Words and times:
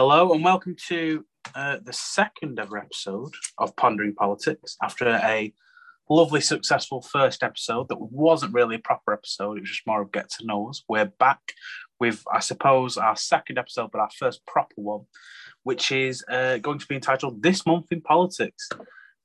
Hello 0.00 0.32
and 0.32 0.44
welcome 0.44 0.76
to 0.86 1.24
uh, 1.56 1.78
the 1.82 1.92
second 1.92 2.60
ever 2.60 2.78
episode 2.78 3.32
of 3.58 3.74
Pondering 3.74 4.14
Politics 4.14 4.76
after 4.80 5.08
a 5.08 5.52
lovely, 6.08 6.40
successful 6.40 7.02
first 7.02 7.42
episode 7.42 7.88
that 7.88 8.00
wasn't 8.00 8.54
really 8.54 8.76
a 8.76 8.78
proper 8.78 9.12
episode. 9.12 9.56
It 9.56 9.62
was 9.62 9.70
just 9.70 9.88
more 9.88 10.02
of 10.02 10.12
get 10.12 10.30
to 10.30 10.46
know 10.46 10.68
us. 10.68 10.84
We're 10.88 11.06
back 11.18 11.40
with, 11.98 12.22
I 12.32 12.38
suppose, 12.38 12.96
our 12.96 13.16
second 13.16 13.58
episode, 13.58 13.90
but 13.90 14.00
our 14.00 14.10
first 14.16 14.46
proper 14.46 14.76
one, 14.76 15.06
which 15.64 15.90
is 15.90 16.24
uh, 16.30 16.58
going 16.58 16.78
to 16.78 16.86
be 16.86 16.94
entitled 16.94 17.42
This 17.42 17.66
Month 17.66 17.90
in 17.90 18.00
Politics. 18.00 18.68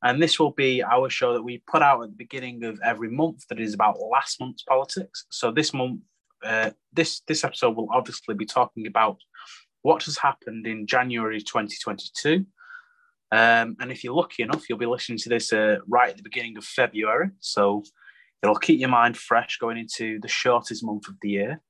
And 0.02 0.20
this 0.20 0.40
will 0.40 0.54
be 0.54 0.82
our 0.82 1.08
show 1.08 1.34
that 1.34 1.44
we 1.44 1.62
put 1.68 1.84
out 1.84 2.02
at 2.02 2.10
the 2.10 2.16
beginning 2.16 2.64
of 2.64 2.80
every 2.84 3.12
month 3.12 3.46
that 3.50 3.60
is 3.60 3.76
about 3.76 4.00
last 4.00 4.40
month's 4.40 4.64
politics. 4.64 5.28
So 5.30 5.52
this 5.52 5.71
month, 5.71 6.00
uh, 6.44 6.71
this 6.92 7.21
this 7.28 7.44
episode 7.44 7.76
will 7.76 7.90
obviously 7.94 8.34
be 8.34 8.46
talking 8.46 8.88
about 8.88 9.20
what 9.84 10.04
has 10.04 10.18
happened 10.18 10.65
in 10.65 10.88
January 10.88 11.39
2022. 11.39 12.46
Um, 13.32 13.75
and 13.79 13.91
if 13.91 14.04
you're 14.04 14.14
lucky 14.14 14.43
enough, 14.43 14.68
you'll 14.68 14.78
be 14.78 14.86
listening 14.86 15.18
to 15.19 15.29
this 15.29 15.54
uh, 15.54 15.78
right 15.87 16.10
at 16.10 16.18
the 16.18 16.24
beginning 16.24 16.57
of 16.57 16.64
February. 16.64 17.29
So 17.39 17.83
it'll 18.41 18.55
keep 18.55 18.79
your 18.79 18.89
mind 18.89 19.18
fresh 19.18 19.57
going 19.57 19.77
into 19.77 20.19
the 20.19 20.27
shortest 20.27 20.83
month 20.83 21.07
of 21.07 21.15
the 21.21 21.29
year. 21.29 21.61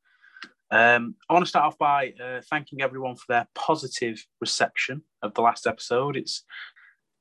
Um, 0.71 1.15
I 1.29 1.33
want 1.33 1.45
to 1.45 1.49
start 1.49 1.65
off 1.65 1.77
by 1.77 2.13
uh, 2.23 2.41
thanking 2.49 2.81
everyone 2.81 3.15
for 3.15 3.25
their 3.29 3.47
positive 3.53 4.25
reception 4.41 5.03
of 5.21 5.33
the 5.33 5.41
last 5.41 5.67
episode. 5.67 6.17
It's 6.17 6.43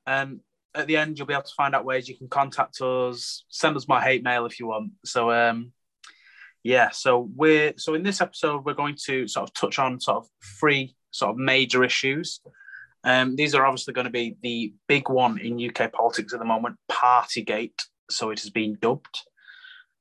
um, 0.07 0.41
at 0.75 0.87
the 0.87 0.97
end 0.97 1.17
you'll 1.17 1.27
be 1.27 1.33
able 1.33 1.43
to 1.43 1.53
find 1.55 1.75
out 1.75 1.85
ways 1.85 2.09
you 2.09 2.17
can 2.17 2.27
contact 2.27 2.81
us, 2.81 3.45
send 3.49 3.75
us 3.75 3.87
my 3.87 4.01
hate 4.01 4.23
mail 4.23 4.45
if 4.45 4.59
you 4.59 4.67
want. 4.67 4.91
So 5.05 5.31
um, 5.31 5.71
yeah, 6.63 6.89
so 6.91 7.29
we're 7.35 7.73
so 7.77 7.93
in 7.93 8.03
this 8.03 8.21
episode 8.21 8.63
we're 8.65 8.73
going 8.73 8.97
to 9.05 9.27
sort 9.27 9.49
of 9.49 9.53
touch 9.53 9.79
on 9.79 9.99
sort 9.99 10.17
of 10.17 10.27
three 10.59 10.95
sort 11.11 11.31
of 11.31 11.37
major 11.37 11.83
issues. 11.83 12.39
Um, 13.03 13.35
these 13.35 13.53
are 13.53 13.65
obviously 13.65 13.93
going 13.93 14.05
to 14.05 14.11
be 14.11 14.37
the 14.41 14.73
big 14.87 15.09
one 15.09 15.37
in 15.39 15.69
UK 15.69 15.91
politics 15.91 16.33
at 16.33 16.39
the 16.39 16.45
moment, 16.45 16.77
Partygate. 16.89 17.79
So 18.09 18.29
it 18.29 18.39
has 18.39 18.49
been 18.49 18.77
dubbed. 18.81 19.19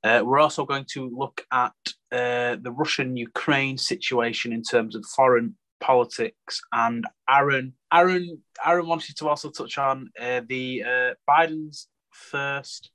Uh, 0.04 0.22
we're 0.24 0.38
also 0.38 0.64
going 0.64 0.86
to 0.92 1.10
look 1.16 1.44
at 1.52 1.72
uh, 2.12 2.56
the 2.60 2.72
Russian 2.76 3.16
Ukraine 3.16 3.76
situation 3.76 4.52
in 4.52 4.62
terms 4.62 4.94
of 4.94 5.04
foreign 5.04 5.56
politics, 5.80 6.60
and 6.72 7.06
Aaron, 7.28 7.74
Aaron, 7.92 8.42
Aaron 8.64 8.86
wanted 8.86 9.16
to 9.16 9.28
also 9.28 9.50
touch 9.50 9.78
on 9.78 10.10
uh, 10.20 10.42
the 10.48 10.84
uh, 10.84 11.14
Biden's 11.28 11.88
first 12.10 12.90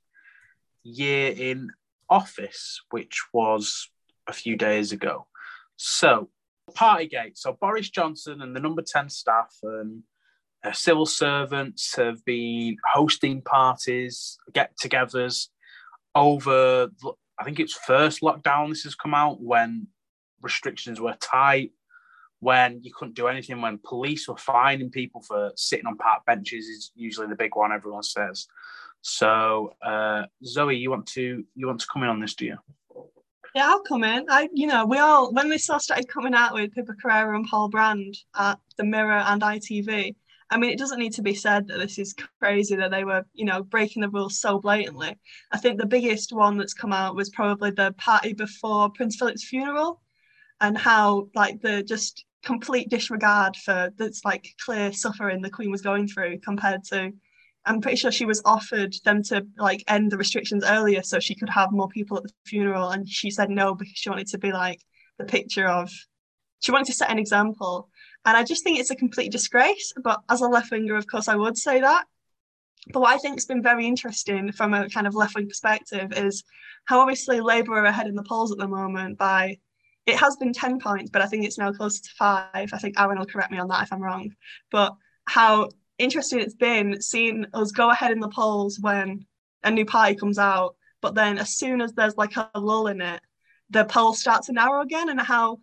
year 0.84 1.34
in 1.36 1.70
office, 2.10 2.80
which 2.90 3.22
was 3.32 3.88
a 4.26 4.32
few 4.32 4.56
days 4.56 4.92
ago. 4.92 5.26
So, 5.76 6.28
Partygate. 6.72 7.36
So, 7.36 7.56
Boris 7.58 7.90
Johnson 7.90 8.42
and 8.42 8.54
the 8.54 8.60
number 8.60 8.82
10 8.82 9.08
staff 9.08 9.54
and 9.62 10.02
uh, 10.64 10.72
civil 10.72 11.06
servants 11.06 11.96
have 11.96 12.24
been 12.24 12.76
hosting 12.92 13.42
parties, 13.42 14.38
get 14.52 14.76
togethers 14.76 15.48
over, 16.14 16.88
I 17.38 17.44
think 17.44 17.60
it's 17.60 17.74
first 17.74 18.22
lockdown 18.22 18.70
this 18.70 18.82
has 18.82 18.94
come 18.94 19.14
out 19.14 19.40
when 19.40 19.86
restrictions 20.42 21.00
were 21.00 21.16
tight, 21.20 21.72
when 22.40 22.80
you 22.82 22.92
couldn't 22.94 23.14
do 23.16 23.28
anything, 23.28 23.60
when 23.60 23.80
police 23.82 24.28
were 24.28 24.36
fining 24.36 24.90
people 24.90 25.22
for 25.22 25.52
sitting 25.56 25.86
on 25.86 25.96
park 25.96 26.24
benches, 26.24 26.66
is 26.66 26.92
usually 26.94 27.28
the 27.28 27.36
big 27.36 27.54
one 27.54 27.72
everyone 27.72 28.02
says. 28.02 28.46
So, 29.02 29.74
uh, 29.82 30.24
Zoe, 30.44 30.76
you 30.76 30.90
want 30.90 31.06
to 31.08 31.44
you 31.54 31.66
want 31.66 31.80
to 31.80 31.86
come 31.92 32.02
in 32.02 32.08
on 32.08 32.20
this, 32.20 32.34
do 32.34 32.46
you? 32.46 32.58
Yeah, 33.54 33.68
I'll 33.68 33.82
come 33.82 34.04
in. 34.04 34.26
I, 34.28 34.48
you 34.52 34.66
know, 34.66 34.86
we 34.86 34.98
all 34.98 35.32
when 35.32 35.48
this 35.48 35.70
all 35.70 35.80
started 35.80 36.08
coming 36.08 36.34
out 36.34 36.54
with 36.54 36.72
Pippa 36.72 36.94
Crerar 37.02 37.34
and 37.34 37.46
Paul 37.46 37.68
Brand 37.68 38.16
at 38.36 38.58
the 38.76 38.84
Mirror 38.84 39.24
and 39.26 39.42
ITV. 39.42 40.14
I 40.50 40.56
mean, 40.56 40.70
it 40.70 40.78
doesn't 40.78 40.98
need 40.98 41.12
to 41.14 41.22
be 41.22 41.34
said 41.34 41.68
that 41.68 41.78
this 41.78 41.98
is 41.98 42.14
crazy 42.40 42.74
that 42.76 42.90
they 42.90 43.04
were, 43.04 43.24
you 43.34 43.44
know, 43.44 43.62
breaking 43.62 44.00
the 44.00 44.08
rules 44.08 44.40
so 44.40 44.58
blatantly. 44.58 45.14
I 45.52 45.58
think 45.58 45.78
the 45.78 45.86
biggest 45.86 46.32
one 46.32 46.56
that's 46.56 46.72
come 46.72 46.92
out 46.92 47.14
was 47.14 47.28
probably 47.28 47.70
the 47.70 47.92
party 47.98 48.32
before 48.32 48.90
Prince 48.90 49.16
Philip's 49.16 49.44
funeral, 49.44 50.00
and 50.60 50.76
how 50.76 51.28
like 51.34 51.60
the 51.60 51.82
just 51.82 52.24
complete 52.42 52.88
disregard 52.88 53.56
for 53.56 53.92
this 53.96 54.24
like 54.24 54.54
clear 54.64 54.92
suffering 54.92 55.42
the 55.42 55.50
Queen 55.50 55.70
was 55.70 55.82
going 55.82 56.06
through 56.08 56.38
compared 56.38 56.84
to 56.84 57.12
I'm 57.68 57.80
pretty 57.82 57.96
sure 57.96 58.10
she 58.10 58.24
was 58.24 58.40
offered 58.44 58.94
them 59.04 59.22
to 59.24 59.46
like 59.58 59.84
end 59.88 60.10
the 60.10 60.16
restrictions 60.16 60.64
earlier 60.64 61.02
so 61.02 61.20
she 61.20 61.34
could 61.34 61.50
have 61.50 61.70
more 61.70 61.88
people 61.88 62.16
at 62.16 62.22
the 62.22 62.32
funeral 62.46 62.90
and 62.90 63.06
she 63.08 63.30
said 63.30 63.50
no 63.50 63.74
because 63.74 63.92
she 63.94 64.08
wanted 64.08 64.28
to 64.28 64.38
be 64.38 64.52
like 64.52 64.80
the 65.18 65.24
picture 65.24 65.66
of 65.66 65.90
she 66.60 66.72
wanted 66.72 66.86
to 66.86 66.94
set 66.94 67.10
an 67.10 67.18
example. 67.18 67.88
And 68.24 68.36
I 68.36 68.42
just 68.42 68.64
think 68.64 68.78
it's 68.78 68.90
a 68.90 68.96
complete 68.96 69.30
disgrace 69.30 69.92
but 70.02 70.20
as 70.30 70.40
a 70.40 70.48
left 70.48 70.70
winger 70.70 70.96
of 70.96 71.06
course 71.06 71.28
I 71.28 71.36
would 71.36 71.58
say 71.58 71.80
that. 71.80 72.06
But 72.92 73.00
what 73.00 73.14
I 73.14 73.18
think 73.18 73.36
has 73.36 73.44
been 73.44 73.62
very 73.62 73.86
interesting 73.86 74.50
from 74.52 74.72
a 74.72 74.88
kind 74.88 75.06
of 75.06 75.14
left 75.14 75.34
wing 75.34 75.46
perspective 75.46 76.12
is 76.16 76.44
how 76.86 77.00
obviously 77.00 77.40
Labour 77.40 77.74
are 77.74 77.84
ahead 77.84 78.06
in 78.06 78.14
the 78.14 78.22
polls 78.22 78.50
at 78.50 78.58
the 78.58 78.66
moment 78.66 79.18
by 79.18 79.58
it 80.06 80.16
has 80.16 80.36
been 80.36 80.54
10 80.54 80.80
points 80.80 81.10
but 81.10 81.20
I 81.20 81.26
think 81.26 81.44
it's 81.44 81.58
now 81.58 81.70
closer 81.70 82.02
to 82.02 82.10
five. 82.18 82.70
I 82.72 82.78
think 82.78 82.98
Aaron 82.98 83.18
will 83.18 83.26
correct 83.26 83.52
me 83.52 83.58
on 83.58 83.68
that 83.68 83.82
if 83.82 83.92
I'm 83.92 84.02
wrong. 84.02 84.30
But 84.70 84.94
how 85.26 85.68
interesting 85.98 86.40
it's 86.40 86.54
been 86.54 87.00
seeing 87.00 87.46
us 87.52 87.72
go 87.72 87.90
ahead 87.90 88.12
in 88.12 88.20
the 88.20 88.28
polls 88.28 88.78
when 88.80 89.26
a 89.64 89.70
new 89.70 89.84
party 89.84 90.14
comes 90.14 90.38
out, 90.38 90.76
but 91.00 91.14
then 91.14 91.38
as 91.38 91.56
soon 91.56 91.80
as 91.80 91.92
there's 91.92 92.16
like 92.16 92.34
a 92.36 92.50
lull 92.58 92.86
in 92.86 93.00
it, 93.00 93.20
the 93.70 93.84
polls 93.84 94.20
start 94.20 94.44
to 94.44 94.52
narrow 94.52 94.80
again, 94.80 95.10
and 95.10 95.20
how, 95.20 95.58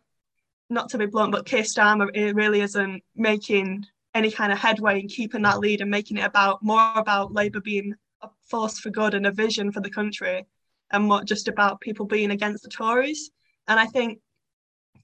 not 0.69 0.89
to 0.89 0.97
be 0.97 1.05
blunt, 1.05 1.31
but 1.31 1.45
Keir 1.45 1.63
Starmer 1.63 2.09
really 2.35 2.61
isn't 2.61 3.03
making 3.15 3.85
any 4.13 4.31
kind 4.31 4.51
of 4.51 4.59
headway 4.59 4.99
in 4.99 5.07
keeping 5.07 5.41
that 5.41 5.59
lead 5.59 5.81
and 5.81 5.91
making 5.91 6.17
it 6.17 6.25
about 6.25 6.63
more 6.63 6.93
about 6.95 7.33
Labour 7.33 7.61
being 7.61 7.93
a 8.21 8.29
force 8.49 8.79
for 8.79 8.89
good 8.89 9.13
and 9.13 9.25
a 9.25 9.31
vision 9.31 9.71
for 9.71 9.81
the 9.81 9.89
country, 9.89 10.45
and 10.91 11.07
not 11.07 11.25
just 11.25 11.47
about 11.47 11.81
people 11.81 12.05
being 12.05 12.31
against 12.31 12.63
the 12.63 12.69
Tories. 12.69 13.31
And 13.67 13.79
I 13.79 13.87
think 13.87 14.19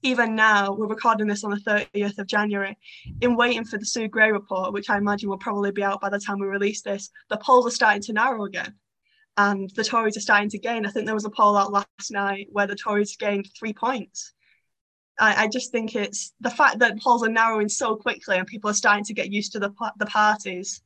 even 0.02 0.34
now, 0.34 0.72
we're 0.72 0.86
recording 0.86 1.28
this 1.28 1.44
on 1.44 1.50
the 1.50 1.56
30th 1.94 2.18
of 2.18 2.26
January, 2.26 2.76
in 3.20 3.36
waiting 3.36 3.64
for 3.64 3.78
the 3.78 3.86
Sue 3.86 4.08
Gray 4.08 4.32
report, 4.32 4.72
which 4.72 4.90
I 4.90 4.98
imagine 4.98 5.28
will 5.28 5.38
probably 5.38 5.70
be 5.70 5.84
out 5.84 6.00
by 6.00 6.10
the 6.10 6.18
time 6.18 6.38
we 6.40 6.46
release 6.46 6.82
this, 6.82 7.10
the 7.30 7.36
polls 7.36 7.66
are 7.66 7.70
starting 7.70 8.02
to 8.02 8.12
narrow 8.12 8.44
again. 8.44 8.74
And 9.36 9.70
the 9.70 9.84
Tories 9.84 10.16
are 10.16 10.20
starting 10.20 10.50
to 10.50 10.58
gain. 10.58 10.84
I 10.84 10.90
think 10.90 11.06
there 11.06 11.14
was 11.14 11.24
a 11.24 11.30
poll 11.30 11.56
out 11.56 11.72
last 11.72 12.10
night 12.10 12.48
where 12.50 12.66
the 12.66 12.74
Tories 12.74 13.16
gained 13.16 13.48
three 13.58 13.72
points. 13.72 14.34
I, 15.18 15.44
I 15.44 15.48
just 15.48 15.72
think 15.72 15.94
it's 15.94 16.34
the 16.40 16.50
fact 16.50 16.80
that 16.80 17.00
polls 17.00 17.22
are 17.22 17.30
narrowing 17.30 17.68
so 17.68 17.96
quickly 17.96 18.36
and 18.36 18.46
people 18.46 18.70
are 18.70 18.74
starting 18.74 19.04
to 19.04 19.14
get 19.14 19.32
used 19.32 19.52
to 19.52 19.58
the, 19.58 19.72
the 19.98 20.06
parties. 20.06 20.82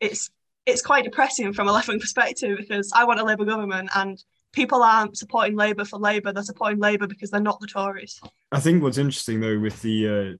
It's 0.00 0.30
it's 0.64 0.82
quite 0.82 1.04
depressing 1.04 1.52
from 1.54 1.66
a 1.66 1.72
left 1.72 1.88
wing 1.88 1.98
perspective 1.98 2.58
because 2.58 2.92
I 2.94 3.04
want 3.04 3.20
a 3.20 3.24
Labour 3.24 3.46
government 3.46 3.88
and 3.94 4.22
people 4.52 4.82
aren't 4.82 5.16
supporting 5.16 5.56
Labour 5.56 5.84
for 5.84 5.98
Labour; 5.98 6.32
they're 6.32 6.42
supporting 6.42 6.78
Labour 6.78 7.06
because 7.06 7.30
they're 7.30 7.40
not 7.40 7.60
the 7.60 7.66
Tories. 7.66 8.20
I 8.52 8.60
think 8.60 8.82
what's 8.82 8.98
interesting 8.98 9.40
though 9.40 9.58
with 9.58 9.80
the 9.82 10.08
uh, 10.08 10.36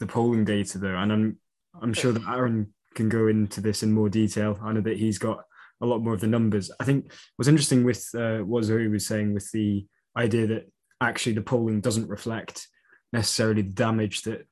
the 0.00 0.06
polling 0.06 0.44
data 0.44 0.78
though, 0.78 0.96
and 0.96 1.12
I'm 1.12 1.38
I'm 1.80 1.92
sure 1.92 2.12
that 2.12 2.28
Aaron 2.28 2.72
can 2.94 3.08
go 3.08 3.26
into 3.26 3.60
this 3.60 3.82
in 3.82 3.92
more 3.92 4.08
detail. 4.08 4.58
I 4.62 4.72
know 4.72 4.80
that 4.82 4.98
he's 4.98 5.18
got 5.18 5.44
a 5.80 5.86
lot 5.86 6.02
more 6.02 6.14
of 6.14 6.20
the 6.20 6.26
numbers. 6.26 6.70
I 6.80 6.84
think 6.84 7.12
what's 7.36 7.48
interesting 7.48 7.84
with 7.84 8.08
uh, 8.14 8.38
what 8.38 8.64
Zoe 8.64 8.88
was 8.88 9.06
saying 9.06 9.34
with 9.34 9.50
the 9.50 9.86
idea 10.16 10.46
that 10.46 10.70
actually 11.00 11.32
the 11.32 11.42
polling 11.42 11.80
doesn't 11.80 12.08
reflect 12.08 12.68
necessarily 13.12 13.62
the 13.62 13.70
damage 13.70 14.22
that 14.22 14.46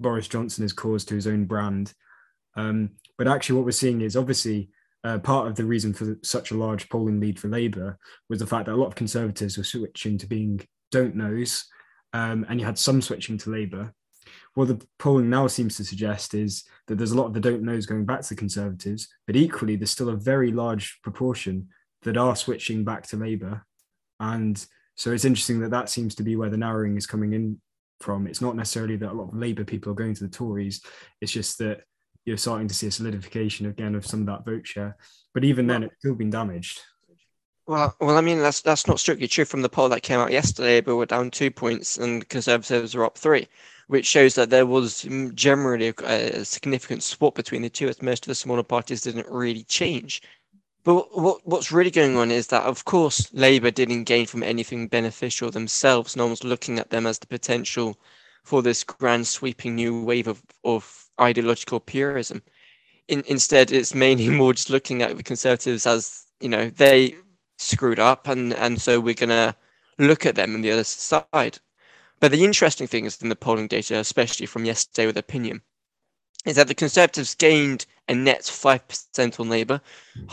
Boris 0.00 0.28
Johnson 0.28 0.62
has 0.62 0.72
caused 0.72 1.08
to 1.08 1.14
his 1.14 1.26
own 1.26 1.44
brand. 1.46 1.92
Um, 2.56 2.90
but 3.16 3.28
actually, 3.28 3.56
what 3.56 3.64
we're 3.64 3.72
seeing 3.72 4.00
is 4.00 4.16
obviously 4.16 4.70
uh, 5.04 5.18
part 5.18 5.46
of 5.46 5.54
the 5.54 5.64
reason 5.64 5.92
for 5.92 6.16
such 6.22 6.50
a 6.50 6.56
large 6.56 6.88
polling 6.88 7.20
lead 7.20 7.38
for 7.38 7.48
Labour 7.48 7.98
was 8.28 8.40
the 8.40 8.46
fact 8.46 8.66
that 8.66 8.74
a 8.74 8.76
lot 8.76 8.88
of 8.88 8.94
Conservatives 8.94 9.56
were 9.56 9.64
switching 9.64 10.18
to 10.18 10.26
being 10.26 10.60
don't 10.90 11.14
knows, 11.14 11.66
um, 12.12 12.44
and 12.48 12.58
you 12.58 12.66
had 12.66 12.78
some 12.78 13.00
switching 13.00 13.38
to 13.38 13.50
Labour. 13.50 13.92
What 14.54 14.68
the 14.68 14.84
polling 14.98 15.30
now 15.30 15.46
seems 15.46 15.76
to 15.76 15.84
suggest 15.84 16.34
is 16.34 16.64
that 16.86 16.96
there's 16.96 17.12
a 17.12 17.16
lot 17.16 17.26
of 17.26 17.34
the 17.34 17.40
don't 17.40 17.62
knows 17.62 17.86
going 17.86 18.04
back 18.04 18.22
to 18.22 18.28
the 18.30 18.34
Conservatives, 18.34 19.08
but 19.26 19.36
equally 19.36 19.76
there's 19.76 19.90
still 19.90 20.08
a 20.08 20.16
very 20.16 20.50
large 20.50 20.98
proportion 21.02 21.68
that 22.02 22.16
are 22.16 22.36
switching 22.36 22.84
back 22.84 23.06
to 23.08 23.16
Labour, 23.16 23.64
and 24.20 24.66
so 24.96 25.12
it's 25.12 25.24
interesting 25.24 25.60
that 25.60 25.70
that 25.70 25.88
seems 25.88 26.16
to 26.16 26.24
be 26.24 26.34
where 26.34 26.50
the 26.50 26.56
narrowing 26.56 26.96
is 26.96 27.06
coming 27.06 27.32
in 27.34 27.60
from. 28.00 28.26
It's 28.26 28.40
not 28.40 28.56
necessarily 28.56 28.96
that 28.96 29.12
a 29.12 29.14
lot 29.14 29.28
of 29.28 29.38
Labour 29.38 29.64
people 29.64 29.92
are 29.92 29.96
going 29.96 30.14
to 30.14 30.24
the 30.24 30.30
Tories; 30.30 30.82
it's 31.20 31.32
just 31.32 31.58
that 31.58 31.82
you're 32.28 32.36
starting 32.36 32.68
to 32.68 32.74
see 32.74 32.86
a 32.86 32.90
solidification 32.90 33.66
again 33.66 33.94
of 33.94 34.06
some 34.06 34.20
of 34.20 34.26
that 34.26 34.44
vote 34.44 34.66
share. 34.66 34.96
But 35.32 35.44
even 35.44 35.66
then, 35.66 35.82
it's 35.82 35.94
still 35.98 36.14
been 36.14 36.30
damaged. 36.30 36.80
Well, 37.66 37.94
well, 38.00 38.16
I 38.16 38.20
mean 38.20 38.38
that's 38.38 38.60
that's 38.60 38.86
not 38.86 39.00
strictly 39.00 39.28
true 39.28 39.44
from 39.44 39.62
the 39.62 39.68
poll 39.68 39.88
that 39.88 40.02
came 40.02 40.20
out 40.20 40.30
yesterday. 40.30 40.80
But 40.80 40.96
we're 40.96 41.06
down 41.06 41.30
two 41.30 41.50
points, 41.50 41.96
and 41.96 42.28
Conservatives 42.28 42.94
are 42.94 43.04
up 43.04 43.18
three, 43.18 43.48
which 43.88 44.06
shows 44.06 44.34
that 44.36 44.50
there 44.50 44.66
was 44.66 45.02
generally 45.34 45.88
a, 45.88 46.40
a 46.40 46.44
significant 46.44 47.02
swap 47.02 47.34
between 47.34 47.62
the 47.62 47.70
two, 47.70 47.88
as 47.88 48.02
most 48.02 48.24
of 48.24 48.28
the 48.28 48.34
smaller 48.34 48.62
parties 48.62 49.02
didn't 49.02 49.26
really 49.28 49.64
change. 49.64 50.22
But 50.84 51.18
what 51.18 51.40
what's 51.46 51.72
really 51.72 51.90
going 51.90 52.16
on 52.16 52.30
is 52.30 52.46
that, 52.48 52.62
of 52.62 52.84
course, 52.84 53.32
Labour 53.32 53.70
didn't 53.70 54.04
gain 54.04 54.26
from 54.26 54.42
anything 54.42 54.88
beneficial 54.88 55.50
themselves. 55.50 56.16
No 56.16 56.26
one's 56.26 56.44
looking 56.44 56.78
at 56.78 56.90
them 56.90 57.06
as 57.06 57.18
the 57.18 57.26
potential 57.26 57.98
for 58.44 58.62
this 58.62 58.84
grand 58.84 59.26
sweeping 59.26 59.74
new 59.74 60.02
wave 60.02 60.26
of, 60.26 60.42
of 60.64 61.07
ideological 61.20 61.80
purism. 61.80 62.42
In, 63.08 63.22
instead, 63.26 63.72
it's 63.72 63.94
mainly 63.94 64.28
more 64.40 64.52
just 64.52 64.70
looking 64.70 65.02
at 65.02 65.16
the 65.16 65.22
Conservatives 65.22 65.86
as, 65.86 66.26
you 66.40 66.48
know, 66.48 66.70
they 66.70 67.16
screwed 67.58 67.98
up 67.98 68.28
and, 68.28 68.54
and 68.54 68.80
so 68.80 69.00
we're 69.00 69.14
going 69.14 69.30
to 69.30 69.54
look 69.98 70.26
at 70.26 70.34
them 70.34 70.54
on 70.54 70.60
the 70.60 70.70
other 70.70 70.84
side. 70.84 71.58
But 72.20 72.32
the 72.32 72.44
interesting 72.44 72.86
thing 72.86 73.04
is 73.04 73.20
in 73.22 73.28
the 73.28 73.36
polling 73.36 73.68
data, 73.68 73.98
especially 73.98 74.46
from 74.46 74.64
yesterday 74.64 75.06
with 75.06 75.16
Opinium, 75.16 75.62
is 76.44 76.56
that 76.56 76.68
the 76.68 76.74
Conservatives 76.74 77.34
gained 77.34 77.86
a 78.08 78.14
net 78.14 78.42
5% 78.42 79.40
on 79.40 79.48
Labour, 79.48 79.80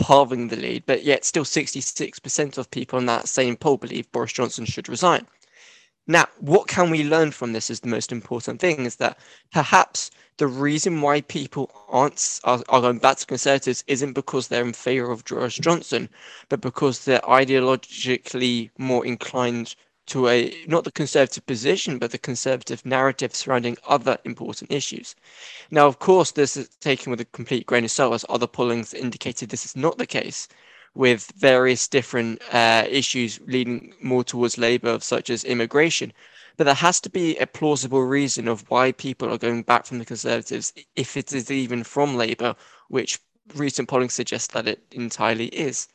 halving 0.06 0.48
the 0.48 0.56
lead, 0.56 0.84
but 0.86 1.04
yet 1.04 1.24
still 1.24 1.44
66% 1.44 2.58
of 2.58 2.70
people 2.70 2.98
in 2.98 3.06
that 3.06 3.28
same 3.28 3.56
poll 3.56 3.76
believe 3.76 4.10
Boris 4.12 4.32
Johnson 4.32 4.64
should 4.64 4.88
resign. 4.88 5.26
Now, 6.06 6.26
what 6.38 6.68
can 6.68 6.90
we 6.90 7.04
learn 7.04 7.32
from 7.32 7.52
this 7.52 7.68
is 7.68 7.80
the 7.80 7.88
most 7.88 8.12
important 8.12 8.60
thing 8.60 8.86
is 8.86 8.96
that 8.96 9.18
perhaps 9.52 10.10
the 10.38 10.46
reason 10.46 11.00
why 11.00 11.22
people 11.22 11.70
aren't 11.88 12.40
are, 12.44 12.62
are 12.68 12.80
going 12.80 12.98
back 12.98 13.16
to 13.18 13.26
Conservatives 13.26 13.84
isn't 13.86 14.12
because 14.12 14.48
they're 14.48 14.64
in 14.64 14.72
favour 14.72 15.10
of 15.10 15.24
Boris 15.24 15.56
Johnson, 15.56 16.08
but 16.48 16.60
because 16.60 17.04
they're 17.04 17.20
ideologically 17.20 18.70
more 18.78 19.06
inclined 19.06 19.74
to 20.06 20.28
a 20.28 20.54
not 20.68 20.84
the 20.84 20.92
conservative 20.92 21.44
position, 21.46 21.98
but 21.98 22.12
the 22.12 22.18
conservative 22.18 22.84
narrative 22.86 23.34
surrounding 23.34 23.76
other 23.88 24.18
important 24.24 24.70
issues. 24.70 25.16
Now, 25.70 25.86
of 25.86 25.98
course, 25.98 26.32
this 26.32 26.56
is 26.56 26.68
taken 26.80 27.10
with 27.10 27.20
a 27.20 27.24
complete 27.26 27.66
grain 27.66 27.84
of 27.84 27.90
salt, 27.90 28.14
as 28.14 28.24
other 28.28 28.46
pollings 28.46 28.94
indicated 28.94 29.48
this 29.48 29.64
is 29.64 29.74
not 29.74 29.98
the 29.98 30.06
case, 30.06 30.48
with 30.94 31.32
various 31.36 31.88
different 31.88 32.40
uh, 32.52 32.84
issues 32.88 33.40
leading 33.46 33.94
more 34.00 34.22
towards 34.22 34.58
Labour, 34.58 34.98
such 35.00 35.28
as 35.28 35.44
immigration. 35.44 36.12
But 36.56 36.64
there 36.64 36.74
has 36.74 37.00
to 37.02 37.10
be 37.10 37.36
a 37.36 37.46
plausible 37.46 38.02
reason 38.02 38.48
of 38.48 38.68
why 38.70 38.92
people 38.92 39.32
are 39.32 39.38
going 39.38 39.62
back 39.62 39.86
from 39.86 39.98
the 39.98 40.04
Conservatives, 40.04 40.72
if 40.94 41.16
it 41.16 41.32
is 41.32 41.50
even 41.50 41.84
from 41.84 42.16
Labour, 42.16 42.54
which 42.88 43.20
recent 43.54 43.88
polling 43.88 44.10
suggests 44.10 44.52
that 44.54 44.66
it 44.66 44.82
entirely 44.92 45.46
is. 45.46 45.88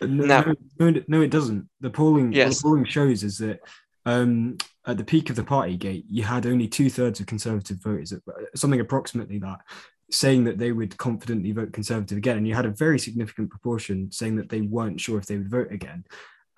No, 0.00 0.24
no, 0.24 0.54
no, 0.78 1.02
no, 1.08 1.20
it 1.20 1.30
doesn't. 1.30 1.68
The 1.80 1.90
polling, 1.90 2.32
yes. 2.32 2.58
the 2.58 2.62
polling 2.62 2.86
shows 2.86 3.22
is 3.22 3.38
that 3.38 3.60
um, 4.06 4.56
at 4.86 4.96
the 4.96 5.04
peak 5.04 5.30
of 5.30 5.36
the 5.36 5.44
party 5.44 5.76
gate, 5.76 6.06
you 6.08 6.22
had 6.22 6.46
only 6.46 6.66
two 6.68 6.88
thirds 6.88 7.20
of 7.20 7.26
Conservative 7.26 7.78
voters, 7.82 8.14
something 8.54 8.80
approximately 8.80 9.38
that, 9.38 9.60
saying 10.10 10.44
that 10.44 10.58
they 10.58 10.72
would 10.72 10.96
confidently 10.96 11.52
vote 11.52 11.72
Conservative 11.72 12.16
again, 12.16 12.38
and 12.38 12.48
you 12.48 12.54
had 12.54 12.66
a 12.66 12.70
very 12.70 12.98
significant 12.98 13.50
proportion 13.50 14.10
saying 14.10 14.36
that 14.36 14.48
they 14.48 14.62
weren't 14.62 15.00
sure 15.00 15.18
if 15.18 15.26
they 15.26 15.36
would 15.36 15.50
vote 15.50 15.70
again. 15.70 16.04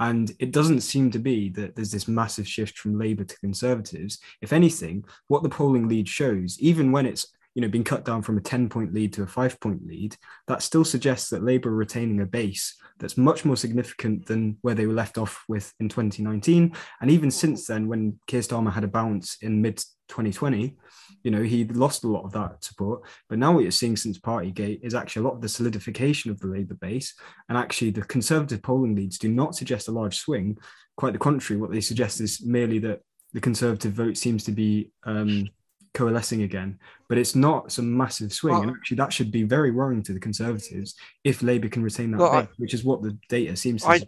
And 0.02 0.32
it 0.40 0.50
doesn't 0.50 0.81
seem 0.81 1.12
to 1.12 1.20
be 1.20 1.49
that 1.50 1.76
there's 1.76 1.93
this 1.93 2.08
massive 2.08 2.49
shift 2.49 2.76
from 2.76 2.99
Labour 2.99 3.22
to 3.22 3.38
Conservatives. 3.38 4.19
If 4.40 4.52
anything, 4.52 5.04
what 5.28 5.44
the 5.44 5.49
polling 5.49 5.87
lead 5.87 6.08
shows, 6.08 6.58
even 6.58 6.90
when 6.90 7.06
it's 7.06 7.28
you 7.54 7.62
know 7.62 7.69
been 7.69 7.84
cut 7.84 8.04
down 8.04 8.22
from 8.22 8.37
a 8.37 8.40
10 8.40 8.69
point 8.69 8.93
lead 8.93 9.12
to 9.12 9.22
a 9.22 9.28
five 9.28 9.60
point 9.60 9.87
lead, 9.87 10.16
that 10.49 10.60
still 10.60 10.84
suggests 10.84 11.31
that 11.31 11.44
Labour 11.44 11.69
are 11.69 11.76
retaining 11.76 12.20
a 12.20 12.26
base 12.26 12.75
that's 12.99 13.16
much 13.16 13.44
more 13.44 13.56
significant 13.56 14.26
than 14.26 14.58
where 14.62 14.75
they 14.75 14.87
were 14.87 14.93
left 14.93 15.19
off 15.19 15.44
with 15.46 15.72
in 15.78 15.88
2019. 15.88 16.75
And 17.00 17.10
even 17.10 17.31
since 17.31 17.62
mm-hmm. 17.62 17.72
then, 17.72 17.88
when 17.88 18.19
Keir 18.26 18.40
Starmer 18.40 18.72
had 18.72 18.82
a 18.82 18.88
bounce 18.88 19.37
in 19.40 19.62
mid 19.62 19.81
2020, 20.12 20.76
you 21.23 21.31
know, 21.31 21.43
he 21.43 21.64
lost 21.64 22.05
a 22.05 22.09
lot 22.09 22.25
of 22.25 22.32
that 22.32 22.62
support. 22.62 23.03
But 23.29 23.38
now 23.38 23.53
what 23.53 23.62
you're 23.62 23.70
seeing 23.70 23.97
since 23.97 24.19
Partygate 24.19 24.81
is 24.82 24.94
actually 24.94 25.20
a 25.20 25.25
lot 25.25 25.35
of 25.35 25.41
the 25.41 25.49
solidification 25.49 26.31
of 26.31 26.38
the 26.38 26.49
Labour 26.49 26.75
base. 26.75 27.14
And 27.49 27.56
actually, 27.56 27.93
the 27.93 28.03
Conservative 28.03 28.62
polling 28.62 28.94
leads 28.94 29.19
do 29.19 29.29
not 29.29 29.55
suggest 29.55 29.88
a 29.88 29.93
large 29.93 30.19
swing. 30.19 30.59
Quite 30.97 31.14
the 31.14 31.19
contrary, 31.19 31.61
what 31.61 31.70
they 31.73 31.81
suggest 31.81 32.20
is 32.20 32.44
merely 32.44 32.79
that 32.81 33.00
the 33.32 33.41
Conservative 33.41 33.93
vote 33.93 34.19
seems 34.19 34.44
to 34.44 34.53
be 34.53 34.91
um, 35.05 35.49
coalescing 35.94 36.43
again. 36.43 36.79
But 37.08 37.17
it's 37.17 37.35
not 37.35 37.73
some 37.73 37.97
massive 37.97 38.35
swing. 38.35 38.55
Well, 38.55 38.62
and 38.65 38.70
actually, 38.73 38.99
that 38.99 39.15
should 39.15 39.32
be 39.32 39.44
very 39.44 39.70
worrying 39.70 40.03
to 40.03 40.12
the 40.12 40.20
Conservatives 40.20 40.94
if 41.25 41.43
Labour 41.43 41.70
can 41.70 41.82
retain 41.82 42.11
that 42.11 42.19
well, 42.19 42.32
base, 42.32 42.49
I, 42.50 42.55
which 42.58 42.75
is 42.75 42.85
what 42.85 43.03
the 43.03 43.17
data 43.31 43.56
seems 43.56 43.82
to 43.82 43.88
I, 43.88 44.00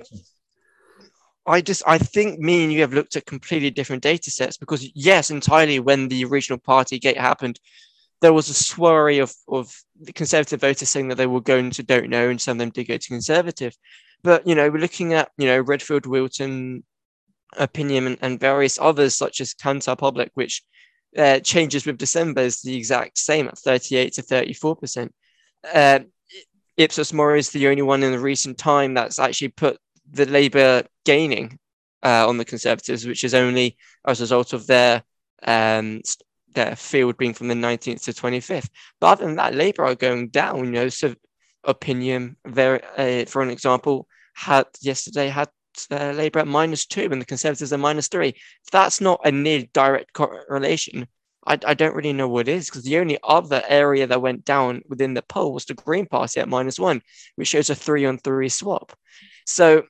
I 1.47 1.61
just 1.61 1.83
I 1.87 1.99
think 1.99 2.39
me 2.41 2.65
and 2.65 2.73
you 2.73 2.81
have 2.81 2.95
looked 2.95 3.17
at 3.17 3.27
completely 3.27 3.71
different 3.71 4.03
data 4.03 4.31
sets 4.31 4.57
because 4.57 4.91
yes, 4.95 5.31
entirely 5.31 5.79
when 5.79 6.09
the 6.09 6.25
original 6.25 6.59
party 6.59 6.99
gate 6.99 7.19
happened, 7.19 7.61
there 8.21 8.33
was 8.33 8.49
a 8.49 8.55
swirly 8.55 9.23
of 9.23 9.35
of 9.49 9.75
the 10.01 10.13
conservative 10.13 10.61
voters 10.61 10.89
saying 10.89 11.09
that 11.09 11.17
they 11.17 11.27
were 11.27 11.41
going 11.41 11.71
to 11.71 11.83
don't 11.83 12.09
know 12.09 12.29
and 12.31 12.41
some 12.41 12.53
of 12.53 12.59
them 12.59 12.71
did 12.71 12.89
go 12.89 12.97
to 12.97 13.09
conservative. 13.09 13.77
But 14.23 14.47
you 14.47 14.55
know, 14.55 14.71
we're 14.71 14.79
looking 14.79 15.13
at, 15.13 15.31
you 15.37 15.47
know, 15.47 15.61
Redfield 15.61 16.07
Wilton 16.07 16.83
Opinium 17.59 18.07
and, 18.07 18.19
and 18.23 18.41
various 18.41 18.79
others 18.81 19.15
such 19.15 19.41
as 19.43 19.55
Kantar 19.55 19.99
Public, 19.99 20.31
which 20.35 20.63
uh, 21.17 21.41
changes 21.41 21.85
with 21.85 21.99
December 21.99 22.41
is 22.41 22.63
the 22.63 22.75
exact 22.77 23.19
same 23.19 23.47
at 23.49 23.59
38 23.59 24.15
to 24.15 24.23
34 24.23 24.77
percent. 24.77 25.15
Uh, 25.73 26.01
Ipsos 26.79 27.13
Mori 27.13 27.39
is 27.39 27.51
the 27.51 27.69
only 27.69 27.83
one 27.83 28.03
in 28.03 28.13
the 28.13 28.19
recent 28.19 28.59
time 28.59 28.95
that's 28.95 29.19
actually 29.19 29.49
put 29.49 29.79
the 30.11 30.27
Labour 30.27 30.85
gaining 31.05 31.59
uh, 32.03 32.29
on 32.29 32.39
the 32.39 32.45
Conservatives, 32.45 33.07
which 33.07 33.25
is 33.25 33.35
only 33.35 33.77
as 34.07 34.21
a 34.21 34.25
result 34.25 34.53
of 34.53 34.67
their 34.67 35.03
um, 35.47 36.01
their 36.55 36.77
field 36.77 37.17
being 37.17 37.35
from 37.35 37.49
the 37.49 37.55
19th 37.55 38.05
to 38.05 38.13
25th. 38.13 38.69
But 39.01 39.07
other 39.09 39.27
than 39.27 39.37
that, 39.37 39.55
Labour 39.55 39.85
are 39.85 39.95
going 39.95 40.29
down. 40.29 40.67
You 40.67 40.71
know, 40.71 40.89
so 40.89 41.15
Opinium, 41.65 42.37
very 42.47 42.81
uh, 42.97 43.25
for 43.27 43.43
an 43.43 43.51
example, 43.51 44.07
had 44.35 44.67
yesterday 44.81 45.29
had 45.29 45.49
uh, 45.91 46.13
Labour 46.13 46.41
at 46.41 46.47
minus 46.47 46.87
two 46.87 47.09
and 47.11 47.21
the 47.21 47.27
Conservatives 47.27 47.73
at 47.73 47.81
minus 47.81 48.09
three. 48.09 48.29
If 48.29 48.71
that's 48.71 49.01
not 49.01 49.21
a 49.25 49.33
near 49.33 49.65
direct 49.73 50.13
correlation, 50.13 51.09
I, 51.47 51.59
I 51.67 51.75
don't 51.75 51.95
really 51.95 52.13
know 52.13 52.29
what 52.29 52.49
it 52.49 52.53
is 52.53 52.67
because 52.67 52.85
the 52.85 52.99
only 52.99 53.19
other 53.23 53.63
area 53.69 54.07
that 54.07 54.23
went 54.23 54.45
down 54.45 54.83
within 54.89 55.15
the 55.15 55.23
poll 55.23 55.53
was 55.53 55.65
the 55.65 55.75
Green 55.75 56.07
Party 56.07 56.41
at 56.41 56.49
minus 56.49 56.79
one, 56.79 57.03
which 57.37 57.49
shows 57.49 57.71
a 57.71 57.75
three 57.75 58.05
on 58.07 58.19
three 58.19 58.49
swap. 58.49 58.93
So 59.47 59.85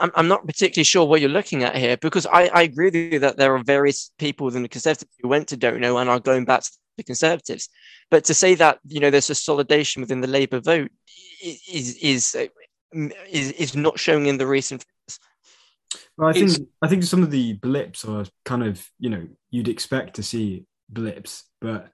I'm, 0.00 0.10
I'm 0.14 0.28
not 0.28 0.46
particularly 0.46 0.84
sure 0.84 1.06
what 1.06 1.20
you're 1.20 1.30
looking 1.30 1.64
at 1.64 1.76
here 1.76 1.96
because 1.96 2.26
I, 2.26 2.46
I 2.46 2.62
agree 2.62 2.86
with 2.86 2.94
you 2.94 3.18
that 3.20 3.36
there 3.36 3.54
are 3.54 3.62
various 3.62 4.10
people 4.18 4.44
within 4.46 4.62
the 4.62 4.68
Conservatives 4.68 5.10
who 5.20 5.28
went 5.28 5.48
to 5.48 5.56
Don't 5.56 5.80
Know 5.80 5.98
and 5.98 6.10
are 6.10 6.20
going 6.20 6.44
back 6.44 6.62
to 6.62 6.70
the 6.96 7.04
Conservatives. 7.04 7.68
But 8.10 8.24
to 8.24 8.34
say 8.34 8.54
that 8.56 8.78
you 8.86 9.00
know 9.00 9.10
there's 9.10 9.30
a 9.30 9.34
solidation 9.34 9.98
within 9.98 10.20
the 10.20 10.28
Labour 10.28 10.60
vote 10.60 10.90
is 11.42 11.96
is 12.00 12.36
um, 12.94 13.12
is, 13.30 13.52
is 13.52 13.76
not 13.76 13.98
showing 13.98 14.26
in 14.26 14.38
the 14.38 14.46
recent. 14.46 14.84
Well, 16.16 16.28
I 16.28 16.32
think 16.32 16.46
it's, 16.46 16.60
I 16.82 16.88
think 16.88 17.04
some 17.04 17.22
of 17.22 17.30
the 17.30 17.54
blips 17.54 18.04
are 18.04 18.26
kind 18.44 18.64
of 18.64 18.86
you 18.98 19.10
know 19.10 19.26
you'd 19.50 19.68
expect 19.68 20.16
to 20.16 20.22
see 20.22 20.64
blips, 20.88 21.44
but 21.60 21.90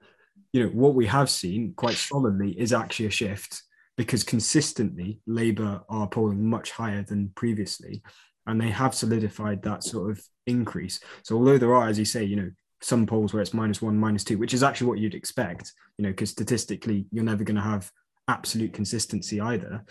you 0.51 0.63
know 0.63 0.69
what 0.69 0.95
we 0.95 1.05
have 1.07 1.29
seen 1.29 1.73
quite 1.75 1.95
solidly 1.95 2.51
is 2.51 2.73
actually 2.73 3.07
a 3.07 3.11
shift 3.11 3.61
because 3.97 4.23
consistently 4.23 5.21
Labour 5.25 5.81
are 5.89 6.07
polling 6.07 6.47
much 6.47 6.71
higher 6.71 7.03
than 7.03 7.29
previously, 7.35 8.01
and 8.45 8.59
they 8.59 8.69
have 8.69 8.93
solidified 8.93 9.61
that 9.63 9.83
sort 9.83 10.11
of 10.11 10.21
increase. 10.45 10.99
So 11.23 11.35
although 11.35 11.57
there 11.57 11.75
are, 11.75 11.87
as 11.87 11.97
you 11.97 12.05
say, 12.05 12.23
you 12.23 12.35
know, 12.35 12.51
some 12.81 13.05
polls 13.05 13.33
where 13.33 13.41
it's 13.41 13.53
minus 13.53 13.81
one, 13.81 13.97
minus 13.97 14.23
two, 14.23 14.37
which 14.37 14.53
is 14.53 14.63
actually 14.63 14.87
what 14.87 14.99
you'd 14.99 15.15
expect, 15.15 15.73
you 15.97 16.03
know, 16.03 16.09
because 16.09 16.29
statistically 16.29 17.05
you're 17.11 17.23
never 17.23 17.43
going 17.43 17.55
to 17.55 17.61
have 17.61 17.89
absolute 18.27 18.73
consistency 18.73 19.39
either. 19.41 19.83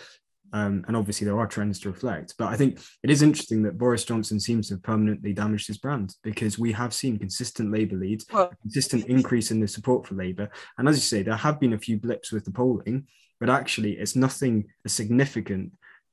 Um, 0.53 0.85
and 0.87 0.97
obviously 0.97 1.25
there 1.25 1.39
are 1.39 1.49
trends 1.49 1.81
to 1.81 1.91
reflect. 1.91 2.35
But 2.39 2.49
I 2.49 2.57
think 2.57 2.79
it 3.03 3.11
is 3.11 3.23
interesting 3.23 3.63
that 3.65 3.77
Boris 3.77 4.05
Johnson 4.05 4.39
seems 4.39 4.69
to 4.69 4.75
have 4.75 4.85
permanently 4.85 5.33
damaged 5.33 5.67
his 5.67 5.79
brand 5.79 6.15
because 6.23 6.61
we 6.61 6.71
have 6.73 6.95
seen 6.95 7.19
consistent 7.19 7.73
Labour 7.73 7.97
leads, 7.97 8.25
well, 8.33 8.53
consistent 8.63 9.07
increase 9.07 9.51
in 9.51 9.59
the 9.59 9.67
support 9.67 10.07
for 10.07 10.15
Labour. 10.15 10.49
And 10.79 10.89
as 10.89 10.95
you 10.95 11.03
say, 11.03 11.25
there 11.25 11.35
have 11.35 11.59
been 11.59 11.73
a 11.73 11.79
few 11.79 11.99
blips 11.99 12.31
with 12.31 12.45
the 12.45 12.53
polling, 12.53 13.09
but 13.41 13.51
actually 13.51 13.93
it's 13.93 14.17
nothing 14.17 14.65
as 14.85 14.93
significant 14.93 15.73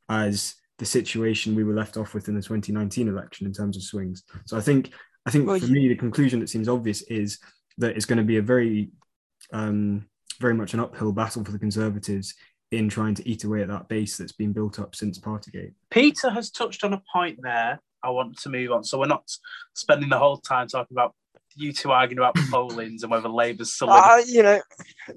as 0.10 0.56
the 0.78 0.86
situation 0.86 1.56
we 1.56 1.64
were 1.64 1.74
left 1.74 1.98
off 1.98 2.14
with 2.14 2.28
in 2.28 2.36
the 2.36 2.42
2019 2.42 3.08
election 3.08 3.46
in 3.46 3.54
terms 3.54 3.78
of 3.78 3.84
swings. 3.84 4.24
So 4.46 4.58
I 4.58 4.62
think 4.62 4.92
I 5.26 5.32
think 5.32 5.48
well, 5.48 5.60
for 5.60 5.68
me 5.68 5.88
the 5.88 5.96
conclusion 5.96 6.40
that 6.40 6.50
seems 6.50 6.68
obvious 6.68 7.04
is 7.04 7.40
that 7.78 7.96
it's 7.96 8.06
going 8.06 8.18
to 8.18 8.24
be 8.24 8.38
a 8.38 8.42
very 8.42 8.90
um, 9.54 10.08
very 10.40 10.54
much 10.54 10.74
an 10.74 10.80
uphill 10.80 11.12
battle 11.12 11.44
for 11.44 11.52
the 11.52 11.60
Conservatives 11.60 12.34
in 12.72 12.90
trying 12.90 13.14
to 13.16 13.30
eat 13.30 13.44
away 13.44 13.62
at 13.62 13.68
that 13.68 13.90
base 13.90 14.18
that's 14.18 14.32
been 14.32 14.54
built 14.54 14.80
up 14.80 14.96
since 14.96 15.20
Partygate. 15.20 15.74
Peter 15.90 16.30
has 16.30 16.50
touched 16.50 16.84
on 16.84 16.94
a 16.94 17.02
point 17.14 17.38
there. 17.42 17.80
I 18.04 18.10
want 18.10 18.40
to 18.40 18.50
move 18.50 18.72
on. 18.72 18.84
So 18.84 18.98
we're 18.98 19.06
not 19.06 19.30
spending 19.76 20.10
the 20.10 20.18
whole 20.18 20.38
time 20.38 20.68
talking 20.68 20.96
about 20.96 21.14
you 21.56 21.74
two 21.74 21.92
arguing 21.92 22.20
about 22.20 22.36
pollings 22.50 23.04
and 23.04 23.12
whether 23.12 23.30
Labour's 23.30 23.76
solid. 23.78 23.94
Uh, 23.94 24.22
you 24.26 24.44
know, 24.44 24.62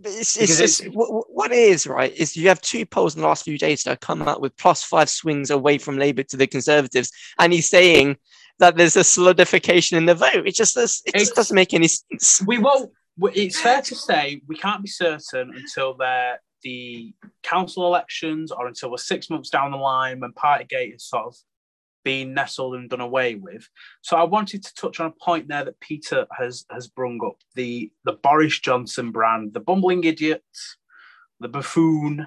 it's, 0.05 0.37
it's 0.37 0.59
just 0.59 0.83
it's, 0.83 0.95
what, 0.95 1.53
it 1.53 1.59
is, 1.59 1.87
right? 1.87 2.15
Is 2.15 2.37
you 2.37 2.49
have 2.49 2.61
two 2.61 2.85
polls 2.87 3.15
in 3.15 3.23
the 3.23 3.29
last 3.29 3.45
few 3.45 3.59
days 3.59 3.83
that 3.83 3.91
have 3.91 4.01
come 4.01 4.23
out 4.23 4.41
with 4.41 4.57
plus 4.57 4.83
five 4.83 5.09
swings 5.09 5.51
away 5.51 5.79
from 5.79 5.99
Labour 5.99 6.23
to 6.25 6.37
the 6.37 6.47
Conservatives, 6.47 7.11
and 7.39 7.53
he's 7.53 7.69
saying 7.69 8.17
that 8.59 8.77
there's 8.77 8.97
a 8.97 9.05
solidification 9.05 9.97
in 9.99 10.07
the 10.07 10.15
vote. 10.15 10.47
It 10.47 10.55
just, 10.55 10.77
it 10.77 11.15
just 11.15 11.35
doesn't 11.35 11.55
make 11.55 11.75
any 11.75 11.89
sense. 11.89 12.43
We 12.47 12.59
won't. 12.59 12.91
It's 13.35 13.61
fair 13.61 13.81
to 13.83 13.95
say 13.95 14.41
we 14.49 14.57
can't 14.57 14.83
be 14.83 14.89
certain 14.89 15.55
until 15.55 15.95
they're 15.95 16.41
the 16.65 17.15
council 17.43 17.87
elections 17.87 18.51
or 18.51 18.67
until 18.67 18.91
we're 18.91 18.97
six 18.97 19.31
months 19.31 19.51
down 19.51 19.71
the 19.71 19.77
line 19.77 20.19
when 20.19 20.33
Partygate 20.33 20.97
is 20.97 21.05
sort 21.05 21.27
of 21.27 21.37
being 22.05 22.35
nestled 22.35 22.75
and 22.75 22.91
done 22.91 23.01
away 23.01 23.35
with. 23.35 23.69
So 24.03 24.17
I 24.17 24.25
wanted 24.25 24.63
to 24.63 24.75
touch 24.75 25.01
on 25.01 25.07
a 25.07 25.25
point 25.25 25.49
there 25.49 25.65
that 25.65 25.81
Peter 25.81 26.27
has 26.39 26.65
has 26.71 26.89
brung 26.89 27.21
up 27.25 27.37
the 27.55 27.91
the 28.05 28.13
Boris 28.13 28.59
Johnson 28.61 29.11
brand, 29.11 29.55
the 29.55 29.61
bumbling 29.61 30.05
idiot, 30.05 30.45
the 31.41 31.49
buffoon, 31.49 32.27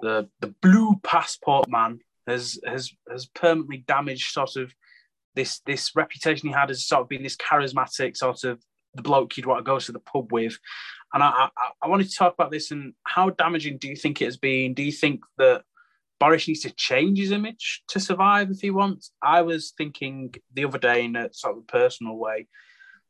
the 0.00 0.28
the 0.40 0.54
blue 0.62 0.96
passport 1.02 1.68
man 1.68 2.00
has 2.26 2.58
has 2.64 2.92
has 3.10 3.26
permanently 3.26 3.84
damaged 3.86 4.32
sort 4.32 4.56
of 4.56 4.72
this 5.34 5.60
this 5.60 5.94
reputation 5.94 6.48
he 6.48 6.54
had 6.54 6.70
as 6.70 6.86
sort 6.86 7.02
of 7.02 7.08
being 7.08 7.22
this 7.22 7.36
charismatic 7.36 8.16
sort 8.16 8.44
of 8.44 8.62
the 8.94 9.02
bloke 9.02 9.36
you'd 9.36 9.46
want 9.46 9.58
to 9.58 9.62
go 9.64 9.78
to 9.78 9.92
the 9.92 10.00
pub 10.00 10.32
with. 10.32 10.58
And 11.12 11.22
I, 11.22 11.28
I, 11.28 11.48
I 11.82 11.88
wanted 11.88 12.08
to 12.08 12.16
talk 12.16 12.34
about 12.34 12.50
this 12.50 12.70
and 12.70 12.94
how 13.04 13.30
damaging 13.30 13.78
do 13.78 13.88
you 13.88 13.96
think 13.96 14.20
it 14.20 14.26
has 14.26 14.36
been? 14.36 14.74
Do 14.74 14.82
you 14.82 14.92
think 14.92 15.22
that 15.38 15.62
Boris 16.20 16.48
needs 16.48 16.60
to 16.60 16.70
change 16.70 17.18
his 17.18 17.30
image 17.30 17.82
to 17.88 18.00
survive 18.00 18.50
if 18.50 18.60
he 18.60 18.70
wants. 18.70 19.12
I 19.22 19.42
was 19.42 19.72
thinking 19.76 20.34
the 20.52 20.64
other 20.64 20.78
day 20.78 21.04
in 21.04 21.16
a 21.16 21.32
sort 21.32 21.56
of 21.56 21.66
personal 21.66 22.16
way 22.16 22.48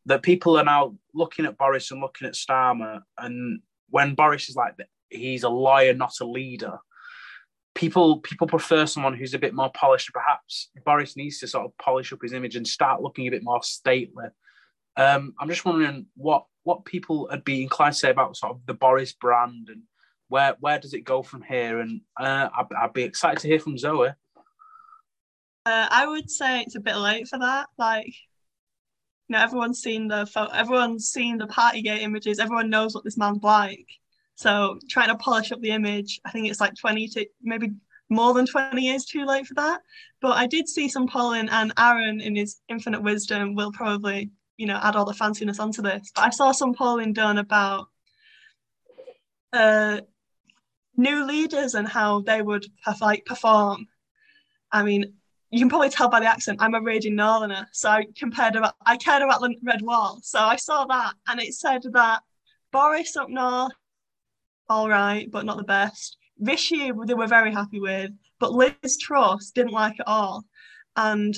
that 0.07 0.23
people 0.23 0.59
are 0.59 0.65
now 0.65 0.97
looking 1.15 1.45
at 1.45 1.59
Boris 1.59 1.91
and 1.91 2.01
looking 2.01 2.27
at 2.27 2.35
Starmer, 2.35 3.01
and 3.19 3.61
when 3.91 4.15
Boris 4.15 4.49
is 4.49 4.57
like 4.57 4.75
he's 5.11 5.45
a 5.45 5.49
liar, 5.49 5.95
not 5.95 6.21
a 6.21 6.25
leader. 6.25 6.79
People 7.75 8.21
people 8.21 8.47
prefer 8.47 8.87
someone 8.87 9.15
who's 9.15 9.35
a 9.35 9.39
bit 9.39 9.55
more 9.55 9.71
polished. 9.71 10.11
Perhaps 10.13 10.71
Boris 10.85 11.17
needs 11.17 11.39
to 11.39 11.47
sort 11.47 11.67
of 11.67 11.79
polish 11.79 12.13
up 12.13 12.23
his 12.23 12.33
image 12.33 12.57
and 12.57 12.67
start 12.67 13.03
looking 13.03 13.29
a 13.29 13.31
bit 13.31 13.45
more 13.45 13.63
stately. 13.63 14.27
Um, 14.97 15.35
I'm 15.39 15.49
just 15.49 15.65
wondering 15.65 16.07
what 16.17 16.45
what 16.65 16.85
people 16.85 17.29
would 17.31 17.45
be 17.45 17.63
inclined 17.63 17.95
to 17.95 17.99
say 17.99 18.11
about 18.11 18.37
sort 18.37 18.53
of 18.53 18.61
the 18.67 18.75
Boris 18.75 19.13
brand 19.13 19.69
and 19.69 19.83
where 20.29 20.57
where 20.61 20.79
does 20.79 20.95
it 20.95 21.01
go 21.01 21.23
from 21.23 21.43
here? 21.43 21.81
And 21.81 22.01
uh, 22.19 22.49
I'd, 22.57 22.67
I'd 22.81 22.93
be 22.93 23.03
excited 23.03 23.41
to 23.41 23.49
hear 23.49 23.59
from 23.59 23.79
Zoe. 23.79 24.09
Uh, 25.67 25.89
I 25.91 26.07
would 26.07 26.31
say 26.31 26.61
it's 26.61 26.77
a 26.77 26.81
bit 26.81 26.97
late 26.97 27.29
for 27.29 27.39
that. 27.39 27.67
Like, 27.77 28.07
you 28.07 29.35
know, 29.37 29.41
everyone's 29.41 29.81
seen 29.81 30.09
the 30.09 30.27
everyone's 30.55 31.09
seen 31.09 31.39
the 31.39 31.47
Partygate 31.47 32.01
images. 32.01 32.39
Everyone 32.39 32.71
knows 32.71 32.95
what 32.95 33.05
this 33.05 33.19
man's 33.19 33.43
like. 33.43 33.87
So 34.37 34.79
trying 34.89 35.09
to 35.09 35.17
polish 35.17 35.51
up 35.51 35.61
the 35.61 35.73
image, 35.73 36.21
I 36.25 36.31
think 36.31 36.49
it's 36.49 36.61
like 36.61 36.75
20 36.77 37.09
to 37.09 37.27
maybe 37.43 37.73
more 38.09 38.35
than 38.35 38.47
20 38.47 38.81
years 38.81 39.05
too 39.05 39.27
late 39.27 39.47
for 39.47 39.55
that. 39.55 39.81
But 40.21 40.37
I 40.37 40.47
did 40.47 40.69
see 40.69 40.89
some 40.89 41.09
polling, 41.09 41.49
and 41.49 41.73
Aaron, 41.79 42.21
in 42.21 42.37
his 42.37 42.61
infinite 42.69 43.03
wisdom, 43.03 43.55
will 43.55 43.73
probably, 43.73 44.31
you 44.57 44.67
know, 44.67 44.79
add 44.83 44.97
all 44.97 45.05
the 45.05 45.13
fanciness 45.13 45.61
onto 45.61 45.83
this. 45.83 46.11
But 46.15 46.25
I 46.25 46.31
saw 46.31 46.53
some 46.53 46.73
polling 46.73 47.13
done 47.13 47.39
about 47.39 47.89
uh, 49.53 50.01
new 50.99 51.25
leaders 51.25 51.75
and 51.75 51.89
how 51.89 52.21
they 52.21 52.43
would 52.43 52.67
like 53.01 53.25
perform. 53.25 53.87
I 54.71 54.83
mean, 54.83 55.15
you 55.51 55.61
can 55.61 55.71
probably 55.71 55.89
tell 55.89 56.11
by 56.11 56.21
the 56.21 56.27
accent. 56.27 56.61
I'm 56.61 56.75
a 56.75 56.81
raging 56.81 57.17
northerner, 57.17 57.67
so 57.73 57.89
I 57.89 58.07
compared 58.19 58.57
about. 58.57 58.75
I 58.85 58.99
cared 58.99 59.23
about 59.23 59.41
the 59.41 59.55
red 59.63 59.81
wall, 59.81 60.21
so 60.23 60.41
I 60.41 60.57
saw 60.57 60.85
that, 60.85 61.15
and 61.27 61.41
it 61.41 61.55
said 61.55 61.83
that 61.93 62.23
Boris 62.71 63.17
up 63.17 63.31
north, 63.31 63.73
all 64.69 64.91
right, 64.91 65.31
but 65.31 65.47
not 65.47 65.57
the 65.57 65.65
best. 65.65 66.19
Rishi, 66.39 66.93
they 67.07 67.15
were 67.15 67.27
very 67.27 67.53
happy 67.53 67.81
with, 67.81 68.11
but 68.39 68.53
Liz 68.53 68.99
Truss 69.01 69.51
didn't 69.53 69.73
like 69.73 69.99
it 69.99 70.07
all, 70.07 70.45
and 70.97 71.35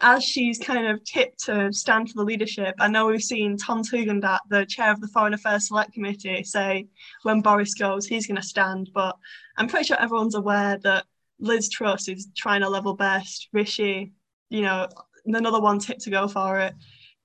as 0.00 0.24
she's 0.24 0.58
kind 0.58 0.86
of 0.86 1.02
tipped 1.04 1.44
to 1.44 1.72
stand 1.72 2.08
for 2.08 2.14
the 2.14 2.24
leadership, 2.24 2.74
I 2.78 2.88
know 2.88 3.06
we've 3.06 3.22
seen 3.22 3.56
Tom 3.56 3.82
Tugendhat, 3.82 4.40
the 4.48 4.66
chair 4.66 4.90
of 4.90 5.00
the 5.00 5.08
Foreign 5.08 5.34
Affairs 5.34 5.68
Select 5.68 5.92
Committee, 5.92 6.44
say 6.44 6.86
when 7.22 7.40
Boris 7.40 7.74
goes, 7.74 8.06
he's 8.06 8.26
going 8.26 8.40
to 8.40 8.42
stand. 8.42 8.90
But 8.94 9.16
I'm 9.56 9.68
pretty 9.68 9.86
sure 9.86 10.00
everyone's 10.00 10.34
aware 10.34 10.78
that 10.78 11.04
Liz 11.38 11.68
Truss 11.68 12.08
is 12.08 12.28
trying 12.36 12.62
to 12.62 12.68
level 12.68 12.94
best. 12.94 13.48
Rishi, 13.52 14.12
you 14.50 14.62
know, 14.62 14.88
another 15.26 15.60
one 15.60 15.78
tipped 15.78 16.02
to 16.02 16.10
go 16.10 16.28
for 16.28 16.58
it. 16.60 16.74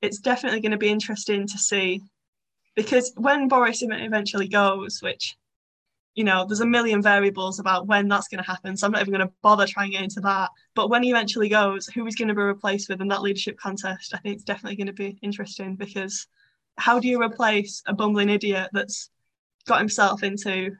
It's 0.01 0.19
definitely 0.19 0.61
going 0.61 0.71
to 0.71 0.77
be 0.77 0.89
interesting 0.89 1.47
to 1.47 1.57
see 1.57 2.01
because 2.75 3.11
when 3.17 3.47
Boris 3.47 3.81
eventually 3.81 4.47
goes, 4.47 5.01
which 5.01 5.35
you 6.15 6.23
know, 6.25 6.45
there's 6.45 6.59
a 6.59 6.65
million 6.65 7.01
variables 7.01 7.59
about 7.59 7.87
when 7.87 8.07
that's 8.07 8.27
going 8.27 8.43
to 8.43 8.49
happen. 8.49 8.75
So 8.75 8.85
I'm 8.85 8.91
not 8.91 9.01
even 9.01 9.13
going 9.13 9.27
to 9.27 9.33
bother 9.41 9.65
trying 9.65 9.91
to 9.91 9.97
get 9.97 10.03
into 10.03 10.19
that. 10.21 10.49
But 10.75 10.89
when 10.89 11.03
he 11.03 11.11
eventually 11.11 11.47
goes, 11.47 11.87
who 11.87 12.03
he's 12.03 12.15
going 12.15 12.27
to 12.27 12.33
be 12.35 12.41
replaced 12.41 12.89
with 12.89 13.01
in 13.01 13.07
that 13.07 13.21
leadership 13.21 13.57
contest, 13.57 14.13
I 14.13 14.17
think 14.17 14.35
it's 14.35 14.43
definitely 14.43 14.75
going 14.75 14.87
to 14.87 14.93
be 14.93 15.17
interesting 15.21 15.75
because 15.75 16.27
how 16.77 16.99
do 16.99 17.07
you 17.07 17.21
replace 17.21 17.81
a 17.85 17.93
bumbling 17.93 18.29
idiot 18.29 18.69
that's 18.73 19.09
got 19.67 19.79
himself 19.79 20.23
into 20.23 20.71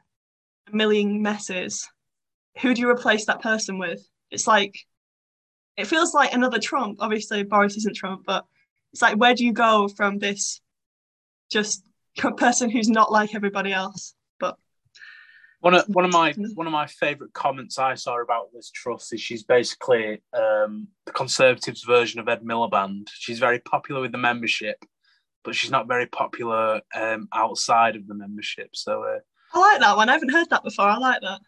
a 0.70 0.76
million 0.76 1.22
messes? 1.22 1.88
Who 2.60 2.74
do 2.74 2.82
you 2.82 2.90
replace 2.90 3.24
that 3.26 3.40
person 3.40 3.78
with? 3.78 4.06
It's 4.30 4.46
like, 4.46 4.76
it 5.78 5.86
feels 5.86 6.12
like 6.12 6.34
another 6.34 6.58
Trump. 6.58 6.98
Obviously, 7.00 7.42
Boris 7.42 7.76
isn't 7.78 7.96
Trump, 7.96 8.24
but 8.26 8.44
it's 8.92 9.00
like, 9.00 9.16
where 9.16 9.34
do 9.34 9.46
you 9.46 9.54
go 9.54 9.88
from 9.88 10.18
this 10.18 10.60
just 11.50 11.82
person 12.36 12.68
who's 12.68 12.90
not 12.90 13.10
like 13.10 13.34
everybody 13.34 13.72
else? 13.72 14.14
One 15.62 15.74
of 15.74 15.84
one 15.86 16.04
of 16.04 16.10
my 16.10 16.32
one 16.54 16.66
of 16.66 16.72
my 16.72 16.88
favourite 16.88 17.32
comments 17.34 17.78
I 17.78 17.94
saw 17.94 18.20
about 18.20 18.48
Liz 18.52 18.72
Truss 18.72 19.12
is 19.12 19.20
she's 19.20 19.44
basically 19.44 20.20
um, 20.32 20.88
the 21.06 21.12
Conservatives' 21.12 21.84
version 21.84 22.18
of 22.18 22.28
Ed 22.28 22.42
Miliband. 22.42 23.06
She's 23.14 23.38
very 23.38 23.60
popular 23.60 24.00
with 24.00 24.10
the 24.10 24.18
membership, 24.18 24.84
but 25.44 25.54
she's 25.54 25.70
not 25.70 25.86
very 25.86 26.06
popular 26.06 26.80
um, 26.96 27.28
outside 27.32 27.94
of 27.94 28.08
the 28.08 28.14
membership. 28.14 28.70
So 28.74 29.04
uh, 29.04 29.20
I 29.54 29.60
like 29.60 29.80
that 29.80 29.96
one. 29.96 30.08
I 30.08 30.14
haven't 30.14 30.32
heard 30.32 30.50
that 30.50 30.64
before. 30.64 30.86
I 30.86 30.96
like 30.96 31.20
that. 31.20 31.40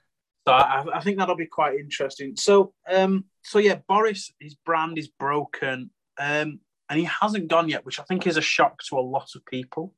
So 0.47 0.53
I, 0.53 0.85
I 0.95 1.01
think 1.01 1.19
that'll 1.19 1.35
be 1.35 1.47
quite 1.47 1.81
interesting. 1.81 2.37
So 2.37 2.73
um, 2.89 3.25
so 3.43 3.59
yeah, 3.59 3.81
Boris, 3.89 4.33
his 4.39 4.55
brand 4.55 4.97
is 4.97 5.09
broken, 5.09 5.91
um, 6.19 6.61
and 6.89 7.01
he 7.01 7.05
hasn't 7.05 7.49
gone 7.49 7.69
yet, 7.69 7.85
which 7.85 7.99
I 7.99 8.05
think 8.05 8.29
is 8.29 8.37
a 8.37 8.43
shock 8.43 8.81
to 8.91 8.97
a 8.97 9.01
lot 9.01 9.31
of 9.35 9.45
people. 9.45 9.93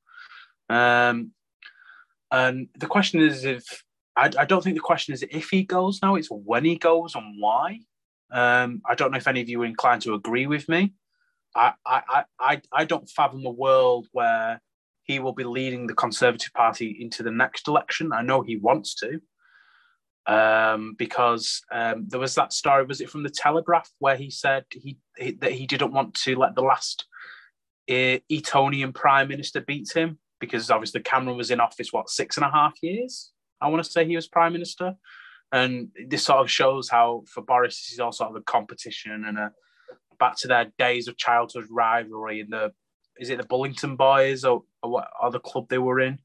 Um, 0.71 1.33
and 2.31 2.69
the 2.79 2.87
question 2.87 3.21
is 3.21 3.45
if 3.45 3.85
I, 4.17 4.31
I, 4.39 4.45
don't 4.47 4.65
think 4.65 4.77
the 4.77 4.81
question 4.81 5.13
is 5.13 5.25
if 5.31 5.51
he 5.51 5.63
goes 5.63 6.01
now, 6.03 6.15
it's 6.15 6.29
when 6.29 6.65
he 6.65 6.77
goes 6.77 7.15
and 7.15 7.41
why. 7.41 7.81
Um, 8.31 8.83
I 8.89 8.95
don't 8.95 9.13
know 9.13 9.19
if 9.19 9.29
any 9.29 9.41
of 9.41 9.49
you 9.49 9.63
are 9.63 9.67
inclined 9.67 10.03
to 10.03 10.15
agree 10.15 10.47
with 10.47 10.69
me. 10.69 10.95
I, 11.55 11.73
I, 11.87 12.25
I, 12.39 12.61
I 12.73 12.85
don't 12.85 13.09
fathom 13.09 13.47
a 13.47 13.51
world 13.51 14.09
where 14.13 14.61
he 15.05 15.21
will 15.21 15.33
be 15.33 15.45
leading 15.45 15.87
the 15.87 15.95
Conservative 15.95 16.53
Party 16.53 16.99
into 17.01 17.23
the 17.23 17.31
next 17.31 17.69
election. 17.69 18.13
I 18.13 18.23
know 18.23 18.43
he 18.43 18.57
wants 18.57 18.95
to, 18.97 19.21
um, 20.27 20.95
because 20.99 21.63
um, 21.73 22.07
there 22.09 22.21
was 22.21 22.35
that 22.35 22.53
story. 22.53 22.85
Was 22.85 23.01
it 23.01 23.09
from 23.09 23.23
the 23.23 23.31
Telegraph 23.31 23.89
where 24.01 24.17
he 24.17 24.31
said 24.31 24.65
he, 24.73 24.99
he 25.17 25.33
that 25.33 25.53
he 25.53 25.67
didn't 25.67 25.93
want 25.93 26.15
to 26.25 26.37
let 26.37 26.55
the 26.55 26.63
last 26.63 27.07
uh, 27.89 28.19
Etonian 28.31 28.93
Prime 28.93 29.29
Minister 29.29 29.61
beat 29.61 29.93
him 29.93 30.19
because 30.41 30.71
obviously 30.71 31.01
Cameron 31.01 31.37
was 31.37 31.51
in 31.51 31.61
office 31.61 31.93
what 31.93 32.11
six 32.11 32.37
and 32.37 32.45
a 32.45 32.51
half 32.51 32.75
years. 32.83 33.33
I 33.61 33.69
want 33.69 33.85
to 33.85 33.91
say 33.91 34.05
he 34.05 34.17
was 34.17 34.29
prime 34.29 34.53
minister. 34.53 34.95
And 35.53 35.89
this 36.09 36.25
sort 36.25 36.41
of 36.41 36.51
shows 36.51 36.89
how 36.89 37.25
for 37.27 37.43
Boris 37.43 37.77
this 37.77 37.93
is 37.93 38.01
all 38.01 38.13
sort 38.13 38.31
of 38.31 38.37
a 38.37 38.43
competition 38.43 39.25
and 39.27 39.39
a 39.39 39.53
back 40.19 40.37
to 40.39 40.49
their 40.49 40.73
days 40.79 41.09
of 41.09 41.17
childhood 41.17 41.67
rivalry 41.71 42.41
in 42.41 42.51
the 42.51 42.73
is 43.19 43.31
it 43.31 43.39
the 43.39 43.47
Bullingdon 43.47 43.97
Boys 43.97 44.45
or, 44.45 44.63
or 44.83 44.91
what 44.91 45.09
other 45.23 45.39
club 45.39 45.69
they 45.69 45.79
were 45.79 46.01
in. 46.01 46.19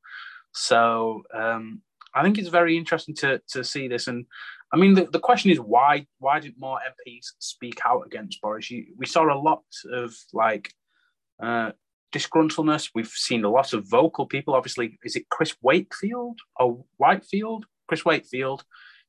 So 0.53 1.23
um, 1.33 1.81
I 2.13 2.23
think 2.23 2.37
it's 2.37 2.49
very 2.49 2.77
interesting 2.77 3.15
to 3.15 3.41
to 3.49 3.63
see 3.63 3.87
this. 3.87 4.07
And 4.07 4.25
I 4.73 4.77
mean 4.77 4.95
the, 4.95 5.05
the 5.05 5.19
question 5.19 5.51
is 5.51 5.59
why 5.59 6.07
why 6.19 6.39
didn't 6.39 6.59
more 6.59 6.79
MPs 6.79 7.27
speak 7.39 7.79
out 7.85 8.05
against 8.05 8.41
Boris? 8.41 8.71
You, 8.71 8.87
we 8.97 9.05
saw 9.05 9.23
a 9.23 9.39
lot 9.39 9.63
of 9.91 10.15
like 10.33 10.73
uh, 11.41 11.71
disgruntledness. 12.11 12.89
We've 12.93 13.07
seen 13.07 13.43
a 13.43 13.49
lot 13.49 13.73
of 13.73 13.89
vocal 13.89 14.25
people. 14.25 14.53
Obviously, 14.53 14.97
is 15.03 15.15
it 15.15 15.29
Chris 15.29 15.55
Wakefield 15.61 16.39
or 16.57 16.83
Whitefield? 16.97 17.65
Chris 17.87 18.05
Wakefield. 18.05 18.63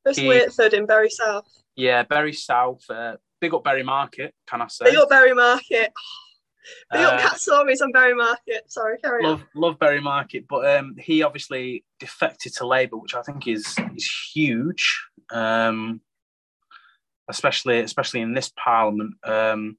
Chris 0.05 0.19
he, 0.19 0.29
Wakefield 0.29 0.75
in 0.75 0.87
Bury 0.87 1.11
South. 1.11 1.47
Yeah, 1.77 2.03
Bury 2.03 2.33
South. 2.33 2.83
Uh, 2.89 3.17
big 3.41 3.55
up 3.55 3.65
Bury 3.65 3.83
Market, 3.83 4.35
can 4.47 4.63
I 4.63 4.69
say? 4.69 4.87
Big 4.87 4.97
up 4.97 5.09
Bury 5.09 5.35
Market. 5.35 5.93
Big 6.93 7.01
uh, 7.01 7.09
up 7.09 7.21
cat 7.21 7.41
stories 7.41 7.81
on 7.81 7.91
Bury 7.91 8.15
Market. 8.15 8.71
Sorry, 8.71 8.97
carry 8.99 9.25
love, 9.25 9.41
on. 9.41 9.47
Love 9.61 9.79
Bury 9.81 10.01
Market, 10.01 10.47
but 10.49 10.77
um, 10.77 10.95
he 10.97 11.25
obviously 11.25 11.85
defected 11.99 12.55
to 12.55 12.67
Labour, 12.69 12.99
which 12.99 13.17
I 13.17 13.23
think 13.23 13.49
is 13.49 13.75
is 13.97 14.09
huge, 14.33 15.05
um, 15.33 16.01
especially 17.29 17.81
especially 17.81 18.21
in 18.21 18.33
this 18.33 18.53
Parliament. 18.57 19.15
Um, 19.25 19.77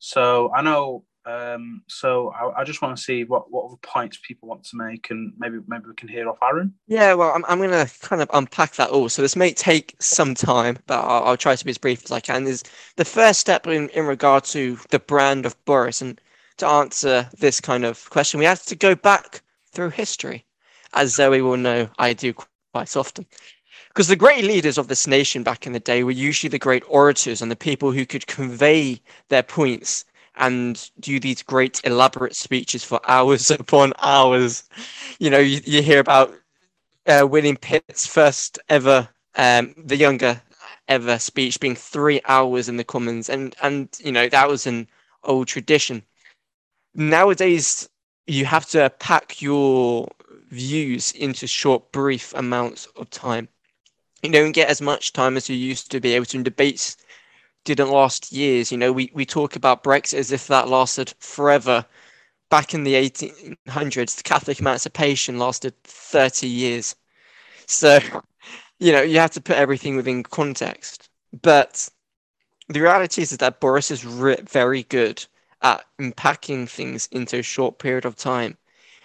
so 0.00 0.52
I 0.52 0.62
know 0.62 1.04
um, 1.26 1.82
so 1.88 2.32
I, 2.32 2.60
I, 2.60 2.64
just 2.64 2.82
want 2.82 2.96
to 2.96 3.02
see 3.02 3.24
what, 3.24 3.50
what 3.50 3.66
other 3.66 3.76
points 3.82 4.16
people 4.22 4.48
want 4.48 4.62
to 4.62 4.76
make, 4.76 5.10
and 5.10 5.32
maybe 5.36 5.58
maybe 5.66 5.86
we 5.88 5.94
can 5.94 6.08
hear 6.08 6.28
off 6.28 6.38
Aaron. 6.40 6.72
Yeah, 6.86 7.14
well, 7.14 7.32
I'm, 7.34 7.44
I'm 7.46 7.58
going 7.58 7.70
to 7.70 7.92
kind 8.00 8.22
of 8.22 8.30
unpack 8.32 8.76
that 8.76 8.90
all. 8.90 9.08
So 9.08 9.22
this 9.22 9.34
may 9.34 9.52
take 9.52 9.96
some 9.98 10.36
time, 10.36 10.78
but 10.86 11.00
I'll, 11.00 11.24
I'll, 11.24 11.36
try 11.36 11.56
to 11.56 11.64
be 11.64 11.72
as 11.72 11.78
brief 11.78 12.04
as 12.04 12.12
I 12.12 12.20
can. 12.20 12.46
Is 12.46 12.62
the 12.94 13.04
first 13.04 13.40
step 13.40 13.66
in, 13.66 13.88
in 13.88 14.06
regard 14.06 14.44
to 14.44 14.78
the 14.90 15.00
brand 15.00 15.46
of 15.46 15.56
Boris, 15.64 16.00
and 16.00 16.20
to 16.58 16.66
answer 16.68 17.28
this 17.36 17.60
kind 17.60 17.84
of 17.84 18.08
question, 18.10 18.38
we 18.38 18.46
have 18.46 18.64
to 18.66 18.76
go 18.76 18.94
back 18.94 19.42
through 19.72 19.90
history, 19.90 20.44
as 20.94 21.16
Zoe 21.16 21.42
will 21.42 21.56
know 21.56 21.88
I 21.98 22.12
do 22.12 22.34
quite 22.72 22.96
often. 22.96 23.26
because 23.88 24.06
the 24.06 24.14
great 24.14 24.44
leaders 24.44 24.78
of 24.78 24.86
this 24.86 25.08
nation 25.08 25.42
back 25.42 25.66
in 25.66 25.72
the 25.72 25.80
day 25.80 26.04
were 26.04 26.12
usually 26.12 26.50
the 26.50 26.58
great 26.58 26.84
orators 26.86 27.42
and 27.42 27.50
the 27.50 27.56
people 27.56 27.90
who 27.90 28.06
could 28.06 28.28
convey 28.28 29.00
their 29.28 29.42
points 29.42 30.04
and 30.36 30.90
do 31.00 31.18
these 31.20 31.42
great 31.42 31.80
elaborate 31.84 32.36
speeches 32.36 32.84
for 32.84 33.00
hours 33.08 33.50
upon 33.60 33.92
hours. 33.98 34.64
You 35.18 35.30
know, 35.30 35.38
you, 35.38 35.60
you 35.64 35.82
hear 35.82 36.00
about 36.00 36.34
uh, 37.06 37.26
William 37.28 37.56
Pitt's 37.56 38.06
first 38.06 38.58
ever, 38.68 39.08
um, 39.36 39.74
the 39.76 39.96
younger 39.96 40.40
ever 40.88 41.18
speech 41.18 41.60
being 41.60 41.74
three 41.74 42.20
hours 42.26 42.68
in 42.68 42.76
the 42.76 42.84
Commons, 42.84 43.28
and 43.28 43.54
and 43.62 43.88
you 44.02 44.12
know 44.12 44.28
that 44.28 44.48
was 44.48 44.66
an 44.66 44.88
old 45.24 45.48
tradition. 45.48 46.02
Nowadays, 46.94 47.88
you 48.26 48.44
have 48.44 48.66
to 48.66 48.90
pack 48.98 49.42
your 49.42 50.08
views 50.50 51.12
into 51.12 51.46
short, 51.46 51.92
brief 51.92 52.32
amounts 52.34 52.86
of 52.96 53.10
time. 53.10 53.48
You 54.22 54.30
don't 54.30 54.52
get 54.52 54.68
as 54.68 54.80
much 54.80 55.12
time 55.12 55.36
as 55.36 55.48
you 55.48 55.56
used 55.56 55.90
to 55.90 56.00
be 56.00 56.14
able 56.14 56.26
to 56.26 56.38
in 56.38 56.42
debates 56.42 56.96
didn't 57.66 57.90
last 57.90 58.32
years. 58.32 58.72
You 58.72 58.78
know, 58.78 58.92
we, 58.92 59.10
we 59.12 59.26
talk 59.26 59.56
about 59.56 59.84
Brexit 59.84 60.18
as 60.18 60.32
if 60.32 60.46
that 60.46 60.68
lasted 60.68 61.12
forever. 61.18 61.84
Back 62.48 62.74
in 62.74 62.84
the 62.84 62.94
1800s, 62.94 64.16
the 64.16 64.22
Catholic 64.22 64.60
emancipation 64.60 65.38
lasted 65.38 65.74
30 65.84 66.46
years. 66.46 66.94
So, 67.66 67.98
you 68.78 68.92
know, 68.92 69.02
you 69.02 69.18
have 69.18 69.32
to 69.32 69.40
put 69.40 69.56
everything 69.56 69.96
within 69.96 70.22
context. 70.22 71.10
But 71.42 71.88
the 72.68 72.80
reality 72.80 73.22
is 73.22 73.30
that 73.30 73.60
Boris 73.60 73.90
is 73.90 74.06
re- 74.06 74.40
very 74.48 74.84
good 74.84 75.26
at 75.62 75.84
unpacking 75.98 76.68
things 76.68 77.08
into 77.10 77.38
a 77.38 77.42
short 77.42 77.78
period 77.78 78.04
of 78.04 78.16
time. 78.16 78.56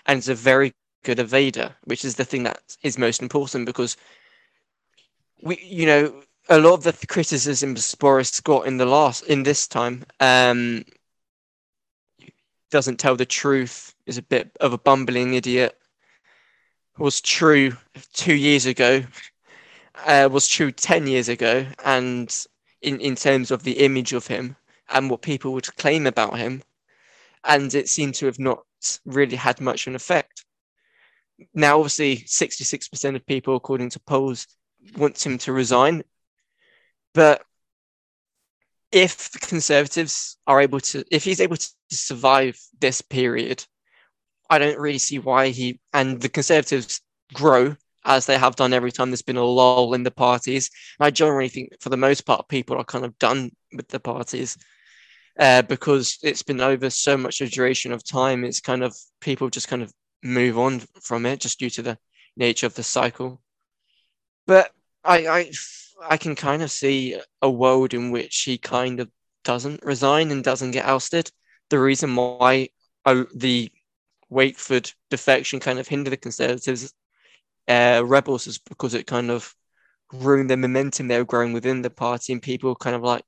And 0.06 0.20
is 0.20 0.30
a 0.30 0.36
very 0.36 0.74
good 1.04 1.18
evader, 1.18 1.74
which 1.86 2.06
is 2.06 2.16
the 2.16 2.26
thing 2.26 2.44
that 2.44 2.78
is 2.84 2.98
most 2.98 3.22
important 3.22 3.66
because 3.66 3.98
we, 5.42 5.58
you 5.64 5.86
know, 5.86 6.24
a 6.52 6.60
lot 6.60 6.86
of 6.86 7.00
the 7.00 7.08
criticism 7.08 7.78
Boris 7.98 8.42
got 8.42 8.68
in 8.68 8.76
the 8.76 8.86
last 8.86 9.24
in 9.24 9.44
this 9.44 9.68
time 9.68 10.04
um, 10.20 10.84
doesn't 12.70 13.00
tell 13.00 13.16
the 13.16 13.26
truth, 13.26 13.96
is 14.06 14.18
a 14.18 14.22
bit 14.22 14.52
of 14.60 14.74
a 14.74 14.78
bumbling 14.78 15.34
idiot. 15.34 15.78
Was 16.98 17.22
true 17.22 17.72
two 18.14 18.36
years 18.36 18.66
ago, 18.66 19.02
uh, 20.06 20.28
was 20.30 20.48
true 20.50 20.74
ten 20.74 21.08
years 21.08 21.30
ago, 21.30 21.66
and 21.86 22.46
in 22.82 23.00
in 23.00 23.16
terms 23.16 23.50
of 23.50 23.64
the 23.64 23.80
image 23.80 24.12
of 24.12 24.28
him 24.28 24.58
and 24.90 25.10
what 25.10 25.22
people 25.22 25.54
would 25.54 25.74
claim 25.78 26.06
about 26.06 26.38
him, 26.38 26.62
and 27.46 27.74
it 27.74 27.88
seemed 27.88 28.16
to 28.16 28.26
have 28.26 28.40
not 28.40 28.66
really 29.06 29.38
had 29.38 29.62
much 29.62 29.88
of 29.88 29.92
an 29.92 29.96
effect. 29.96 30.44
Now, 31.54 31.78
obviously, 31.78 32.24
sixty-six 32.26 32.90
percent 32.90 33.16
of 33.16 33.26
people, 33.26 33.56
according 33.56 33.92
to 33.92 34.02
polls, 34.02 34.48
want 34.98 35.26
him 35.26 35.38
to 35.40 35.54
resign 35.54 36.04
but 37.14 37.44
if 38.92 39.32
the 39.32 39.40
Conservatives 39.40 40.38
are 40.48 40.62
able 40.62 40.80
to, 40.80 41.04
if 41.12 41.24
he's 41.24 41.40
able 41.40 41.56
to 41.56 41.70
survive 41.90 42.60
this 42.80 43.02
period, 43.02 43.64
I 44.50 44.60
don't 44.60 44.80
really 44.80 44.98
see 44.98 45.20
why 45.20 45.50
he 45.50 45.80
and 45.94 46.20
the 46.20 46.30
Conservatives 46.30 47.02
grow 47.34 47.76
as 48.04 48.26
they 48.26 48.38
have 48.38 48.56
done 48.56 48.74
every 48.74 48.92
time 48.92 49.10
there's 49.10 49.22
been 49.22 49.38
a 49.38 49.44
lull 49.44 49.94
in 49.94 50.04
the 50.04 50.12
parties. 50.12 50.70
I 51.00 51.12
generally 51.12 51.50
think, 51.50 51.70
for 51.80 51.90
the 51.90 51.98
most 51.98 52.22
part, 52.22 52.50
people 52.50 52.78
are 52.78 52.84
kind 52.84 53.06
of 53.06 53.18
done 53.20 53.52
with 53.74 53.88
the 53.88 54.00
parties 54.00 54.58
uh, 55.40 55.62
because 55.62 56.18
it's 56.24 56.44
been 56.44 56.60
over 56.60 56.90
so 56.90 57.16
much 57.16 57.42
a 57.42 57.48
duration 57.48 57.92
of 57.92 58.04
time. 58.04 58.44
It's 58.44 58.60
kind 58.60 58.84
of 58.84 58.96
people 59.22 59.50
just 59.50 59.68
kind 59.68 59.82
of 59.82 59.94
move 60.24 60.58
on 60.58 60.82
from 61.02 61.26
it 61.26 61.40
just 61.40 61.60
due 61.60 61.70
to 61.72 61.82
the 61.82 61.98
nature 62.36 62.66
of 62.66 62.74
the 62.74 62.84
cycle. 62.84 63.42
But 64.48 64.72
I, 65.04 65.28
I 65.28 65.52
I 66.02 66.18
can 66.18 66.36
kind 66.36 66.62
of 66.62 66.72
see 66.72 67.20
a 67.42 67.50
world 67.50 67.94
in 67.94 68.12
which 68.12 68.42
he 68.42 68.58
kind 68.58 69.00
of 69.00 69.10
doesn't 69.44 69.84
resign 69.84 70.32
and 70.32 70.44
doesn't 70.44 70.72
get 70.72 70.86
ousted. 70.86 71.32
The 71.70 71.80
reason 71.80 72.16
why 72.16 72.70
uh, 73.06 73.24
the 73.36 73.72
Wakeford 74.32 74.94
defection 75.10 75.60
kind 75.60 75.80
of 75.80 75.88
hindered 75.88 76.14
the 76.14 76.18
Conservatives 76.18 76.94
uh, 77.68 78.02
rebels 78.06 78.48
is 78.48 78.58
because 78.58 78.94
it 78.94 79.08
kind 79.08 79.30
of 79.30 79.54
ruined 80.12 80.50
the 80.50 80.58
momentum 80.58 81.08
they 81.08 81.18
were 81.18 81.26
growing 81.26 81.54
within 81.54 81.82
the 81.82 81.90
party 81.90 82.34
and 82.34 82.42
people 82.42 82.76
kind 82.76 82.96
of 82.96 83.02
like 83.02 83.24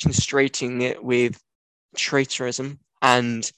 constraining 0.00 0.82
it 0.82 1.02
with 1.02 1.40
traitorism 1.96 2.78
and 3.02 3.50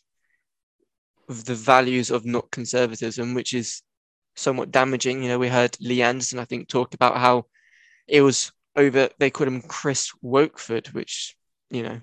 the 1.29 1.55
values 1.55 2.11
of 2.11 2.25
not 2.25 2.51
conservatism, 2.51 3.35
which 3.35 3.53
is 3.53 3.83
somewhat 4.37 4.71
damaging. 4.71 5.23
You 5.23 5.31
know, 5.31 5.39
we 5.39 5.49
heard 5.49 5.77
Lee 5.81 6.03
Anderson, 6.03 6.39
I 6.39 6.45
think, 6.45 6.69
talk 6.69 6.95
about 6.95 7.17
how 7.17 7.47
it 8.07 8.23
was 8.23 8.53
over. 8.75 9.09
They 9.19 9.31
called 9.31 9.49
him 9.49 9.63
Chris 9.63 10.13
Wokeford, 10.23 10.89
which 10.95 11.37
you 11.71 11.83
know 11.83 12.01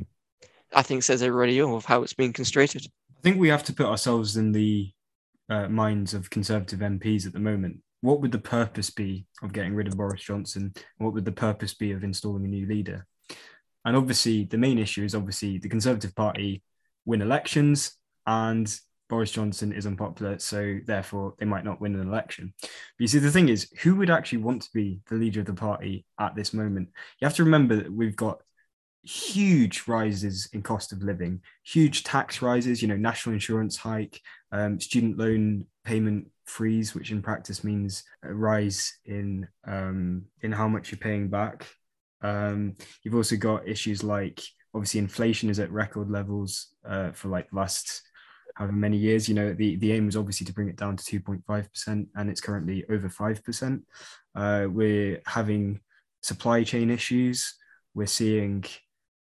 I 0.73 0.81
think 0.81 1.03
says 1.03 1.23
already 1.23 1.61
all 1.61 1.77
of 1.77 1.85
how 1.85 2.03
it's 2.03 2.13
been 2.13 2.33
constrained. 2.33 2.75
I 2.75 3.21
think 3.21 3.39
we 3.39 3.49
have 3.49 3.63
to 3.65 3.73
put 3.73 3.85
ourselves 3.85 4.37
in 4.37 4.51
the 4.51 4.91
uh, 5.49 5.67
minds 5.67 6.13
of 6.13 6.29
Conservative 6.29 6.79
MPs 6.79 7.25
at 7.25 7.33
the 7.33 7.39
moment. 7.39 7.79
What 8.01 8.19
would 8.21 8.31
the 8.31 8.39
purpose 8.39 8.89
be 8.89 9.25
of 9.41 9.53
getting 9.53 9.75
rid 9.75 9.87
of 9.87 9.95
Boris 9.95 10.21
Johnson? 10.21 10.73
What 10.97 11.13
would 11.13 11.25
the 11.25 11.31
purpose 11.31 11.73
be 11.73 11.91
of 11.93 12.03
installing 12.03 12.43
a 12.43 12.49
new 12.49 12.67
leader? 12.67 13.05
And 13.85 13.95
obviously, 13.95 14.43
the 14.43 14.57
main 14.57 14.77
issue 14.77 15.03
is 15.03 15.15
obviously 15.15 15.57
the 15.57 15.69
Conservative 15.69 16.15
Party 16.15 16.63
win 17.05 17.21
elections 17.21 17.97
and 18.25 18.73
Boris 19.13 19.29
Johnson 19.29 19.71
is 19.71 19.85
unpopular, 19.85 20.39
so 20.39 20.79
therefore 20.87 21.35
they 21.37 21.45
might 21.45 21.63
not 21.63 21.79
win 21.79 21.93
an 21.93 22.07
election. 22.07 22.51
But 22.59 22.69
you 22.97 23.07
see, 23.07 23.19
the 23.19 23.29
thing 23.29 23.47
is, 23.47 23.69
who 23.83 23.93
would 23.97 24.09
actually 24.09 24.39
want 24.39 24.63
to 24.63 24.69
be 24.73 25.01
the 25.07 25.17
leader 25.17 25.41
of 25.41 25.45
the 25.45 25.53
party 25.53 26.03
at 26.19 26.33
this 26.33 26.51
moment? 26.51 26.89
You 27.19 27.27
have 27.27 27.35
to 27.35 27.43
remember 27.43 27.75
that 27.75 27.93
we've 27.93 28.15
got 28.15 28.41
huge 29.03 29.83
rises 29.87 30.49
in 30.53 30.63
cost 30.63 30.93
of 30.93 31.03
living, 31.03 31.41
huge 31.63 32.03
tax 32.03 32.41
rises, 32.41 32.81
you 32.81 32.87
know, 32.87 32.97
national 32.97 33.33
insurance 33.33 33.77
hike, 33.77 34.19
um, 34.51 34.79
student 34.79 35.19
loan 35.19 35.67
payment 35.85 36.31
freeze, 36.45 36.95
which 36.95 37.11
in 37.11 37.21
practice 37.21 37.63
means 37.63 38.03
a 38.23 38.33
rise 38.33 38.97
in 39.05 39.47
um, 39.67 40.23
in 40.41 40.51
how 40.51 40.67
much 40.67 40.91
you're 40.91 40.97
paying 40.97 41.27
back. 41.27 41.67
Um, 42.23 42.77
you've 43.03 43.13
also 43.13 43.35
got 43.35 43.67
issues 43.67 44.03
like 44.03 44.41
obviously 44.73 45.01
inflation 45.01 45.51
is 45.51 45.59
at 45.59 45.71
record 45.71 46.09
levels 46.09 46.73
uh, 46.83 47.11
for 47.11 47.27
like 47.27 47.47
last 47.53 48.01
however 48.53 48.73
many 48.73 48.97
years. 48.97 49.27
You 49.27 49.35
know, 49.35 49.53
the, 49.53 49.75
the 49.77 49.91
aim 49.93 50.05
was 50.05 50.17
obviously 50.17 50.45
to 50.45 50.53
bring 50.53 50.69
it 50.69 50.75
down 50.75 50.97
to 50.97 51.19
2.5%, 51.19 52.07
and 52.15 52.29
it's 52.29 52.41
currently 52.41 52.85
over 52.89 53.09
5%. 53.09 53.81
Uh, 54.35 54.67
we're 54.69 55.21
having 55.25 55.79
supply 56.21 56.63
chain 56.63 56.89
issues. 56.89 57.55
We're 57.93 58.07
seeing 58.07 58.65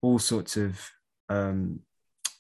all 0.02 0.20
sorts 0.20 0.58
of 0.58 0.80
um, 1.30 1.80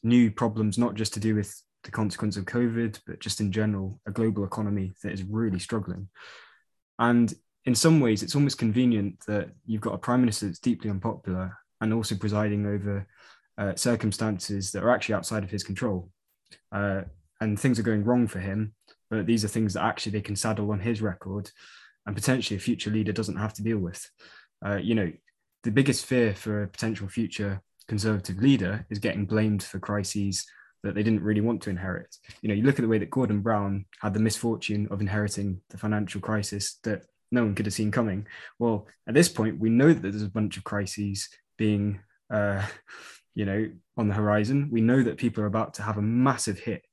new 0.03 0.31
problems, 0.31 0.77
not 0.77 0.95
just 0.95 1.13
to 1.13 1.19
do 1.19 1.35
with 1.35 1.53
the 1.83 1.91
consequence 1.91 2.37
of 2.37 2.45
COVID, 2.45 2.99
but 3.07 3.19
just 3.19 3.41
in 3.41 3.51
general, 3.51 3.99
a 4.05 4.11
global 4.11 4.43
economy 4.43 4.93
that 5.03 5.13
is 5.13 5.23
really 5.23 5.59
struggling. 5.59 6.09
And 6.99 7.33
in 7.65 7.75
some 7.75 7.99
ways, 7.99 8.23
it's 8.23 8.35
almost 8.35 8.57
convenient 8.57 9.19
that 9.27 9.49
you've 9.65 9.81
got 9.81 9.93
a 9.93 9.99
prime 9.99 10.21
minister 10.21 10.45
that's 10.47 10.59
deeply 10.59 10.89
unpopular 10.89 11.57
and 11.79 11.93
also 11.93 12.15
presiding 12.15 12.65
over 12.65 13.07
uh, 13.57 13.75
circumstances 13.75 14.71
that 14.71 14.83
are 14.83 14.93
actually 14.93 15.15
outside 15.15 15.43
of 15.43 15.51
his 15.51 15.63
control 15.63 16.09
uh, 16.71 17.01
and 17.39 17.59
things 17.59 17.79
are 17.79 17.83
going 17.83 18.03
wrong 18.03 18.27
for 18.27 18.39
him. 18.39 18.73
But 19.09 19.25
these 19.25 19.43
are 19.43 19.49
things 19.49 19.73
that 19.73 19.83
actually 19.83 20.13
they 20.13 20.21
can 20.21 20.35
saddle 20.35 20.71
on 20.71 20.79
his 20.79 21.01
record, 21.01 21.51
and 22.05 22.15
potentially 22.15 22.57
a 22.57 22.61
future 22.61 22.91
leader 22.91 23.11
doesn't 23.11 23.37
have 23.37 23.53
to 23.55 23.63
deal 23.63 23.77
with. 23.77 24.09
Uh, 24.65 24.77
you 24.77 24.95
know, 24.95 25.11
the 25.63 25.71
biggest 25.71 26.05
fear 26.05 26.33
for 26.33 26.63
a 26.63 26.67
potential 26.67 27.07
future 27.07 27.61
conservative 27.87 28.37
leader 28.37 28.85
is 28.89 28.99
getting 28.99 29.25
blamed 29.25 29.63
for 29.63 29.79
crises 29.79 30.45
that 30.83 30.95
they 30.95 31.03
didn't 31.03 31.23
really 31.23 31.41
want 31.41 31.61
to 31.61 31.69
inherit. 31.69 32.15
You 32.41 32.49
know, 32.49 32.55
you 32.55 32.63
look 32.63 32.79
at 32.79 32.81
the 32.81 32.87
way 32.87 32.97
that 32.97 33.09
Gordon 33.09 33.41
Brown 33.41 33.85
had 34.01 34.13
the 34.13 34.19
misfortune 34.19 34.87
of 34.89 35.01
inheriting 35.01 35.61
the 35.69 35.77
financial 35.77 36.21
crisis 36.21 36.79
that 36.83 37.05
no 37.31 37.43
one 37.43 37.55
could 37.55 37.65
have 37.65 37.73
seen 37.73 37.91
coming. 37.91 38.27
Well, 38.59 38.87
at 39.07 39.13
this 39.13 39.29
point, 39.29 39.59
we 39.59 39.69
know 39.69 39.93
that 39.93 40.01
there's 40.01 40.23
a 40.23 40.29
bunch 40.29 40.57
of 40.57 40.63
crises 40.63 41.29
being 41.57 41.99
uh, 42.33 42.65
you 43.33 43.45
know, 43.45 43.69
on 43.97 44.07
the 44.07 44.13
horizon. 44.13 44.69
We 44.71 44.81
know 44.81 45.03
that 45.03 45.17
people 45.17 45.43
are 45.43 45.47
about 45.47 45.73
to 45.75 45.83
have 45.83 45.97
a 45.97 46.01
massive 46.01 46.59
hit 46.59 46.83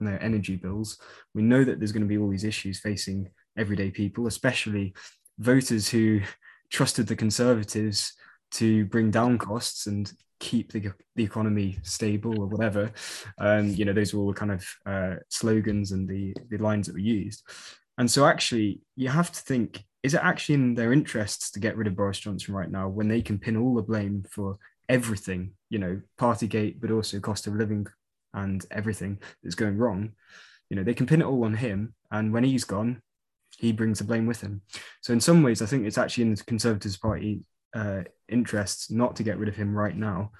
on 0.00 0.06
their 0.06 0.22
energy 0.22 0.56
bills. 0.56 0.98
We 1.34 1.42
know 1.42 1.64
that 1.64 1.78
there's 1.78 1.92
going 1.92 2.02
to 2.02 2.08
be 2.08 2.18
all 2.18 2.30
these 2.30 2.44
issues 2.44 2.80
facing 2.80 3.28
everyday 3.56 3.90
people, 3.90 4.26
especially 4.26 4.94
voters 5.38 5.88
who 5.88 6.20
trusted 6.70 7.06
the 7.06 7.16
Conservatives 7.16 8.12
to 8.50 8.86
bring 8.86 9.10
down 9.10 9.38
costs 9.38 9.86
and 9.86 10.10
keep 10.40 10.72
the, 10.72 10.92
the 11.16 11.24
economy 11.24 11.78
stable 11.82 12.40
or 12.40 12.46
whatever. 12.46 12.92
Um, 13.38 13.68
you 13.68 13.84
know, 13.84 13.92
those 13.92 14.14
were 14.14 14.20
all 14.20 14.28
the 14.28 14.38
kind 14.38 14.52
of 14.52 14.66
uh, 14.86 15.16
slogans 15.28 15.92
and 15.92 16.08
the, 16.08 16.34
the 16.48 16.58
lines 16.58 16.86
that 16.86 16.94
were 16.94 17.00
used. 17.00 17.42
And 17.98 18.08
so, 18.10 18.26
actually, 18.26 18.80
you 18.94 19.08
have 19.08 19.32
to 19.32 19.40
think 19.40 19.82
is 20.02 20.14
it 20.14 20.20
actually 20.22 20.54
in 20.54 20.74
their 20.74 20.92
interests 20.92 21.50
to 21.50 21.60
get 21.60 21.76
rid 21.76 21.88
of 21.88 21.96
Boris 21.96 22.20
Johnson 22.20 22.54
right 22.54 22.70
now 22.70 22.88
when 22.88 23.08
they 23.08 23.20
can 23.20 23.38
pin 23.38 23.56
all 23.56 23.74
the 23.74 23.82
blame 23.82 24.24
for 24.30 24.56
everything, 24.88 25.52
you 25.70 25.78
know, 25.78 26.00
Partygate, 26.18 26.80
but 26.80 26.90
also 26.90 27.20
cost 27.20 27.46
of 27.46 27.54
living 27.54 27.86
and 28.34 28.64
everything 28.70 29.18
that's 29.42 29.54
going 29.54 29.76
wrong. 29.76 30.12
You 30.70 30.76
know, 30.76 30.82
they 30.82 30.94
can 30.94 31.06
pin 31.06 31.22
it 31.22 31.26
all 31.26 31.44
on 31.44 31.54
him. 31.54 31.94
And 32.10 32.32
when 32.32 32.44
he's 32.44 32.64
gone, 32.64 33.02
he 33.58 33.72
brings 33.72 33.98
the 33.98 34.04
blame 34.04 34.26
with 34.26 34.40
him. 34.40 34.62
So 35.00 35.12
in 35.12 35.20
some 35.20 35.42
ways, 35.42 35.62
I 35.62 35.66
think 35.66 35.86
it's 35.86 35.98
actually 35.98 36.24
in 36.24 36.34
the 36.34 36.44
Conservatives 36.44 36.96
Party 36.96 37.40
uh, 37.74 38.02
interests 38.28 38.90
not 38.90 39.16
to 39.16 39.22
get 39.22 39.38
rid 39.38 39.48
of 39.48 39.56
him 39.56 39.74
right 39.74 39.96
now. 39.96 40.32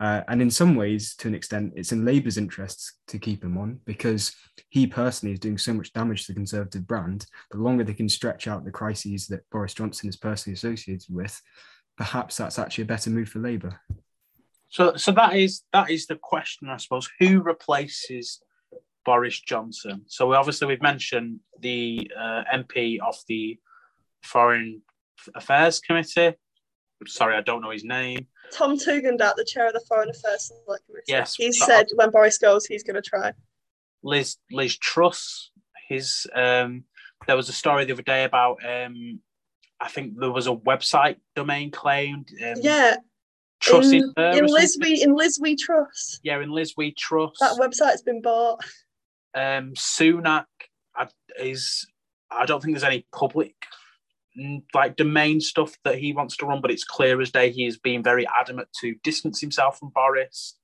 Uh, 0.00 0.22
and 0.26 0.42
in 0.42 0.50
some 0.50 0.74
ways, 0.74 1.14
to 1.16 1.28
an 1.28 1.34
extent, 1.34 1.72
it's 1.76 1.92
in 1.92 2.04
Labour's 2.04 2.36
interests 2.36 2.94
to 3.06 3.18
keep 3.18 3.44
him 3.44 3.56
on 3.56 3.80
because 3.84 4.34
he 4.68 4.86
personally 4.86 5.32
is 5.32 5.38
doing 5.38 5.56
so 5.56 5.72
much 5.72 5.92
damage 5.92 6.26
to 6.26 6.32
the 6.32 6.36
Conservative 6.36 6.86
brand. 6.86 7.26
The 7.52 7.58
longer 7.58 7.84
they 7.84 7.94
can 7.94 8.08
stretch 8.08 8.48
out 8.48 8.64
the 8.64 8.72
crises 8.72 9.28
that 9.28 9.48
Boris 9.50 9.72
Johnson 9.72 10.08
is 10.08 10.16
personally 10.16 10.54
associated 10.54 11.06
with, 11.08 11.40
perhaps 11.96 12.36
that's 12.36 12.58
actually 12.58 12.82
a 12.82 12.86
better 12.86 13.10
move 13.10 13.28
for 13.28 13.38
Labour. 13.38 13.80
So, 14.68 14.96
so 14.96 15.12
that 15.12 15.36
is 15.36 15.62
that 15.72 15.90
is 15.90 16.06
the 16.06 16.16
question, 16.16 16.68
I 16.68 16.78
suppose. 16.78 17.08
Who 17.20 17.42
replaces 17.42 18.40
Boris 19.04 19.40
Johnson? 19.40 20.02
So, 20.06 20.28
we, 20.28 20.36
obviously, 20.36 20.66
we've 20.66 20.82
mentioned 20.82 21.40
the 21.60 22.10
uh, 22.18 22.42
MP 22.52 22.98
of 23.00 23.16
the 23.28 23.58
Foreign 24.22 24.82
Affairs 25.34 25.80
Committee. 25.80 26.34
Sorry, 27.06 27.36
I 27.36 27.42
don't 27.42 27.62
know 27.62 27.70
his 27.70 27.84
name. 27.84 28.26
Tom 28.52 28.76
Tugendhat, 28.76 29.36
the 29.36 29.44
chair 29.44 29.66
of 29.66 29.74
the 29.74 29.84
Foreign 29.88 30.10
Affairs 30.10 30.50
Select 30.64 30.86
Committee. 30.86 31.04
Yes, 31.08 31.34
He 31.36 31.52
said 31.52 31.86
when 31.94 32.10
Boris 32.10 32.38
goes, 32.38 32.66
he's 32.66 32.82
going 32.82 33.00
to 33.00 33.02
try. 33.02 33.32
Liz 34.02 34.36
Liz 34.50 34.76
Truss. 34.76 35.50
His 35.88 36.26
um, 36.34 36.84
there 37.26 37.36
was 37.36 37.48
a 37.48 37.52
story 37.52 37.84
the 37.84 37.92
other 37.92 38.02
day 38.02 38.24
about 38.24 38.58
um, 38.64 39.20
I 39.84 39.88
think 39.88 40.18
there 40.18 40.30
was 40.32 40.46
a 40.46 40.54
website 40.54 41.16
domain 41.36 41.70
claimed. 41.70 42.30
Um, 42.42 42.54
Yeah, 42.62 42.96
Truss 43.60 43.92
in, 43.92 44.12
in, 44.16 44.38
in 44.38 44.46
Liz 44.46 44.78
we 44.80 45.02
in 45.02 45.14
Liz 45.14 45.38
we 45.40 45.56
trust. 45.56 46.20
Yeah, 46.22 46.40
in 46.40 46.50
Liz 46.50 46.72
we 46.76 46.92
trust. 46.92 47.36
That 47.40 47.58
website's 47.60 48.02
been 48.02 48.22
bought. 48.22 48.64
um, 49.34 49.74
Sunak 49.74 50.46
I- 50.96 51.08
is. 51.38 51.86
I 52.30 52.46
don't 52.46 52.62
think 52.62 52.74
there's 52.74 52.82
any 52.82 53.06
public 53.12 53.54
mm, 54.38 54.62
like 54.72 54.96
domain 54.96 55.40
stuff 55.40 55.76
that 55.84 55.98
he 55.98 56.12
wants 56.14 56.36
to 56.38 56.46
run, 56.46 56.62
but 56.62 56.70
it's 56.70 56.82
clear 56.84 57.20
as 57.20 57.30
day 57.30 57.50
he 57.50 57.66
is 57.66 57.78
being 57.78 58.02
very 58.02 58.26
adamant 58.40 58.68
to 58.80 58.94
distance 59.04 59.40
himself 59.40 59.78
from 59.78 59.90
Boris. 59.94 60.56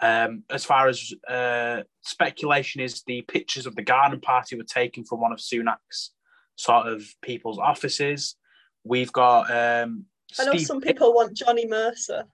Um, 0.00 0.42
as 0.50 0.64
far 0.64 0.88
as 0.88 1.12
uh, 1.28 1.82
speculation 2.02 2.80
is, 2.82 3.02
the 3.06 3.22
pictures 3.22 3.66
of 3.66 3.76
the 3.76 3.82
garden 3.82 4.20
party 4.20 4.56
were 4.56 4.64
taken 4.64 5.04
from 5.04 5.20
one 5.20 5.32
of 5.32 5.38
Sunak's 5.38 6.10
sort 6.56 6.86
of 6.86 7.04
people's 7.22 7.58
offices. 7.58 8.36
We've 8.84 9.12
got 9.12 9.50
um, 9.50 10.06
I 10.38 10.44
know 10.44 10.52
Steve- 10.52 10.66
some 10.66 10.80
people 10.80 11.14
want 11.14 11.36
Johnny 11.36 11.66
Mercer. 11.66 12.24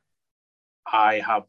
I 0.90 1.20
have. 1.26 1.44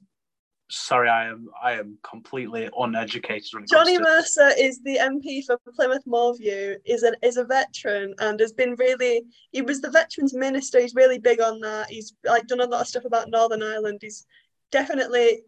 Sorry, 0.71 1.09
I 1.09 1.25
am. 1.29 1.49
I 1.63 1.71
am 1.73 1.97
completely 2.03 2.69
uneducated. 2.77 3.47
When 3.53 3.63
it 3.63 3.69
Johnny 3.69 3.95
comes 3.97 4.05
to- 4.05 4.11
Mercer 4.43 4.51
is 4.59 4.81
the 4.83 4.97
MP 4.97 5.43
for 5.43 5.57
Plymouth 5.73 6.03
Moorview. 6.05 6.75
is 6.85 7.01
an 7.03 7.15
is 7.23 7.37
a 7.37 7.43
veteran 7.43 8.13
and 8.19 8.39
has 8.39 8.53
been 8.53 8.75
really. 8.77 9.23
He 9.51 9.61
was 9.63 9.81
the 9.81 9.89
veterans 9.89 10.33
minister. 10.35 10.79
He's 10.79 10.93
really 10.93 11.17
big 11.17 11.41
on 11.41 11.59
that. 11.61 11.89
He's 11.89 12.13
like 12.23 12.45
done 12.47 12.59
a 12.61 12.65
lot 12.65 12.81
of 12.81 12.87
stuff 12.87 13.05
about 13.05 13.29
Northern 13.29 13.63
Ireland. 13.63 13.99
He's 14.01 14.27
definitely 14.71 15.41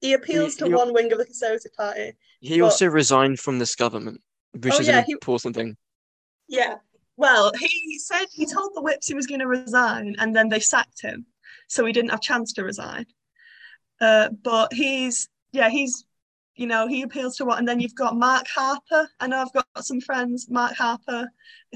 he 0.00 0.12
appeals 0.14 0.54
to 0.56 0.66
he- 0.66 0.74
one 0.74 0.94
wing 0.94 1.12
of 1.12 1.18
the 1.18 1.24
Conservative 1.26 1.74
Party. 1.74 2.12
He 2.40 2.58
But- 2.60 2.64
also 2.66 2.86
resigned 2.86 3.40
from 3.40 3.58
this 3.58 3.74
government, 3.74 4.22
which 4.52 4.74
Oh, 4.74 4.78
is 4.80 4.88
yeah, 4.88 4.98
an 5.00 5.04
he- 5.04 5.12
important 5.12 5.56
thing. 5.56 5.76
Yeah. 6.48 6.76
Well, 7.16 7.52
he 7.58 7.98
said 7.98 8.26
he 8.32 8.46
told 8.46 8.72
the 8.74 8.82
whips 8.82 9.06
he 9.06 9.14
was 9.14 9.26
going 9.26 9.40
to 9.40 9.46
resign, 9.46 10.16
and 10.18 10.34
then 10.34 10.48
they 10.48 10.60
sacked 10.60 11.00
him, 11.00 11.26
so 11.68 11.84
he 11.84 11.92
didn't 11.92 12.10
have 12.10 12.20
chance 12.20 12.52
to 12.54 12.64
resign. 12.64 13.06
Uh, 14.00 14.30
but 14.42 14.72
he's 14.72 15.28
yeah, 15.52 15.68
he's 15.68 16.04
you 16.56 16.66
know 16.66 16.88
he 16.88 17.02
appeals 17.02 17.36
to 17.36 17.44
what, 17.44 17.58
and 17.58 17.68
then 17.68 17.80
you've 17.80 17.94
got 17.94 18.16
Mark 18.16 18.46
Harper. 18.48 19.08
I 19.20 19.28
know 19.28 19.42
I've 19.42 19.52
got 19.52 19.66
some 19.84 20.00
friends, 20.00 20.48
Mark 20.50 20.74
Harper, 20.74 21.28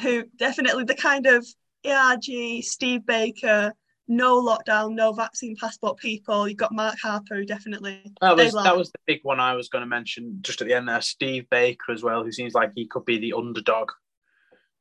who 0.03 0.25
definitely 0.37 0.85
the 0.85 0.95
kind 0.95 1.27
of 1.27 1.47
ARG, 1.85 2.63
Steve 2.63 3.07
Baker, 3.07 3.73
no 4.09 4.43
lockdown, 4.43 4.95
no 4.95 5.13
vaccine 5.13 5.55
passport 5.57 5.99
people. 5.99 6.49
You've 6.49 6.59
got 6.59 6.73
Mark 6.73 6.97
Harper, 7.01 7.37
who 7.37 7.45
definitely 7.45 8.03
That 8.21 8.37
was 8.37 8.55
that 8.55 8.77
was 8.77 8.91
the 8.91 8.99
big 9.07 9.21
one 9.23 9.39
I 9.39 9.55
was 9.55 9.69
going 9.69 9.83
to 9.83 9.89
mention 9.89 10.39
just 10.41 10.61
at 10.61 10.67
the 10.67 10.75
end 10.75 10.89
there. 10.89 11.01
Steve 11.01 11.49
Baker 11.51 11.93
as 11.93 12.03
well, 12.03 12.25
who 12.25 12.33
seems 12.33 12.55
like 12.55 12.73
he 12.75 12.87
could 12.87 13.05
be 13.05 13.19
the 13.19 13.35
underdog. 13.35 13.91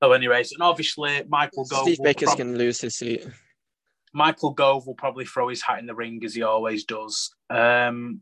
So, 0.01 0.11
anyways, 0.11 0.51
and 0.51 0.61
obviously 0.61 1.23
Michael 1.27 1.65
Gove. 1.65 1.83
Steve 1.83 1.99
will 1.99 2.05
Baker's 2.05 2.27
prob- 2.27 2.37
going 2.37 2.53
to 2.53 2.57
lose 2.57 2.81
his 2.81 2.95
seat. 2.95 3.25
Michael 4.13 4.51
Gove 4.51 4.85
will 4.87 4.95
probably 4.95 5.25
throw 5.25 5.49
his 5.49 5.61
hat 5.61 5.79
in 5.79 5.85
the 5.85 5.95
ring 5.95 6.21
as 6.23 6.35
he 6.35 6.43
always 6.43 6.85
does. 6.85 7.31
Um, 7.49 8.21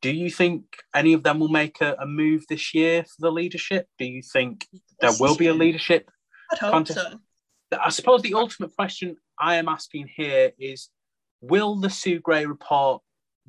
do 0.00 0.10
you 0.10 0.30
think 0.30 0.64
any 0.94 1.12
of 1.12 1.22
them 1.22 1.38
will 1.38 1.48
make 1.48 1.80
a, 1.80 1.96
a 1.98 2.06
move 2.06 2.44
this 2.48 2.74
year 2.74 3.04
for 3.04 3.16
the 3.20 3.32
leadership? 3.32 3.88
Do 3.98 4.04
you 4.04 4.22
think 4.22 4.66
there 5.00 5.12
will 5.18 5.36
be 5.36 5.48
a 5.48 5.54
leadership? 5.54 6.10
I'd 6.52 6.58
hope 6.58 6.72
contest. 6.72 6.98
so. 7.00 7.18
I 7.80 7.88
suppose 7.90 8.22
the 8.22 8.34
ultimate 8.34 8.74
question 8.76 9.16
I 9.38 9.56
am 9.56 9.68
asking 9.68 10.08
here 10.14 10.52
is 10.58 10.90
Will 11.40 11.76
the 11.76 11.90
Sue 11.90 12.20
Gray 12.20 12.46
report 12.46 13.02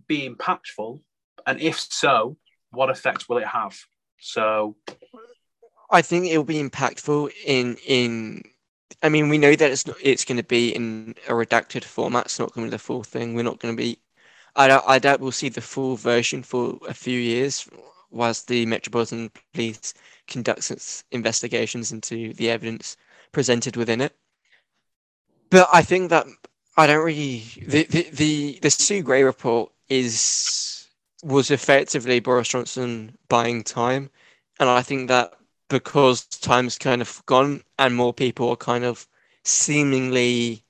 be 0.07 0.27
impactful? 0.27 1.01
And 1.45 1.59
if 1.59 1.79
so, 1.79 2.37
what 2.71 2.89
effect 2.89 3.27
will 3.27 3.37
it 3.37 3.47
have? 3.47 3.77
So, 4.19 4.77
I 5.93 6.01
think 6.01 6.25
it 6.25 6.37
will 6.37 6.43
be 6.43 6.61
impactful 6.61 7.31
in 7.45 7.77
in. 7.85 8.43
I 9.03 9.09
mean, 9.09 9.29
we 9.29 9.37
know 9.37 9.55
that 9.55 9.71
it's 9.71 9.85
not, 9.85 9.97
it's 10.01 10.25
going 10.25 10.37
to 10.37 10.43
be 10.43 10.73
in 10.75 11.13
a 11.27 11.33
redacted 11.33 11.83
format. 11.83 12.25
It's 12.25 12.39
not 12.39 12.51
going 12.53 12.65
to 12.65 12.71
be 12.71 12.75
the 12.75 12.79
full 12.79 13.03
thing. 13.03 13.35
We're 13.35 13.43
not 13.43 13.59
going 13.59 13.75
to 13.75 13.81
be. 13.81 13.99
I 14.55 14.67
doubt, 14.67 14.83
I 14.87 14.99
doubt 14.99 15.19
we'll 15.19 15.31
see 15.31 15.49
the 15.49 15.61
full 15.61 15.95
version 15.95 16.41
for 16.41 16.79
a 16.87 16.93
few 16.93 17.19
years, 17.19 17.67
whilst 18.09 18.47
the 18.47 18.65
Metropolitan 18.65 19.31
Police 19.53 19.93
conducts 20.27 20.71
its 20.71 21.03
investigations 21.11 21.91
into 21.91 22.33
the 22.33 22.49
evidence 22.49 22.97
presented 23.31 23.75
within 23.75 24.01
it. 24.01 24.15
But 25.51 25.69
I 25.71 25.83
think 25.83 26.09
that 26.09 26.25
I 26.75 26.87
don't 26.87 27.05
really 27.05 27.43
the 27.67 27.83
the 27.83 28.09
the, 28.11 28.59
the 28.63 28.69
Sue 28.71 29.03
Gray 29.03 29.23
report 29.23 29.71
is 29.89 30.87
was 31.23 31.51
effectively 31.51 32.19
Boris 32.19 32.47
Johnson 32.47 33.15
buying 33.29 33.63
time, 33.63 34.09
and 34.59 34.67
I 34.67 34.81
think 34.81 35.09
that 35.09 35.33
because 35.73 36.25
time's 36.25 36.77
kind 36.77 37.01
of 37.01 37.23
gone 37.25 37.63
and 37.79 37.95
more 37.95 38.13
people 38.13 38.49
are 38.49 38.55
kind 38.55 38.83
of 38.85 39.07
seemingly 39.43 40.63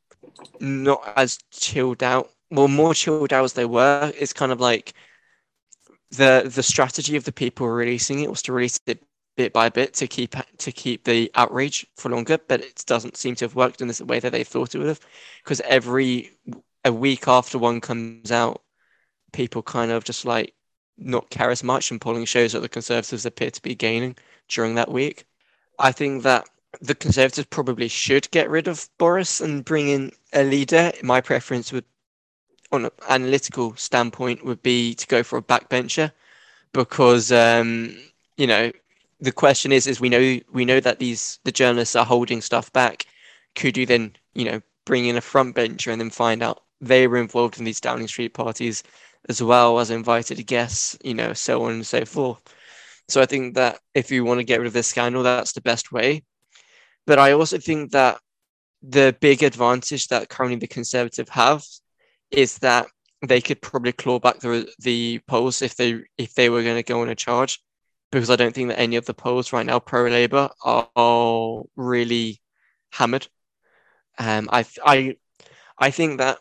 not 0.62 1.04
as 1.18 1.40
chilled 1.52 2.02
out, 2.02 2.30
well, 2.50 2.70
more 2.70 2.94
chilled 2.94 3.34
out 3.34 3.44
as 3.44 3.54
they 3.54 3.66
were, 3.66 4.12
it's 4.18 4.34
kind 4.34 4.52
of 4.52 4.60
like 4.62 4.94
the 6.12 6.50
the 6.56 6.64
strategy 6.64 7.16
of 7.18 7.24
the 7.26 7.32
people 7.32 7.68
releasing 7.68 8.20
it 8.22 8.30
was 8.30 8.42
to 8.44 8.54
release 8.54 8.80
it 8.88 9.04
bit 9.36 9.52
by 9.52 9.68
bit 9.68 9.94
to 9.96 10.08
keep 10.08 10.36
to 10.58 10.72
keep 10.72 11.04
the 11.04 11.30
outrage 11.36 11.86
for 11.96 12.10
longer, 12.10 12.38
but 12.48 12.62
it 12.62 12.84
doesn't 12.86 13.18
seem 13.18 13.36
to 13.36 13.46
have 13.46 13.56
worked 13.56 13.82
in 13.82 13.88
the 13.90 14.06
way 14.06 14.20
that 14.20 14.32
they 14.32 14.44
thought 14.44 14.74
it 14.74 14.78
would 14.78 14.88
have, 14.88 15.02
because 15.44 15.60
every 15.62 16.32
a 16.86 16.94
week 16.94 17.28
after 17.28 17.58
one 17.58 17.82
comes 17.82 18.32
out, 18.32 18.62
people 19.34 19.64
kind 19.64 19.92
of 19.92 20.04
just 20.04 20.24
like 20.26 20.54
not 20.98 21.30
care 21.30 21.50
as 21.50 21.64
much, 21.64 21.92
and 21.92 22.00
polling 22.00 22.26
shows 22.26 22.54
that 22.54 22.62
the 22.62 22.70
Conservatives 22.70 23.26
appear 23.26 23.52
to 23.52 23.62
be 23.62 23.76
gaining 23.76 24.16
during 24.48 24.76
that 24.76 24.92
week. 24.92 25.26
I 25.80 25.92
think 25.92 26.24
that 26.24 26.48
the 26.82 26.96
Conservatives 26.96 27.48
probably 27.50 27.88
should 27.88 28.30
get 28.32 28.50
rid 28.50 28.68
of 28.68 28.90
Boris 28.98 29.42
and 29.42 29.66
bring 29.66 29.90
in 29.90 30.12
a 30.34 30.44
leader. 30.44 30.92
My 31.02 31.22
preference 31.22 31.72
would, 31.72 31.86
on 32.72 32.86
an 32.86 32.92
analytical 33.10 33.76
standpoint, 33.76 34.46
would 34.46 34.62
be 34.64 34.96
to 34.96 35.08
go 35.08 35.24
for 35.24 35.38
a 35.38 35.44
backbencher, 35.44 36.12
because 36.74 37.32
um, 37.32 37.96
you 38.38 38.48
know 38.48 38.72
the 39.20 39.32
question 39.32 39.72
is 39.72 39.88
is 39.88 40.02
we 40.02 40.10
know 40.10 40.40
we 40.52 40.66
know 40.66 40.80
that 40.80 41.00
these 41.00 41.40
the 41.44 41.52
journalists 41.52 41.96
are 41.96 42.06
holding 42.06 42.42
stuff 42.42 42.72
back. 42.74 43.06
Could 43.56 43.78
you 43.78 43.86
then 43.86 44.14
you 44.34 44.46
know 44.46 44.62
bring 44.86 45.06
in 45.06 45.16
a 45.16 45.22
front 45.22 45.56
bencher 45.56 45.92
and 45.92 46.02
then 46.02 46.10
find 46.10 46.44
out 46.44 46.64
they 46.82 47.08
were 47.08 47.18
involved 47.18 47.58
in 47.58 47.64
these 47.64 47.80
Downing 47.80 48.08
Street 48.08 48.34
parties 48.34 48.84
as 49.30 49.42
well 49.42 49.80
as 49.80 49.90
invited 49.90 50.46
guests, 50.46 50.98
you 51.04 51.14
know, 51.14 51.34
so 51.34 51.64
on 51.64 51.74
and 51.74 51.88
so 51.88 52.06
forth. 52.06 52.42
So 53.10 53.22
I 53.22 53.26
think 53.26 53.56
that 53.56 53.80
if 53.94 54.12
you 54.12 54.24
want 54.24 54.40
to 54.40 54.44
get 54.44 54.60
rid 54.60 54.68
of 54.68 54.74
this 54.74 54.88
scandal, 54.88 55.24
that's 55.24 55.54
the 55.54 55.62
best 55.62 55.92
way. 55.92 56.24
But 57.06 57.20
I 57.20 57.34
also 57.34 57.58
think 57.58 57.92
that 57.92 58.20
the 58.82 59.16
big 59.20 59.44
advantage 59.44 60.08
that 60.08 60.30
currently 60.30 60.60
the 60.60 60.68
Conservative 60.68 61.30
have 61.30 61.64
is 62.32 62.58
that 62.60 62.88
they 63.26 63.40
could 63.40 63.62
probably 63.62 63.94
claw 63.94 64.20
back 64.20 64.40
the 64.40 64.70
the 64.80 65.20
polls 65.28 65.62
if 65.62 65.76
they 65.76 66.02
if 66.18 66.34
they 66.34 66.50
were 66.50 66.64
going 66.64 66.76
to 66.76 66.84
go 66.84 67.02
on 67.02 67.10
a 67.10 67.16
charge, 67.16 67.60
because 68.12 68.30
I 68.30 68.36
don't 68.36 68.54
think 68.54 68.70
that 68.70 68.80
any 68.80 68.98
of 68.98 69.06
the 69.06 69.14
polls 69.14 69.54
right 69.54 69.66
now 69.66 69.80
pro 69.80 70.08
Labour 70.08 70.50
are, 70.64 70.90
are 70.96 71.64
really 71.76 72.42
hammered. 72.92 73.28
Um, 74.18 74.50
I 74.52 74.66
I 74.86 75.16
I 75.78 75.92
think 75.92 76.20
that 76.20 76.40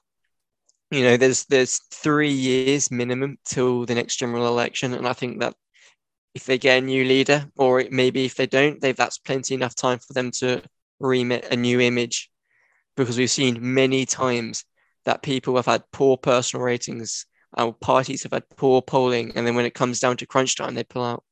you 0.92 1.02
know 1.02 1.16
there's 1.16 1.44
there's 1.46 1.80
three 1.90 2.30
years 2.30 2.90
minimum 2.90 3.38
till 3.44 3.86
the 3.86 3.94
next 3.94 4.16
general 4.16 4.46
election, 4.46 4.94
and 4.94 5.06
I 5.08 5.12
think 5.12 5.40
that 5.40 5.54
if 6.34 6.44
they 6.46 6.58
get 6.58 6.78
a 6.82 6.86
new 6.86 7.04
leader, 7.04 7.46
or 7.56 7.84
maybe 7.90 8.24
if 8.24 8.34
they 8.36 8.46
don't, 8.46 8.80
they 8.80 8.92
that's 8.92 9.18
plenty 9.18 9.54
enough 9.54 9.74
time 9.74 9.98
for 9.98 10.12
them 10.12 10.30
to 10.32 10.62
remit 11.00 11.46
a 11.50 11.56
new 11.56 11.80
image, 11.80 12.30
because 12.96 13.18
we've 13.18 13.30
seen 13.30 13.74
many 13.74 14.06
times 14.06 14.64
that 15.04 15.22
people 15.22 15.56
have 15.56 15.66
had 15.66 15.82
poor 15.92 16.16
personal 16.16 16.64
ratings, 16.64 17.26
our 17.56 17.72
parties 17.72 18.22
have 18.22 18.32
had 18.32 18.48
poor 18.56 18.80
polling, 18.82 19.32
and 19.34 19.46
then 19.46 19.56
when 19.56 19.66
it 19.66 19.74
comes 19.74 20.00
down 20.00 20.16
to 20.18 20.26
crunch 20.26 20.56
time, 20.56 20.74
they 20.74 20.84
pull 20.84 21.04
out. 21.04 21.24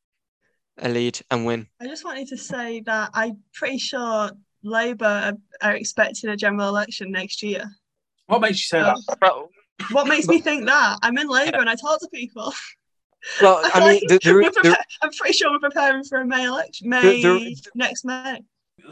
a 0.82 0.88
lead 0.88 1.20
and 1.30 1.44
win. 1.44 1.66
I 1.80 1.86
just 1.86 2.04
wanted 2.04 2.28
to 2.28 2.38
say 2.38 2.80
that 2.86 3.10
I'm 3.12 3.38
pretty 3.52 3.78
sure 3.78 4.30
Labour 4.62 5.34
are 5.62 5.76
expecting 5.76 6.30
a 6.30 6.36
general 6.36 6.68
election 6.68 7.12
next 7.12 7.42
year. 7.42 7.64
What 8.30 8.40
makes 8.42 8.58
you 8.58 8.78
say 8.78 8.78
Um, 8.78 8.96
that? 9.20 9.34
What 9.90 10.06
makes 10.06 10.28
me 10.28 10.40
think 10.40 10.66
that? 10.66 10.98
I'm 11.02 11.18
in 11.18 11.26
Labour 11.28 11.58
and 11.58 11.68
I 11.68 11.74
talk 11.74 11.98
to 12.00 12.08
people. 12.14 12.52
Well, 13.42 13.60
I 13.74 13.80
mean, 13.92 14.00
the, 14.06 14.20
the, 14.22 14.32
We're 14.32 14.42
the, 14.50 14.60
prepa- 14.60 14.76
I'm 15.02 15.10
pretty 15.10 15.32
sure 15.36 15.50
we're 15.50 15.58
preparing 15.58 16.04
for 16.04 16.20
a 16.20 16.24
May 16.26 16.44
election. 16.44 16.88
May 16.88 17.22
the- 17.22 17.56
next 17.74 18.04
May. 18.04 18.40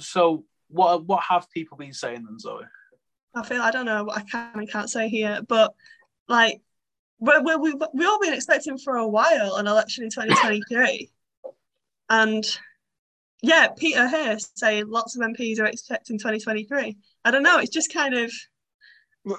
So 0.01 0.45
what 0.69 1.05
what 1.07 1.23
have 1.23 1.49
people 1.51 1.79
been 1.79 1.93
saying 1.93 2.25
then, 2.25 2.39
Zoe? 2.41 2.65
I 3.35 3.45
feel 3.45 3.63
I 3.63 3.71
don't 3.71 3.87
know 3.87 4.05
what 4.05 4.19
I 4.19 4.23
can 4.23 4.51
and 4.55 4.71
can't 4.71 4.91
say 4.91 5.09
here, 5.09 5.41
but 5.47 5.73
like 6.27 6.61
we 7.21 7.33
we 7.39 7.57
we 7.57 7.75
we 7.95 8.07
all 8.07 8.19
been 8.19 8.35
expecting 8.35 8.77
for 8.77 8.97
a 8.97 9.07
while 9.07 9.55
an 9.55 9.69
election 9.69 10.03
in 10.05 10.11
2023, 10.11 11.11
and 12.11 12.45
yeah, 13.41 13.69
Peter 13.69 14.09
here 14.09 14.37
saying 14.57 14.89
lots 14.89 15.15
of 15.15 15.23
MPs 15.23 15.61
are 15.61 15.67
expecting 15.67 16.19
2023. 16.19 16.97
I 17.25 17.31
don't 17.31 17.45
know. 17.45 17.59
It's 17.61 17.71
just 17.71 17.93
kind 17.93 18.15
of 18.15 18.33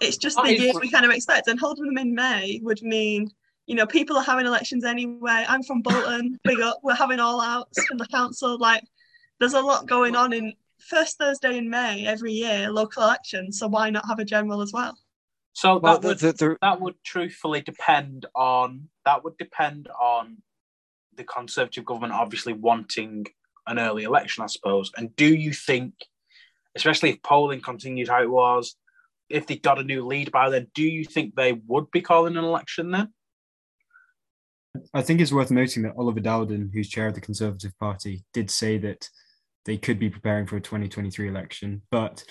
it's 0.02 0.18
just 0.18 0.38
the 0.38 0.44
That 0.44 0.54
is- 0.54 0.62
year 0.62 0.74
we 0.80 0.90
kind 0.90 1.06
of 1.06 1.12
expect, 1.12 1.48
and 1.48 1.60
holding 1.60 1.86
them 1.86 1.98
in 1.98 2.14
May 2.14 2.60
would 2.64 2.82
mean. 2.82 3.32
You 3.68 3.76
know, 3.76 3.86
people 3.86 4.18
are 4.18 4.24
having 4.24 4.48
elections 4.48 4.84
anyway. 4.84 5.46
I'm 5.48 5.62
from 5.62 5.84
Bolton. 5.84 6.40
Big 6.44 6.60
up. 6.60 6.80
We're 6.82 6.96
having 6.96 7.20
all 7.20 7.40
outs 7.40 7.86
from 7.86 8.00
the 8.00 8.08
council. 8.08 8.58
Like, 8.58 8.84
there's 9.40 9.54
a 9.54 9.62
lot 9.62 9.86
going 9.86 10.16
on 10.16 10.34
in 10.34 10.54
first 10.80 11.20
Thursday 11.20 11.56
in 11.56 11.70
May 11.70 12.08
every 12.08 12.34
year, 12.34 12.72
local 12.72 13.04
elections. 13.04 13.60
So 13.60 13.68
why 13.68 13.92
not 13.92 14.08
have 14.08 14.18
a 14.18 14.26
general 14.26 14.62
as 14.64 14.74
well? 14.74 14.98
So 15.54 15.78
well, 15.78 15.94
that 15.94 16.02
the, 16.02 16.08
would 16.08 16.20
the, 16.20 16.34
the, 16.34 16.58
that 16.62 16.82
would 16.82 16.96
truthfully 17.04 17.62
depend 17.62 18.26
on 18.36 18.90
that 19.06 19.24
would 19.24 19.38
depend 19.38 19.88
on 20.00 20.38
the 21.16 21.24
Conservative 21.24 21.86
government 21.86 22.14
obviously 22.14 22.54
wanting 22.54 23.26
an 23.68 23.78
early 23.78 24.04
election, 24.04 24.44
I 24.44 24.48
suppose. 24.48 24.92
And 24.98 25.16
do 25.16 25.34
you 25.36 25.54
think, 25.54 25.94
especially 26.76 27.12
if 27.12 27.22
polling 27.22 27.62
continued 27.62 28.08
how 28.08 28.24
it 28.24 28.30
was, 28.30 28.76
if 29.30 29.48
they 29.48 29.58
got 29.58 29.80
a 29.80 29.84
new 29.84 30.06
lead 30.06 30.32
by 30.32 30.50
then, 30.50 30.68
do 30.74 30.84
you 30.84 31.06
think 31.06 31.36
they 31.36 31.54
would 31.54 31.92
be 31.92 32.02
calling 32.02 32.38
an 32.38 32.44
election 32.44 32.92
then? 32.92 33.14
I 34.94 35.02
think 35.02 35.20
it's 35.20 35.32
worth 35.32 35.52
noting 35.52 35.84
that 35.84 35.96
Oliver 35.98 36.20
Dowden, 36.20 36.72
who's 36.74 36.90
chair 36.90 37.08
of 37.08 37.16
the 37.16 37.22
Conservative 37.22 37.78
Party, 37.80 38.24
did 38.34 38.52
say 38.52 38.78
that 38.80 39.10
they 39.66 39.78
could 39.78 40.00
be 40.00 40.10
preparing 40.10 40.48
for 40.48 40.58
a 40.58 40.62
2023 40.62 41.28
election, 41.28 41.82
but 41.92 42.24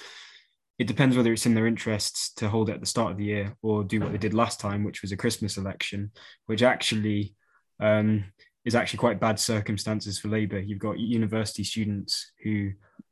it 0.79 0.87
depends 0.87 1.17
whether 1.17 1.33
it's 1.33 1.47
in 1.47 1.55
their 1.55 1.67
interests 1.67 2.33
to 2.35 2.49
hold 2.49 2.69
it 2.69 2.75
at 2.75 2.81
the 2.81 2.87
start 2.87 3.11
of 3.11 3.19
the 3.19 3.25
year 3.25 3.57
or 3.63 3.83
do 3.83 4.01
what 4.01 4.13
they 4.13 4.19
did 4.19 4.35
last 4.35 4.61
time, 4.61 4.85
which 4.85 5.03
was 5.03 5.11
a 5.11 5.17
Christmas 5.17 5.57
election, 5.57 6.13
which 6.47 6.63
actually 6.63 7.35
um, 7.81 8.25
is 8.65 8.77
actually 8.77 8.99
quite 8.99 9.21
bad 9.21 9.41
circumstances 9.41 10.19
for 10.19 10.29
Labour. 10.29 10.61
You've 10.61 10.79
got 10.79 10.99
university 10.99 11.65
students 11.65 12.33
who 12.45 12.71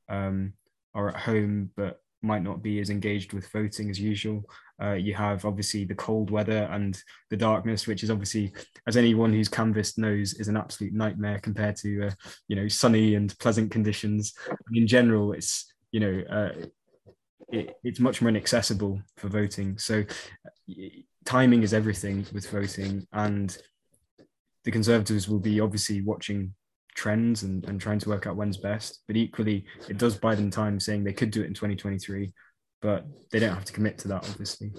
um, 0.08 0.52
are 0.94 1.08
at 1.08 1.16
home 1.16 1.70
but 1.76 2.00
might 2.26 2.42
not 2.42 2.62
be 2.62 2.80
as 2.80 2.90
engaged 2.90 3.32
with 3.32 3.50
voting 3.52 3.88
as 3.88 4.00
usual. 4.00 4.44
Uh, 4.82 4.92
you 4.92 5.14
have 5.14 5.44
obviously 5.44 5.84
the 5.84 5.94
cold 5.94 6.30
weather 6.30 6.68
and 6.72 7.02
the 7.30 7.36
darkness, 7.36 7.86
which 7.86 8.02
is 8.02 8.10
obviously, 8.10 8.52
as 8.86 8.96
anyone 8.96 9.32
who's 9.32 9.48
canvassed 9.48 9.98
knows, 9.98 10.34
is 10.34 10.48
an 10.48 10.56
absolute 10.56 10.92
nightmare 10.92 11.38
compared 11.38 11.76
to 11.76 12.08
uh, 12.08 12.10
you 12.48 12.56
know 12.56 12.68
sunny 12.68 13.14
and 13.14 13.38
pleasant 13.38 13.70
conditions. 13.70 14.34
In 14.74 14.86
general, 14.86 15.32
it's 15.32 15.72
you 15.92 16.00
know 16.00 16.22
uh, 16.30 16.66
it, 17.48 17.76
it's 17.84 18.00
much 18.00 18.20
more 18.20 18.28
inaccessible 18.28 19.00
for 19.16 19.28
voting. 19.28 19.78
So 19.78 20.04
timing 21.24 21.62
is 21.62 21.72
everything 21.72 22.26
with 22.32 22.50
voting, 22.50 23.06
and 23.12 23.56
the 24.64 24.72
Conservatives 24.72 25.28
will 25.28 25.38
be 25.38 25.60
obviously 25.60 26.02
watching 26.02 26.52
trends 26.96 27.44
and, 27.44 27.64
and 27.66 27.80
trying 27.80 28.00
to 28.00 28.08
work 28.08 28.26
out 28.26 28.36
when's 28.36 28.56
best. 28.56 29.02
But 29.06 29.16
equally, 29.16 29.64
it 29.88 29.98
does 29.98 30.16
buy 30.16 30.34
them 30.34 30.50
time 30.50 30.80
saying 30.80 31.04
they 31.04 31.12
could 31.12 31.30
do 31.30 31.42
it 31.42 31.46
in 31.46 31.54
2023, 31.54 32.32
but 32.82 33.06
they 33.30 33.38
don't 33.38 33.54
have 33.54 33.64
to 33.66 33.72
commit 33.72 33.98
to 33.98 34.08
that, 34.08 34.28
obviously. 34.28 34.72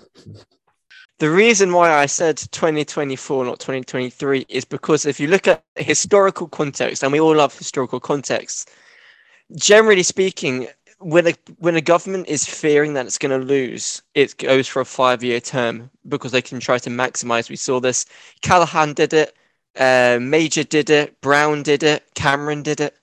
the 1.19 1.29
reason 1.29 1.71
why 1.71 1.93
I 1.93 2.07
said 2.07 2.37
2024, 2.37 3.45
not 3.45 3.59
2023, 3.59 4.45
is 4.49 4.65
because 4.65 5.05
if 5.05 5.19
you 5.19 5.27
look 5.27 5.47
at 5.47 5.63
historical 5.77 6.47
context, 6.47 7.03
and 7.03 7.11
we 7.13 7.19
all 7.19 7.35
love 7.35 7.57
historical 7.57 7.99
context, 7.99 8.71
generally 9.55 10.03
speaking, 10.03 10.67
when 10.99 11.27
a 11.27 11.33
when 11.59 11.75
a 11.75 11.81
government 11.81 12.27
is 12.27 12.43
fearing 12.43 12.93
that 12.93 13.05
it's 13.05 13.19
going 13.19 13.39
to 13.39 13.45
lose, 13.45 14.01
it 14.15 14.35
goes 14.37 14.67
for 14.67 14.81
a 14.81 14.85
five 14.85 15.23
year 15.23 15.39
term 15.39 15.91
because 16.07 16.31
they 16.31 16.41
can 16.41 16.59
try 16.59 16.79
to 16.79 16.89
maximize. 16.89 17.49
We 17.49 17.55
saw 17.55 17.79
this. 17.79 18.05
Callaghan 18.41 18.93
did 18.93 19.13
it. 19.13 19.37
Uh, 19.77 20.19
Major 20.21 20.63
did 20.63 20.89
it. 20.89 21.19
Brown 21.21 21.63
did 21.63 21.83
it. 21.83 22.03
Cameron 22.15 22.63
did 22.63 22.81
it. 22.81 22.95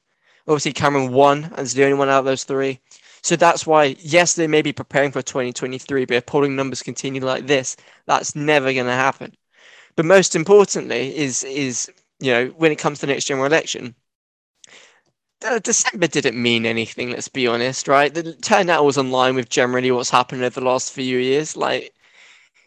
Obviously, 0.46 0.72
Cameron 0.72 1.12
won 1.12 1.44
and 1.44 1.60
as 1.60 1.74
the 1.74 1.84
only 1.84 1.96
one 1.96 2.08
out 2.08 2.20
of 2.20 2.24
those 2.26 2.44
three. 2.44 2.80
So 3.22 3.36
that's 3.36 3.66
why, 3.66 3.96
yes, 4.00 4.34
they 4.34 4.46
may 4.46 4.60
be 4.60 4.72
preparing 4.72 5.10
for 5.10 5.22
2023, 5.22 6.04
but 6.04 6.16
if 6.16 6.26
polling 6.26 6.56
numbers 6.56 6.82
continue 6.82 7.22
like 7.24 7.46
this, 7.46 7.76
that's 8.06 8.36
never 8.36 8.72
going 8.72 8.86
to 8.86 8.92
happen. 8.92 9.34
But 9.96 10.04
most 10.06 10.34
importantly, 10.36 11.16
is 11.16 11.44
is 11.44 11.90
you 12.20 12.32
know 12.32 12.46
when 12.58 12.72
it 12.72 12.76
comes 12.76 13.00
to 13.00 13.06
the 13.06 13.12
next 13.12 13.26
general 13.26 13.46
election, 13.46 13.94
December 15.62 16.06
didn't 16.06 16.40
mean 16.40 16.66
anything. 16.66 17.10
Let's 17.10 17.28
be 17.28 17.46
honest, 17.46 17.86
right? 17.88 18.12
The 18.12 18.34
turnout 18.34 18.84
was 18.84 18.98
in 18.98 19.10
line 19.10 19.34
with 19.36 19.48
generally 19.48 19.90
what's 19.90 20.10
happened 20.10 20.42
over 20.42 20.60
the 20.60 20.66
last 20.66 20.92
few 20.92 21.18
years. 21.18 21.56
Like, 21.56 21.94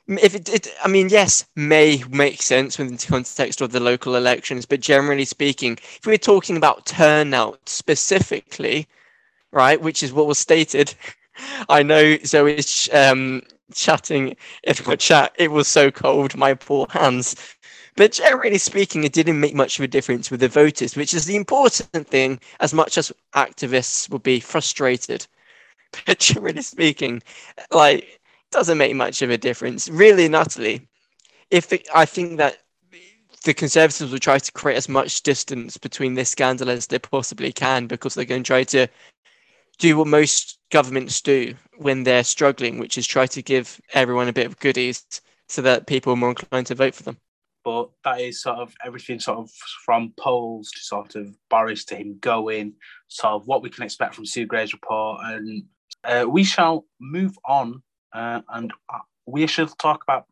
if 0.08 0.36
it, 0.36 0.50
it 0.50 0.68
I 0.84 0.88
mean, 0.88 1.10
yes, 1.10 1.46
May 1.56 2.04
make 2.10 2.42
sense 2.42 2.78
within 2.78 2.96
the 2.96 3.06
context 3.08 3.62
of 3.62 3.72
the 3.72 3.80
local 3.80 4.16
elections, 4.16 4.66
but 4.66 4.80
generally 4.80 5.26
speaking, 5.26 5.78
if 5.82 6.06
we're 6.06 6.18
talking 6.18 6.58
about 6.58 6.86
turnout 6.86 7.68
specifically, 7.68 8.88
right, 9.52 9.82
which 9.82 10.04
is 10.04 10.14
what 10.14 10.28
was 10.28 10.40
stated, 10.40 10.94
I 11.70 11.84
know 11.84 12.18
Zoe's 12.26 12.90
um, 12.94 13.42
chatting 13.74 14.36
in 14.64 14.76
the 14.76 14.98
chat. 14.98 15.36
It 15.38 15.52
was 15.52 15.68
so 15.68 15.92
cold, 15.92 16.36
my 16.38 16.54
poor 16.54 16.88
hands. 16.90 17.36
But 17.96 18.14
generally 18.14 18.60
speaking, 18.60 19.04
it 19.04 19.14
didn't 19.14 19.40
make 19.40 19.56
much 19.56 19.80
of 19.80 19.84
a 19.84 19.88
difference 19.88 20.30
with 20.30 20.40
the 20.40 20.48
voters, 20.48 20.96
which 20.96 21.14
is 21.14 21.26
the 21.26 21.36
important 21.36 22.08
thing, 22.08 22.40
as 22.60 22.74
much 22.74 22.98
as 22.98 23.12
activists 23.34 24.10
would 24.10 24.24
be 24.24 24.40
frustrated. 24.40 25.28
But 26.06 26.20
generally 26.20 26.62
speaking, 26.64 27.24
like, 27.72 28.20
doesn't 28.52 28.78
make 28.78 28.96
much 28.96 29.22
of 29.22 29.30
a 29.30 29.38
difference, 29.38 29.90
really 29.90 30.26
and 30.26 30.36
utterly. 30.36 30.88
If 31.52 31.72
I 31.94 32.06
think 32.06 32.38
that 32.38 32.58
the 33.44 33.54
Conservatives 33.54 34.12
will 34.12 34.20
try 34.20 34.40
to 34.40 34.52
create 34.52 34.76
as 34.76 34.90
much 34.90 35.24
distance 35.24 35.78
between 35.78 36.16
this 36.16 36.30
scandal 36.30 36.70
as 36.70 36.88
they 36.88 37.00
possibly 37.00 37.52
can 37.52 37.88
because 37.88 38.14
they're 38.14 38.26
going 38.26 38.44
to 38.44 38.48
try 38.48 38.64
to 38.64 38.88
do 39.78 39.98
what 39.98 40.08
most 40.08 40.60
governments 40.72 41.22
do 41.22 41.54
when 41.78 42.04
they're 42.04 42.24
struggling, 42.24 42.80
which 42.80 42.98
is 42.98 43.08
try 43.08 43.26
to 43.28 43.42
give 43.42 43.80
everyone 43.94 44.28
a 44.28 44.34
bit 44.34 44.48
of 44.48 44.60
goodies 44.60 45.06
so 45.48 45.62
that 45.62 45.88
people 45.88 46.12
are 46.12 46.18
more 46.18 46.30
inclined 46.30 46.68
to 46.68 46.76
vote 46.76 46.96
for 46.96 47.04
them 47.04 47.18
but 47.68 47.90
that 48.06 48.22
is 48.22 48.42
sort 48.42 48.60
of 48.60 48.74
everything 48.86 49.20
sort 49.20 49.40
of 49.40 49.52
from 49.84 50.14
polls 50.18 50.72
to 50.72 50.80
sort 50.80 51.16
of 51.16 51.36
Boris 51.50 51.84
to 51.84 51.98
him 51.98 52.18
going, 52.22 52.72
sort 53.10 53.34
of 53.34 53.46
what 53.46 53.62
we 53.62 53.70
can 53.70 53.84
expect 53.84 54.16
from 54.16 54.26
Sue 54.26 54.46
Gray's 54.46 54.72
report. 54.72 55.20
And 55.26 55.64
uh, 56.06 56.26
we 56.30 56.46
shall 56.46 56.86
move 57.02 57.38
on 57.44 57.84
uh, 58.14 58.42
and 58.50 58.72
uh, 58.94 59.00
we 59.26 59.48
should 59.48 59.70
talk 59.78 60.04
about 60.04 60.26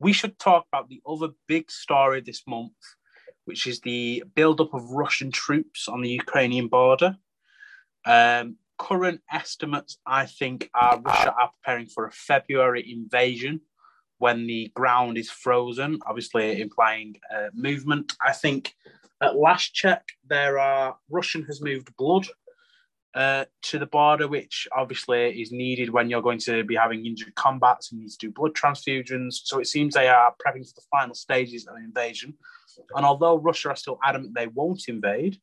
we 0.00 0.12
should 0.12 0.38
talk 0.38 0.66
about 0.72 0.88
the 0.88 1.00
other 1.08 1.28
big 1.46 1.70
story 1.70 2.20
this 2.20 2.42
month, 2.46 2.72
which 3.44 3.66
is 3.66 3.80
the 3.80 4.24
build-up 4.34 4.74
of 4.74 4.90
Russian 4.90 5.30
troops 5.30 5.88
on 5.88 6.02
the 6.02 6.10
Ukrainian 6.10 6.68
border. 6.68 7.16
Um, 8.04 8.56
current 8.78 9.20
estimates, 9.32 9.98
I 10.04 10.26
think, 10.26 10.68
are 10.74 11.00
Russia 11.00 11.32
are 11.32 11.50
preparing 11.56 11.86
for 11.86 12.06
a 12.06 12.12
February 12.12 12.92
invasion 12.92 13.60
when 14.18 14.46
the 14.46 14.70
ground 14.74 15.16
is 15.16 15.30
frozen, 15.30 16.00
obviously 16.06 16.60
implying 16.60 17.16
uh, 17.34 17.48
movement. 17.54 18.14
I 18.20 18.32
think 18.32 18.74
at 19.22 19.36
last 19.36 19.74
check, 19.74 20.02
there 20.28 20.58
are 20.58 20.96
Russian 21.08 21.44
has 21.44 21.62
moved 21.62 21.96
blood 21.96 22.26
uh, 23.14 23.44
to 23.62 23.78
the 23.78 23.86
border, 23.86 24.26
which 24.26 24.66
obviously 24.76 25.40
is 25.40 25.52
needed 25.52 25.90
when 25.90 26.10
you're 26.10 26.22
going 26.22 26.38
to 26.40 26.64
be 26.64 26.74
having 26.74 27.06
injured 27.06 27.34
combats 27.36 27.92
and 27.92 28.00
need 28.00 28.10
to 28.10 28.18
do 28.18 28.30
blood 28.30 28.54
transfusions. 28.54 29.40
So 29.44 29.60
it 29.60 29.68
seems 29.68 29.94
they 29.94 30.08
are 30.08 30.34
prepping 30.44 30.66
for 30.66 30.74
the 30.74 30.86
final 30.90 31.14
stages 31.14 31.66
of 31.66 31.76
the 31.76 31.84
invasion. 31.84 32.34
And 32.96 33.06
although 33.06 33.38
Russia 33.38 33.70
are 33.70 33.76
still 33.76 33.98
adamant 34.02 34.34
they 34.34 34.48
won't 34.48 34.88
invade, 34.88 35.38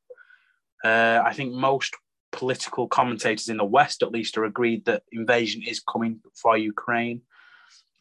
uh, 0.84 1.22
I 1.26 1.34
think 1.34 1.54
most 1.54 1.96
political 2.32 2.88
commentators 2.88 3.50
in 3.50 3.58
the 3.58 3.66
West, 3.66 4.04
at 4.04 4.12
least, 4.12 4.38
are 4.38 4.46
agreed 4.46 4.86
that 4.86 5.04
invasion 5.12 5.62
is 5.66 5.80
coming 5.80 6.20
for 6.36 6.58
Ukraine. 6.58 7.22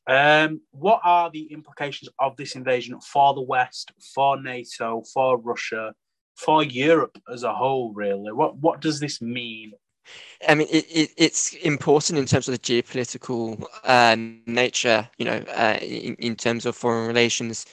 Um, 0.06 0.62
what 0.72 1.00
are 1.04 1.30
the 1.30 1.52
implications 1.52 2.10
of 2.18 2.36
this 2.36 2.56
invasion 2.56 3.00
for 3.00 3.34
the 3.34 3.42
West, 3.42 3.92
for 4.14 4.40
NATO, 4.40 5.04
for 5.12 5.38
Russia, 5.38 5.94
for 6.44 6.62
Europe 6.64 7.18
as 7.32 7.42
a 7.42 7.54
whole? 7.54 7.92
Really, 7.92 8.32
what 8.32 8.56
what 8.56 8.80
does 8.80 9.00
this 9.00 9.20
mean? 9.20 9.72
I 10.48 10.54
mean, 10.54 10.68
it, 10.70 10.86
it, 10.90 11.10
it's 11.16 11.52
important 11.54 12.18
in 12.18 12.26
terms 12.26 12.48
of 12.48 12.52
the 12.52 12.58
geopolitical 12.58 13.62
uh, 13.84 14.16
nature, 14.46 15.08
you 15.18 15.24
know, 15.24 15.44
uh, 15.54 15.78
in, 15.82 16.14
in 16.16 16.36
terms 16.36 16.66
of 16.66 16.74
foreign 16.74 17.06
relations. 17.06 17.66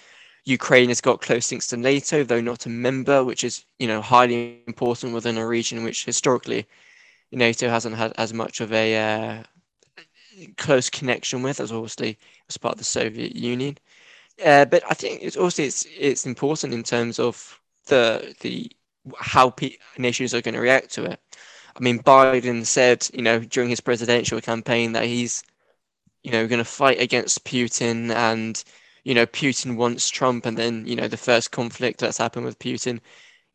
Ukraine 0.46 0.90
has 0.90 1.02
got 1.02 1.22
close 1.22 1.52
links 1.52 1.68
to 1.68 1.78
NATO, 1.78 2.24
though 2.24 2.42
not 2.42 2.66
a 2.66 2.70
member, 2.70 3.24
which 3.24 3.44
is 3.44 3.66
you 3.80 3.88
know 3.88 4.02
highly 4.02 4.64
important 4.68 5.14
within 5.14 5.38
a 5.38 5.48
region 5.48 5.84
which 5.84 6.06
historically 6.06 6.66
NATO 7.32 7.70
hasn't 7.70 7.96
had 7.96 8.14
as 8.18 8.34
much 8.34 8.62
of 8.62 8.72
a 8.72 8.88
uh, 8.98 9.44
close 10.58 10.90
connection 10.90 11.42
with, 11.42 11.60
as 11.60 11.72
obviously 11.72 12.18
as 12.50 12.58
part 12.58 12.74
of 12.74 12.78
the 12.78 12.86
Soviet 12.86 13.36
Union. 13.36 13.78
Uh, 14.46 14.66
but 14.66 14.84
I 14.90 14.94
think 14.94 15.22
it's 15.22 15.36
also 15.38 15.64
it's 15.64 15.86
it's 15.98 16.26
important 16.26 16.74
in 16.74 16.84
terms 16.84 17.20
of 17.20 17.60
the 17.88 18.36
the 18.42 18.72
how 19.18 19.54
nations 19.98 20.34
are 20.34 20.42
going 20.42 20.56
to 20.56 20.62
react 20.62 20.92
to 20.94 21.06
it. 21.06 21.20
I 21.76 21.80
mean, 21.80 22.00
Biden 22.00 22.66
said, 22.66 23.08
you 23.14 23.22
know, 23.22 23.40
during 23.40 23.70
his 23.70 23.82
presidential 23.82 24.42
campaign 24.42 24.94
that 24.94 25.06
he's, 25.06 25.44
you 26.24 26.32
know, 26.32 26.48
going 26.48 26.60
to 26.60 26.66
fight 26.66 27.00
against 27.00 27.46
Putin 27.46 28.12
and, 28.12 28.62
you 29.04 29.14
know, 29.14 29.26
Putin 29.28 29.78
wants 29.78 30.10
Trump. 30.10 30.46
And 30.46 30.58
then, 30.58 30.88
you 30.88 30.96
know, 30.96 31.08
the 31.08 31.18
first 31.18 31.52
conflict 31.52 32.00
that's 32.00 32.18
happened 32.18 32.46
with 32.46 32.60
Putin, 32.60 33.00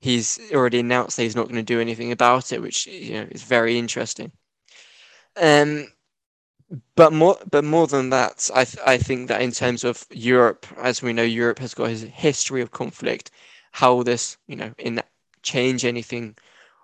he's 0.01 0.39
already 0.55 0.79
announced 0.79 1.17
that 1.17 1.25
he's 1.25 1.37
not 1.37 1.47
going 1.49 1.57
to 1.57 1.63
do 1.63 1.81
anything 1.81 2.13
about 2.13 2.53
it, 2.53 2.63
which, 2.63 2.87
you 2.87 3.15
know, 3.15 3.27
is 3.31 3.43
very 3.43 3.77
interesting. 3.77 4.31
Um, 5.41 5.89
but 6.95 7.13
more, 7.13 7.37
but 7.51 7.65
more 7.65 7.89
than 7.89 8.11
that, 8.11 8.49
I, 8.55 8.65
th- 8.65 8.85
I 8.87 8.99
think 8.99 9.29
that 9.29 9.43
in 9.43 9.51
terms 9.51 9.85
of 9.85 10.07
Europe, 10.11 10.65
as 10.79 11.03
we 11.03 11.13
know, 11.13 11.23
Europe 11.23 11.59
has 11.59 11.75
got 11.75 11.91
a 11.91 11.95
history 11.95 12.63
of 12.63 12.71
conflict. 12.71 13.33
How 13.73 13.95
will 13.95 14.05
this, 14.05 14.37
you 14.47 14.57
know, 14.57 14.73
in 14.79 15.03
change 15.43 15.85
anything 15.85 16.37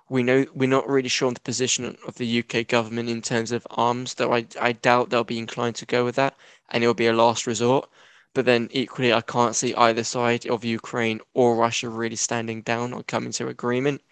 we 0.08 0.22
know 0.22 0.46
we're 0.54 0.68
not 0.68 0.88
really 0.88 1.08
sure 1.08 1.28
on 1.28 1.34
the 1.34 1.40
position 1.40 1.96
of 2.06 2.14
the 2.14 2.38
UK 2.38 2.66
government 2.66 3.08
in 3.08 3.20
terms 3.20 3.52
of 3.52 3.66
arms, 3.70 4.14
though 4.14 4.34
I, 4.34 4.46
I 4.60 4.72
doubt 4.72 5.10
they'll 5.10 5.24
be 5.24 5.38
inclined 5.38 5.76
to 5.76 5.86
go 5.86 6.04
with 6.04 6.16
that, 6.16 6.34
and 6.70 6.82
it'll 6.82 6.94
be 6.94 7.08
a 7.08 7.12
last 7.12 7.46
resort. 7.46 7.88
But 8.34 8.44
then 8.44 8.68
equally, 8.70 9.12
I 9.12 9.20
can't 9.20 9.56
see 9.56 9.74
either 9.74 10.04
side 10.04 10.46
of 10.46 10.64
Ukraine 10.64 11.20
or 11.34 11.56
Russia 11.56 11.88
really 11.88 12.16
standing 12.16 12.62
down 12.62 12.92
or 12.92 13.02
coming 13.02 13.32
to 13.32 13.48
agreement. 13.48 14.02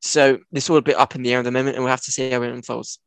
So 0.00 0.38
this 0.50 0.68
a 0.68 0.80
bit 0.80 0.96
up 0.96 1.14
in 1.14 1.22
the 1.22 1.32
air 1.32 1.40
at 1.40 1.44
the 1.44 1.50
moment, 1.50 1.76
and 1.76 1.84
we'll 1.84 1.90
have 1.90 2.04
to 2.04 2.12
see 2.12 2.30
how 2.30 2.42
it 2.42 2.52
unfolds. 2.52 2.98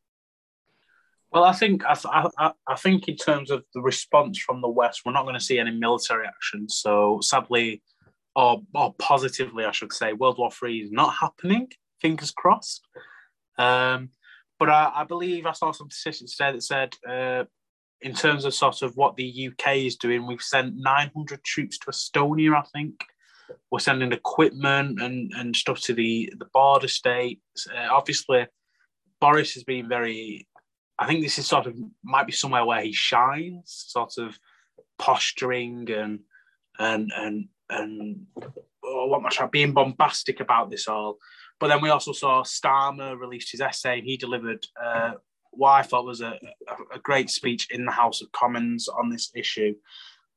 Well, 1.31 1.43
I 1.43 1.53
think 1.53 1.83
I, 1.83 1.97
I, 2.37 2.51
I 2.67 2.75
think 2.75 3.07
in 3.07 3.17
terms 3.17 3.49
of 3.49 3.63
the 3.73 3.81
response 3.81 4.37
from 4.37 4.61
the 4.61 4.69
West, 4.69 5.01
we're 5.03 5.13
not 5.13 5.23
going 5.23 5.33
to 5.33 5.43
see 5.43 5.57
any 5.57 5.71
military 5.71 6.27
action. 6.27 6.69
So 6.69 7.19
sadly, 7.21 7.81
or, 8.35 8.61
or 8.73 8.93
positively, 8.99 9.65
I 9.65 9.71
should 9.71 9.93
say, 9.93 10.13
World 10.13 10.37
War 10.37 10.51
Three 10.51 10.79
is 10.79 10.91
not 10.91 11.13
happening 11.13 11.69
fingers 12.03 12.31
crossed. 12.31 12.85
Um, 13.57 14.09
but 14.59 14.69
I, 14.69 14.91
I, 14.97 15.03
believe 15.05 15.47
I 15.47 15.53
saw 15.53 15.71
some 15.71 15.89
statistics 15.89 16.35
today 16.35 16.51
that 16.51 16.63
said, 16.63 16.95
uh, 17.09 17.45
in 18.01 18.13
terms 18.13 18.45
of 18.45 18.53
sort 18.53 18.81
of 18.83 18.95
what 18.95 19.15
the 19.15 19.49
UK 19.49 19.77
is 19.77 19.95
doing, 19.95 20.27
we've 20.27 20.41
sent 20.41 20.75
900 20.75 21.43
troops 21.43 21.79
to 21.79 21.91
Estonia, 21.91 22.55
I 22.55 22.63
think. 22.73 22.93
We're 23.71 23.79
sending 23.79 24.11
equipment 24.11 25.01
and, 25.01 25.31
and 25.35 25.55
stuff 25.55 25.79
to 25.81 25.93
the, 25.93 26.31
the 26.37 26.45
border 26.53 26.87
states. 26.87 27.67
Uh, 27.73 27.87
obviously, 27.91 28.47
Boris 29.19 29.53
has 29.53 29.63
been 29.63 29.87
very, 29.87 30.47
I 30.99 31.07
think 31.07 31.21
this 31.21 31.39
is 31.39 31.47
sort 31.47 31.67
of 31.67 31.75
might 32.03 32.27
be 32.27 32.33
somewhere 32.33 32.65
where 32.65 32.81
he 32.81 32.93
shines, 32.93 33.85
sort 33.87 34.17
of 34.17 34.37
posturing 34.99 35.89
and 35.89 36.19
and 36.79 37.11
and 37.15 37.47
and 37.73 38.25
oh, 38.83 39.07
what 39.07 39.39
am 39.39 39.49
being 39.49 39.73
bombastic 39.73 40.39
about 40.39 40.69
this 40.69 40.87
all. 40.87 41.17
But 41.59 41.67
then 41.67 41.81
we 41.81 41.89
also 41.89 42.11
saw 42.11 42.43
Starmer 42.43 43.17
released 43.17 43.51
his 43.51 43.61
essay, 43.61 44.01
he 44.01 44.17
delivered 44.17 44.65
uh, 44.81 45.13
what 45.51 45.71
I 45.71 45.81
thought 45.83 46.05
was 46.05 46.21
a, 46.21 46.39
a, 46.93 46.99
great 46.99 47.29
speech 47.29 47.67
in 47.71 47.85
the 47.85 47.91
House 47.91 48.21
of 48.21 48.31
Commons 48.31 48.87
on 48.87 49.09
this 49.09 49.31
issue. 49.35 49.75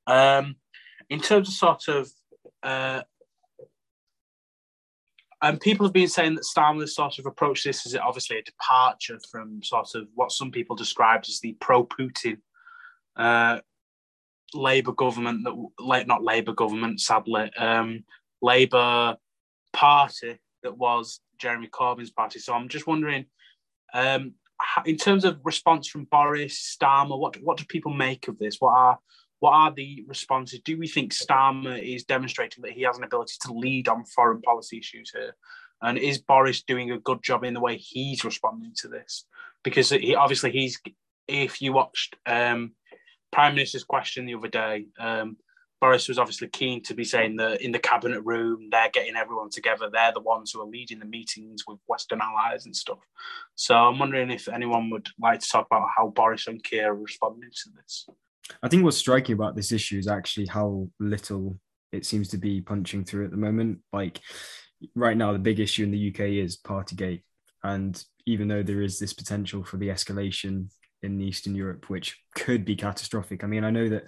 Um, 0.07 0.57
in 1.09 1.20
terms 1.20 1.49
of 1.49 1.55
sort 1.55 1.88
of, 1.88 2.11
uh, 2.62 3.03
and 5.42 5.61
people 5.61 5.87
have 5.87 5.92
been 5.92 6.09
saying 6.09 6.35
that 6.35 6.44
Starmer 6.44 6.88
sort 6.88 7.18
of 7.18 7.27
approached 7.27 7.64
this 7.64 7.87
as 7.87 7.94
obviously 7.96 8.38
a 8.38 8.42
departure 8.42 9.18
from 9.31 9.62
sort 9.62 9.94
of 9.94 10.09
what 10.14 10.33
some 10.33 10.51
people 10.51 10.77
described 10.77 11.29
as 11.29 11.40
the 11.40 11.57
pro-Putin 11.61 12.38
uh, 13.16 13.61
Labour 14.57 14.92
government 14.92 15.45
that, 15.45 15.69
like 15.79 16.07
not 16.07 16.23
Labour 16.23 16.53
government, 16.53 17.01
sadly, 17.01 17.51
um, 17.57 18.05
Labour 18.42 19.16
Party 19.73 20.38
that 20.62 20.77
was 20.77 21.21
Jeremy 21.38 21.69
Corbyn's 21.69 22.11
party. 22.11 22.38
So 22.38 22.55
I'm 22.55 22.69
just 22.69 22.87
wondering, 22.87 23.27
um, 23.95 24.35
in 24.85 24.97
terms 24.97 25.25
of 25.25 25.38
response 25.45 25.87
from 25.87 26.05
Boris 26.05 26.77
Starmer, 26.77 27.19
what 27.19 27.37
what 27.42 27.59
do 27.59 27.64
people 27.64 27.92
make 27.92 28.29
of 28.29 28.38
this? 28.38 28.57
What 28.59 28.75
are 28.75 28.99
what 29.40 29.53
are 29.53 29.73
the 29.73 30.05
responses? 30.09 30.61
Do 30.61 30.79
we 30.79 30.88
think 30.88 31.12
Starmer 31.12 31.79
is 31.79 32.05
demonstrating 32.05 32.62
that 32.62 32.73
he 32.73 32.83
has 32.83 32.97
an 32.97 33.05
ability 33.05 33.35
to 33.42 33.53
lead 33.53 33.88
on 33.88 34.05
foreign 34.05 34.40
policy 34.40 34.79
issues 34.79 35.11
here? 35.11 35.37
And 35.83 35.99
is 35.99 36.19
Boris 36.19 36.62
doing 36.62 36.90
a 36.90 36.99
good 36.99 37.23
job 37.23 37.45
in 37.45 37.53
the 37.53 37.61
way 37.61 37.77
he's 37.77 38.25
responding 38.25 38.73
to 38.79 38.88
this? 38.88 39.27
Because 39.62 39.90
he 39.90 40.14
obviously 40.14 40.53
he's 40.53 40.81
if 41.29 41.61
you 41.61 41.73
watched 41.73 42.16
um, 42.25 42.73
Prime 43.37 43.55
Minister's 43.55 43.85
question 43.85 44.25
the 44.25 44.35
other 44.35 44.49
day, 44.49 44.87
um, 44.99 45.37
Boris 45.79 46.09
was 46.09 46.18
obviously 46.18 46.49
keen 46.49 46.83
to 46.85 46.94
be 46.94 47.05
saying 47.05 47.37
that 47.37 47.61
in 47.61 47.70
the 47.70 47.79
cabinet 47.79 48.22
room, 48.25 48.68
they're 48.70 48.88
getting 48.90 49.14
everyone 49.14 49.51
together. 49.51 49.90
They're 49.92 50.14
the 50.14 50.20
ones 50.20 50.53
who 50.53 50.62
are 50.62 50.66
leading 50.66 51.01
the 51.01 51.05
meetings 51.05 51.64
with 51.68 51.79
Western 51.87 52.22
allies 52.22 52.64
and 52.64 52.75
stuff. 52.75 53.01
So 53.55 53.77
I'm 53.77 53.99
wondering 53.99 54.31
if 54.31 54.49
anyone 54.49 54.88
would 54.88 55.09
like 55.20 55.40
to 55.40 55.49
talk 55.51 55.66
about 55.70 55.88
how 55.94 56.09
Boris 56.09 56.46
and 56.46 56.64
Keir 56.64 56.92
are 56.92 56.94
responding 56.94 57.51
to 57.51 57.70
this. 57.77 58.07
I 58.62 58.68
think 58.68 58.85
what's 58.85 58.96
striking 58.96 59.35
about 59.35 59.55
this 59.55 59.70
issue 59.70 59.99
is 59.99 60.09
actually 60.09 60.46
how 60.46 60.88
little 60.99 61.59
it 61.92 62.07
seems 62.07 62.29
to 62.29 62.38
be 62.38 62.62
punching 62.62 63.05
through 63.05 63.27
at 63.27 63.33
the 63.33 63.37
moment. 63.37 63.81
Like 63.92 64.18
right 64.94 65.16
now, 65.16 65.35
the 65.35 65.38
big 65.38 65.61
issue 65.61 65.85
in 65.85 65.90
the 65.90 66.09
UK 66.09 66.20
is 66.42 66.57
Partygate. 66.57 67.20
And 67.62 68.03
even 68.25 68.49
though 68.49 68.62
there 68.62 68.81
is 68.81 68.99
this 68.99 69.12
potential 69.12 69.62
for 69.62 69.77
the 69.77 69.88
escalation 69.88 70.70
in 71.02 71.20
Eastern 71.20 71.54
Europe, 71.54 71.88
which 71.88 72.18
could 72.35 72.64
be 72.64 72.76
catastrophic. 72.76 73.44
I 73.44 73.46
mean, 73.46 73.64
I 73.64 73.70
know 73.70 73.88
that 73.88 74.04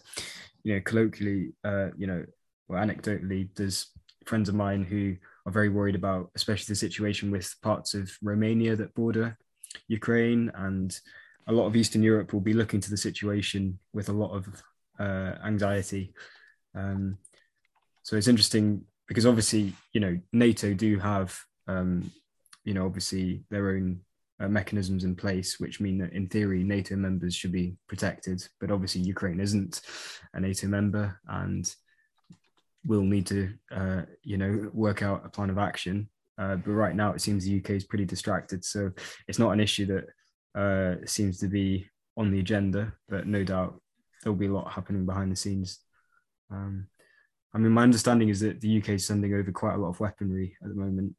you 0.62 0.74
know, 0.74 0.80
colloquially, 0.84 1.52
uh, 1.64 1.88
you 1.96 2.06
know, 2.06 2.24
or 2.68 2.76
anecdotally, 2.76 3.48
there's 3.54 3.90
friends 4.26 4.48
of 4.48 4.54
mine 4.54 4.84
who 4.84 5.16
are 5.46 5.52
very 5.52 5.68
worried 5.68 5.94
about, 5.94 6.30
especially 6.34 6.72
the 6.72 6.76
situation 6.76 7.30
with 7.30 7.54
parts 7.62 7.94
of 7.94 8.10
Romania 8.22 8.76
that 8.76 8.94
border 8.94 9.38
Ukraine, 9.86 10.50
and 10.54 10.98
a 11.46 11.52
lot 11.52 11.66
of 11.66 11.76
Eastern 11.76 12.02
Europe 12.02 12.32
will 12.32 12.40
be 12.40 12.52
looking 12.52 12.80
to 12.80 12.90
the 12.90 12.96
situation 12.96 13.78
with 13.92 14.08
a 14.08 14.12
lot 14.12 14.32
of 14.32 14.62
uh, 14.98 15.34
anxiety. 15.44 16.12
Um, 16.74 17.18
so 18.02 18.16
it's 18.16 18.28
interesting 18.28 18.84
because 19.06 19.26
obviously, 19.26 19.72
you 19.92 20.00
know, 20.00 20.18
NATO 20.32 20.74
do 20.74 20.98
have, 20.98 21.38
um, 21.66 22.10
you 22.64 22.74
know, 22.74 22.84
obviously 22.84 23.44
their 23.50 23.70
own 23.70 24.00
uh, 24.40 24.48
mechanisms 24.48 25.04
in 25.04 25.16
place, 25.16 25.58
which 25.58 25.80
mean 25.80 25.98
that 25.98 26.12
in 26.12 26.28
theory 26.28 26.62
NATO 26.62 26.96
members 26.96 27.34
should 27.34 27.52
be 27.52 27.76
protected. 27.88 28.46
But 28.60 28.70
obviously, 28.70 29.00
Ukraine 29.02 29.40
isn't 29.40 29.80
a 30.34 30.40
NATO 30.40 30.68
member, 30.68 31.20
and 31.28 31.72
will 32.86 33.02
need 33.02 33.26
to, 33.26 33.52
uh, 33.70 34.02
you 34.22 34.38
know, 34.38 34.70
work 34.72 35.02
out 35.02 35.24
a 35.24 35.28
plan 35.28 35.50
of 35.50 35.58
action. 35.58 36.08
Uh, 36.38 36.56
but 36.56 36.70
right 36.70 36.94
now, 36.94 37.12
it 37.12 37.20
seems 37.20 37.44
the 37.44 37.58
UK 37.58 37.70
is 37.70 37.84
pretty 37.84 38.04
distracted, 38.04 38.64
so 38.64 38.92
it's 39.26 39.40
not 39.40 39.50
an 39.50 39.60
issue 39.60 39.86
that 39.86 40.60
uh, 40.60 41.04
seems 41.04 41.38
to 41.38 41.48
be 41.48 41.86
on 42.16 42.30
the 42.30 42.38
agenda. 42.38 42.92
But 43.08 43.26
no 43.26 43.42
doubt 43.42 43.80
there'll 44.22 44.38
be 44.38 44.46
a 44.46 44.52
lot 44.52 44.72
happening 44.72 45.04
behind 45.04 45.32
the 45.32 45.36
scenes. 45.36 45.80
Um, 46.50 46.86
I 47.52 47.58
mean, 47.58 47.72
my 47.72 47.82
understanding 47.82 48.28
is 48.28 48.40
that 48.40 48.60
the 48.60 48.78
UK 48.78 48.90
is 48.90 49.06
sending 49.06 49.34
over 49.34 49.50
quite 49.50 49.74
a 49.74 49.78
lot 49.78 49.88
of 49.88 50.00
weaponry 50.00 50.56
at 50.62 50.68
the 50.68 50.74
moment 50.74 51.16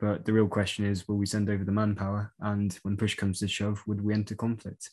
but 0.00 0.24
the 0.24 0.32
real 0.32 0.48
question 0.48 0.84
is, 0.84 1.06
will 1.06 1.16
we 1.16 1.26
send 1.26 1.50
over 1.50 1.64
the 1.64 1.72
manpower? 1.72 2.32
And 2.40 2.76
when 2.82 2.96
push 2.96 3.14
comes 3.14 3.38
to 3.40 3.48
shove, 3.48 3.82
would 3.86 4.02
we 4.02 4.14
enter 4.14 4.34
conflict? 4.34 4.90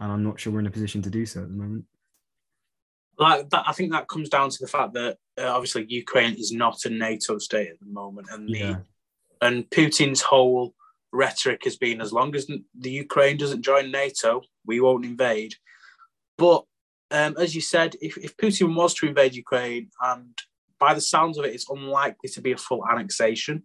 And 0.00 0.12
I'm 0.12 0.24
not 0.24 0.38
sure 0.38 0.52
we're 0.52 0.60
in 0.60 0.66
a 0.66 0.70
position 0.70 1.02
to 1.02 1.10
do 1.10 1.24
so 1.26 1.42
at 1.42 1.48
the 1.48 1.54
moment. 1.54 1.84
Like 3.18 3.50
that, 3.50 3.64
I 3.66 3.72
think 3.72 3.92
that 3.92 4.08
comes 4.08 4.28
down 4.28 4.50
to 4.50 4.58
the 4.60 4.66
fact 4.66 4.94
that 4.94 5.18
uh, 5.38 5.46
obviously 5.46 5.86
Ukraine 5.88 6.34
is 6.34 6.52
not 6.52 6.84
a 6.84 6.90
NATO 6.90 7.38
state 7.38 7.68
at 7.68 7.80
the 7.80 7.86
moment, 7.86 8.28
and 8.30 8.48
the 8.48 8.58
yeah. 8.58 8.76
and 9.42 9.68
Putin's 9.70 10.22
whole 10.22 10.74
rhetoric 11.12 11.62
has 11.64 11.76
been 11.76 12.00
as 12.00 12.12
long 12.12 12.34
as 12.34 12.46
the 12.46 12.90
Ukraine 12.90 13.36
doesn't 13.36 13.62
join 13.62 13.90
NATO, 13.90 14.40
we 14.66 14.80
won't 14.80 15.04
invade. 15.04 15.54
But 16.38 16.64
um, 17.10 17.36
as 17.38 17.54
you 17.54 17.60
said, 17.60 17.96
if, 18.00 18.16
if 18.16 18.36
Putin 18.38 18.74
was 18.74 18.94
to 18.94 19.06
invade 19.06 19.34
Ukraine, 19.34 19.90
and 20.02 20.36
by 20.80 20.94
the 20.94 21.00
sounds 21.00 21.38
of 21.38 21.44
it, 21.44 21.54
it's 21.54 21.68
unlikely 21.68 22.30
to 22.30 22.40
be 22.40 22.52
a 22.52 22.56
full 22.56 22.82
annexation. 22.90 23.62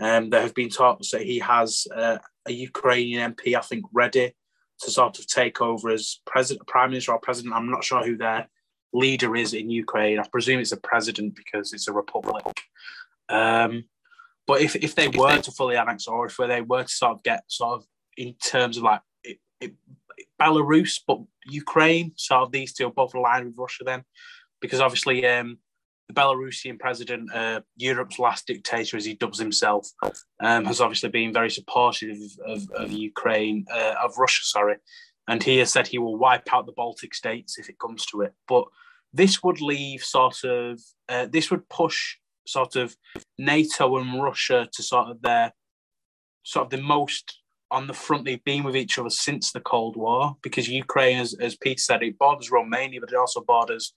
Um, 0.00 0.30
there 0.30 0.42
have 0.42 0.54
been 0.54 0.68
talks 0.68 1.10
that 1.10 1.22
he 1.22 1.38
has 1.38 1.86
uh, 1.94 2.18
a 2.46 2.52
Ukrainian 2.52 3.34
MP, 3.34 3.56
I 3.56 3.60
think, 3.60 3.84
ready 3.92 4.34
to 4.80 4.90
sort 4.90 5.18
of 5.18 5.26
take 5.26 5.60
over 5.60 5.90
as 5.90 6.20
president, 6.26 6.66
prime 6.66 6.90
minister 6.90 7.12
or 7.12 7.18
president. 7.18 7.54
I'm 7.54 7.70
not 7.70 7.84
sure 7.84 8.04
who 8.04 8.16
their 8.16 8.48
leader 8.92 9.34
is 9.36 9.54
in 9.54 9.70
Ukraine. 9.70 10.18
I 10.18 10.24
presume 10.28 10.60
it's 10.60 10.72
a 10.72 10.76
president 10.76 11.34
because 11.34 11.72
it's 11.72 11.88
a 11.88 11.92
republic. 11.92 12.44
Um, 13.28 13.84
but 14.46 14.60
if, 14.60 14.76
if 14.76 14.94
they 14.94 15.08
were 15.08 15.38
to 15.38 15.50
fully 15.50 15.76
annex, 15.76 16.06
or 16.06 16.26
if 16.26 16.36
they 16.36 16.60
were 16.60 16.84
to 16.84 16.88
sort 16.88 17.12
of 17.12 17.22
get 17.22 17.44
sort 17.48 17.80
of 17.80 17.86
in 18.16 18.34
terms 18.34 18.76
of 18.76 18.84
like 18.84 19.00
it, 19.24 19.38
it, 19.60 19.74
Belarus, 20.40 21.00
but 21.06 21.18
Ukraine, 21.46 22.12
sort 22.16 22.42
of 22.42 22.52
these 22.52 22.72
two 22.72 22.86
are 22.86 22.92
both 22.92 23.14
aligned 23.14 23.46
with 23.46 23.58
Russia 23.58 23.84
then, 23.84 24.04
because 24.60 24.80
obviously 24.80 25.26
um, 25.26 25.58
Belarusian 26.12 26.78
president, 26.78 27.32
uh, 27.34 27.60
Europe's 27.76 28.18
last 28.18 28.46
dictator, 28.46 28.96
as 28.96 29.04
he 29.04 29.14
dubs 29.14 29.38
himself, 29.38 29.88
um, 30.40 30.64
has 30.64 30.80
obviously 30.80 31.08
been 31.08 31.32
very 31.32 31.50
supportive 31.50 32.16
of, 32.44 32.68
of 32.70 32.92
Ukraine, 32.92 33.66
uh, 33.72 33.94
of 34.02 34.16
Russia, 34.16 34.44
sorry, 34.44 34.76
and 35.28 35.42
he 35.42 35.58
has 35.58 35.72
said 35.72 35.86
he 35.86 35.98
will 35.98 36.16
wipe 36.16 36.52
out 36.52 36.66
the 36.66 36.72
Baltic 36.72 37.14
states 37.14 37.58
if 37.58 37.68
it 37.68 37.78
comes 37.78 38.06
to 38.06 38.22
it. 38.22 38.32
But 38.46 38.64
this 39.12 39.42
would 39.42 39.60
leave 39.60 40.02
sort 40.02 40.44
of, 40.44 40.80
uh, 41.08 41.26
this 41.26 41.50
would 41.50 41.68
push 41.68 42.16
sort 42.46 42.76
of 42.76 42.96
NATO 43.38 43.96
and 43.96 44.22
Russia 44.22 44.68
to 44.72 44.82
sort 44.82 45.08
of 45.08 45.22
their, 45.22 45.52
sort 46.44 46.66
of 46.66 46.70
the 46.70 46.84
most 46.86 47.42
on 47.72 47.88
the 47.88 47.92
front 47.94 48.24
they've 48.24 48.44
been 48.44 48.62
with 48.62 48.76
each 48.76 48.98
other 48.98 49.10
since 49.10 49.50
the 49.50 49.60
Cold 49.60 49.96
War, 49.96 50.36
because 50.42 50.68
Ukraine, 50.68 51.18
as, 51.18 51.34
as 51.40 51.56
Peter 51.56 51.80
said, 51.80 52.02
it 52.02 52.16
borders 52.16 52.50
Romania, 52.50 53.00
but 53.00 53.10
it 53.10 53.16
also 53.16 53.40
borders 53.40 53.92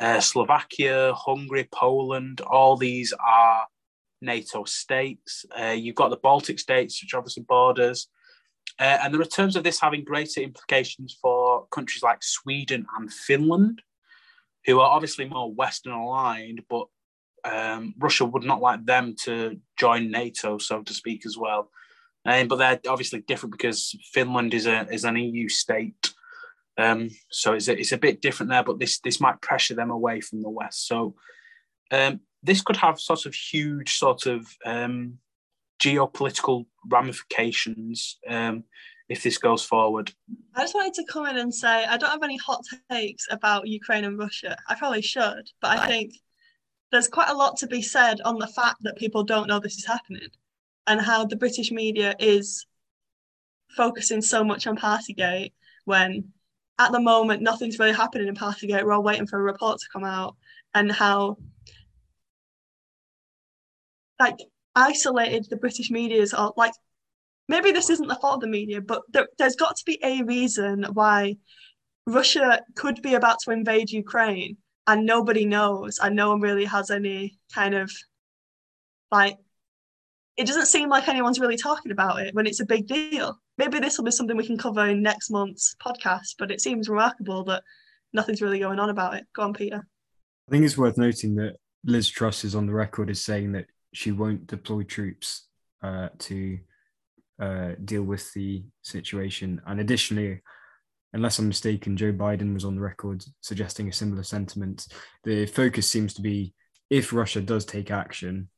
uh, 0.00 0.20
Slovakia, 0.20 1.12
Hungary, 1.14 1.68
Poland. 1.72 2.40
All 2.42 2.76
these 2.76 3.12
are 3.12 3.66
NATO 4.20 4.64
states. 4.64 5.44
Uh, 5.58 5.66
you've 5.72 5.94
got 5.94 6.10
the 6.10 6.16
Baltic 6.16 6.58
states, 6.58 7.02
which 7.02 7.14
obviously 7.14 7.44
borders. 7.48 8.08
Uh, 8.78 8.98
and 9.02 9.12
there 9.12 9.20
are 9.20 9.24
terms 9.24 9.56
of 9.56 9.64
this 9.64 9.80
having 9.80 10.04
greater 10.04 10.40
implications 10.40 11.16
for 11.20 11.66
countries 11.68 12.02
like 12.02 12.22
Sweden 12.22 12.86
and 12.96 13.12
Finland, 13.12 13.82
who 14.66 14.80
are 14.80 14.90
obviously 14.90 15.24
more 15.24 15.52
Western 15.52 15.92
aligned, 15.92 16.62
but 16.68 16.86
um, 17.44 17.94
Russia 17.98 18.24
would 18.24 18.44
not 18.44 18.60
like 18.60 18.84
them 18.84 19.14
to 19.24 19.58
join 19.76 20.10
NATO, 20.10 20.58
so 20.58 20.82
to 20.82 20.94
speak, 20.94 21.24
as 21.26 21.36
well. 21.36 21.70
Um, 22.24 22.48
but 22.48 22.56
they're 22.56 22.80
obviously 22.88 23.20
different 23.20 23.52
because 23.52 23.96
Finland 24.12 24.52
is 24.52 24.66
a 24.66 24.86
is 24.90 25.04
an 25.04 25.16
EU 25.16 25.48
state, 25.48 26.12
um, 26.78 27.10
so 27.30 27.54
it's 27.54 27.68
a, 27.68 27.78
it's 27.78 27.92
a 27.92 27.98
bit 27.98 28.22
different 28.22 28.50
there. 28.50 28.62
But 28.62 28.78
this 28.78 29.00
this 29.00 29.20
might 29.20 29.42
pressure 29.42 29.74
them 29.74 29.90
away 29.90 30.20
from 30.20 30.40
the 30.40 30.48
West. 30.48 30.86
So 30.86 31.16
um, 31.90 32.20
this 32.42 32.62
could 32.62 32.76
have 32.76 33.00
sort 33.00 33.26
of 33.26 33.34
huge 33.34 33.98
sort 33.98 34.26
of 34.26 34.46
um, 34.64 35.18
geopolitical 35.80 36.66
ramifications 36.86 38.18
um, 38.28 38.64
if 39.08 39.22
this 39.22 39.38
goes 39.38 39.64
forward. 39.64 40.12
I 40.54 40.62
just 40.62 40.74
wanted 40.74 40.94
to 40.94 41.12
come 41.12 41.26
in 41.26 41.38
and 41.38 41.52
say 41.52 41.84
I 41.84 41.96
don't 41.96 42.10
have 42.10 42.22
any 42.22 42.36
hot 42.36 42.62
takes 42.90 43.26
about 43.30 43.66
Ukraine 43.66 44.04
and 44.04 44.18
Russia. 44.18 44.56
I 44.68 44.76
probably 44.76 45.02
should, 45.02 45.50
but 45.60 45.78
I 45.78 45.86
think 45.88 46.14
there's 46.92 47.08
quite 47.08 47.28
a 47.28 47.36
lot 47.36 47.56
to 47.58 47.66
be 47.66 47.82
said 47.82 48.20
on 48.24 48.38
the 48.38 48.46
fact 48.46 48.76
that 48.82 48.96
people 48.96 49.24
don't 49.24 49.48
know 49.48 49.58
this 49.58 49.78
is 49.78 49.84
happening 49.84 50.28
and 50.86 51.00
how 51.00 51.24
the 51.24 51.36
British 51.36 51.70
media 51.70 52.14
is 52.18 52.66
focusing 53.76 54.22
so 54.22 54.42
much 54.42 54.66
on 54.66 54.76
Partygate 54.76 55.52
when 55.84 56.32
at 56.78 56.92
the 56.92 57.00
moment 57.00 57.42
nothing's 57.42 57.78
really 57.78 57.92
happening 57.92 58.28
in 58.28 58.34
Partygate. 58.34 58.84
We're 58.84 58.92
all 58.92 59.02
waiting 59.02 59.26
for 59.26 59.38
a 59.38 59.42
report 59.42 59.78
to 59.80 59.86
come 59.92 60.04
out, 60.04 60.36
and 60.74 60.90
how 60.90 61.36
like 64.20 64.38
isolated 64.74 65.46
the 65.50 65.56
British 65.56 65.90
media 65.90 66.22
is. 66.22 66.34
All 66.34 66.54
like 66.56 66.72
maybe 67.48 67.72
this 67.72 67.90
isn't 67.90 68.08
the 68.08 68.16
fault 68.16 68.36
of 68.36 68.40
the 68.40 68.46
media, 68.48 68.80
but 68.80 69.02
there, 69.12 69.28
there's 69.38 69.56
got 69.56 69.76
to 69.76 69.84
be 69.84 69.98
a 70.02 70.22
reason 70.22 70.84
why 70.92 71.36
Russia 72.06 72.60
could 72.76 73.02
be 73.02 73.14
about 73.14 73.38
to 73.44 73.50
invade 73.50 73.90
Ukraine 73.90 74.56
and 74.86 75.04
nobody 75.04 75.44
knows, 75.44 75.98
and 76.02 76.16
no 76.16 76.30
one 76.30 76.40
really 76.40 76.64
has 76.64 76.90
any 76.90 77.38
kind 77.54 77.74
of 77.74 77.92
like 79.10 79.36
it 80.36 80.46
doesn't 80.46 80.66
seem 80.66 80.88
like 80.88 81.08
anyone's 81.08 81.40
really 81.40 81.56
talking 81.56 81.92
about 81.92 82.20
it 82.20 82.34
when 82.34 82.46
it's 82.46 82.60
a 82.60 82.66
big 82.66 82.86
deal. 82.86 83.38
Maybe 83.58 83.80
this 83.80 83.98
will 83.98 84.04
be 84.04 84.12
something 84.12 84.36
we 84.36 84.46
can 84.46 84.56
cover 84.56 84.86
in 84.86 85.02
next 85.02 85.30
month's 85.30 85.74
podcast, 85.84 86.36
but 86.38 86.50
it 86.50 86.60
seems 86.60 86.88
remarkable 86.88 87.44
that 87.44 87.64
nothing's 88.12 88.40
really 88.40 88.60
going 88.60 88.78
on 88.78 88.88
about 88.88 89.14
it. 89.14 89.26
Go 89.34 89.42
on, 89.42 89.52
Peter. 89.52 89.86
I 90.48 90.50
think 90.50 90.64
it's 90.64 90.78
worth 90.78 90.96
noting 90.96 91.34
that 91.36 91.56
Liz 91.84 92.08
Truss 92.08 92.44
is 92.44 92.54
on 92.54 92.66
the 92.66 92.72
record 92.72 93.10
as 93.10 93.20
saying 93.20 93.52
that 93.52 93.66
she 93.92 94.12
won't 94.12 94.46
deploy 94.46 94.84
troops 94.84 95.48
uh, 95.82 96.08
to 96.18 96.58
uh, 97.40 97.70
deal 97.84 98.02
with 98.02 98.32
the 98.32 98.64
situation. 98.82 99.60
And 99.66 99.80
additionally, 99.80 100.40
unless 101.12 101.38
I'm 101.38 101.48
mistaken, 101.48 101.96
Joe 101.96 102.12
Biden 102.12 102.54
was 102.54 102.64
on 102.64 102.76
the 102.76 102.80
record 102.80 103.24
suggesting 103.40 103.88
a 103.88 103.92
similar 103.92 104.22
sentiment. 104.22 104.86
The 105.24 105.46
focus 105.46 105.88
seems 105.88 106.14
to 106.14 106.22
be 106.22 106.54
if 106.90 107.12
Russia 107.12 107.40
does 107.40 107.64
take 107.64 107.90
action, 107.90 108.48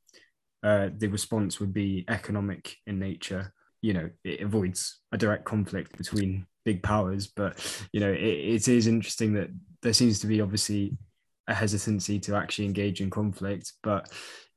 uh, 0.63 0.91
the 0.97 1.09
response 1.09 1.59
would 1.59 1.73
be 1.73 2.05
economic 2.09 2.77
in 2.87 2.99
nature. 2.99 3.53
You 3.83 3.95
know, 3.95 4.11
it 4.25 4.41
avoids 4.41 5.01
a 5.13 5.19
direct 5.19 5.45
conflict 5.45 5.97
between 5.97 6.47
big 6.65 6.83
powers, 6.83 7.27
but 7.27 7.59
you 7.93 8.01
know, 8.01 8.11
it, 8.11 8.19
it 8.19 8.69
is 8.69 8.87
interesting 8.87 9.35
that 9.35 9.49
there 9.83 9.93
seems 9.93 10.19
to 10.21 10.27
be 10.27 10.41
obviously 10.41 10.97
a 11.49 11.55
hesitancy 11.55 12.19
to 12.21 12.37
actually 12.37 12.67
engage 12.67 13.01
in 13.01 13.11
conflict. 13.11 13.73
But 13.83 14.11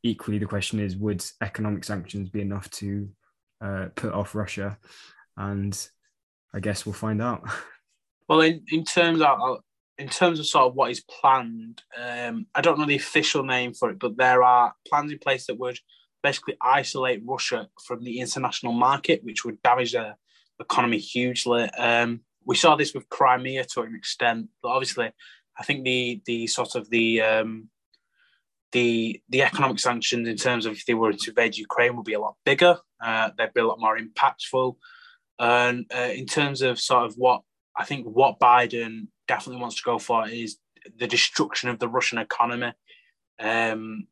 equally, 0.03 0.39
the 0.39 0.45
question 0.45 0.79
is, 0.79 0.97
would 0.97 1.23
economic 1.41 1.83
sanctions 1.83 2.29
be 2.29 2.41
enough 2.41 2.69
to 2.71 3.09
uh, 3.61 3.85
put 3.95 4.13
off 4.13 4.35
Russia? 4.35 4.77
And 5.37 5.77
I 6.53 6.59
guess 6.59 6.85
we'll 6.85 6.93
find 6.93 7.21
out. 7.21 7.43
Well, 8.29 8.39
in, 8.39 8.63
in 8.71 8.85
terms 8.85 9.21
of 9.21 9.59
in 9.97 10.07
terms 10.07 10.39
of 10.39 10.47
sort 10.47 10.65
of 10.65 10.75
what 10.75 10.91
is 10.91 11.01
planned, 11.01 11.81
um, 12.01 12.47
I 12.55 12.61
don't 12.61 12.79
know 12.79 12.85
the 12.85 12.95
official 12.95 13.43
name 13.43 13.73
for 13.73 13.89
it, 13.89 13.99
but 13.99 14.17
there 14.17 14.43
are 14.43 14.73
plans 14.87 15.11
in 15.11 15.19
place 15.19 15.47
that 15.47 15.59
would 15.59 15.77
basically 16.23 16.55
isolate 16.61 17.21
Russia 17.25 17.67
from 17.85 18.03
the 18.03 18.19
international 18.19 18.73
market, 18.73 19.23
which 19.23 19.45
would 19.45 19.61
damage 19.61 19.91
their 19.91 20.17
economy 20.59 20.97
hugely. 20.97 21.63
Um, 21.71 22.21
we 22.45 22.55
saw 22.55 22.75
this 22.75 22.93
with 22.93 23.09
Crimea 23.09 23.65
to 23.65 23.81
an 23.81 23.95
extent, 23.95 24.47
but 24.61 24.69
obviously, 24.69 25.11
I 25.57 25.63
think 25.63 25.83
the 25.83 26.21
the 26.25 26.47
sort 26.47 26.75
of 26.75 26.89
the 26.89 27.21
um, 27.21 27.69
the 28.71 29.21
the 29.29 29.43
economic 29.43 29.79
sanctions 29.79 30.27
in 30.27 30.35
terms 30.35 30.65
of 30.65 30.73
if 30.73 30.85
they 30.85 30.93
were 30.93 31.13
to 31.13 31.29
invade 31.29 31.57
Ukraine 31.57 31.95
would 31.95 32.05
be 32.05 32.13
a 32.13 32.19
lot 32.19 32.35
bigger. 32.45 32.77
Uh, 33.03 33.29
they'd 33.37 33.53
be 33.53 33.61
a 33.61 33.67
lot 33.67 33.79
more 33.79 33.97
impactful. 33.97 34.75
And 35.39 35.85
uh, 35.93 36.11
in 36.13 36.25
terms 36.25 36.61
of 36.61 36.79
sort 36.79 37.05
of 37.05 37.15
what 37.15 37.41
I 37.75 37.85
think 37.85 38.05
what 38.05 38.39
Biden 38.39 39.07
definitely 39.27 39.61
wants 39.61 39.77
to 39.77 39.83
go 39.83 39.99
for 39.99 40.27
is 40.27 40.57
the 40.97 41.07
destruction 41.07 41.69
of 41.69 41.79
the 41.79 41.87
Russian 41.87 42.17
economy. 42.17 42.73
Um, 43.39 44.07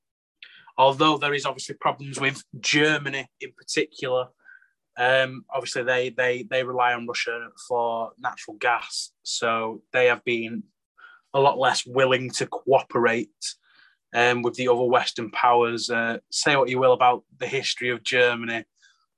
although 0.77 1.17
there 1.17 1.33
is 1.33 1.45
obviously 1.45 1.75
problems 1.75 2.19
with 2.19 2.43
Germany 2.59 3.27
in 3.39 3.51
particular, 3.57 4.27
um, 4.97 5.45
obviously 5.49 5.83
they, 5.83 6.09
they 6.09 6.43
they 6.43 6.63
rely 6.63 6.93
on 6.93 7.07
Russia 7.07 7.49
for 7.67 8.11
natural 8.19 8.57
gas, 8.57 9.11
so 9.23 9.81
they 9.93 10.07
have 10.07 10.23
been 10.23 10.63
a 11.33 11.39
lot 11.39 11.57
less 11.57 11.85
willing 11.85 12.29
to 12.31 12.45
cooperate 12.45 13.29
um, 14.13 14.41
with 14.41 14.55
the 14.55 14.67
other 14.67 14.83
Western 14.83 15.31
powers. 15.31 15.89
Uh, 15.89 16.17
say 16.29 16.55
what 16.55 16.69
you 16.69 16.79
will 16.79 16.93
about 16.93 17.23
the 17.37 17.47
history 17.47 17.89
of 17.89 18.03
Germany 18.03 18.65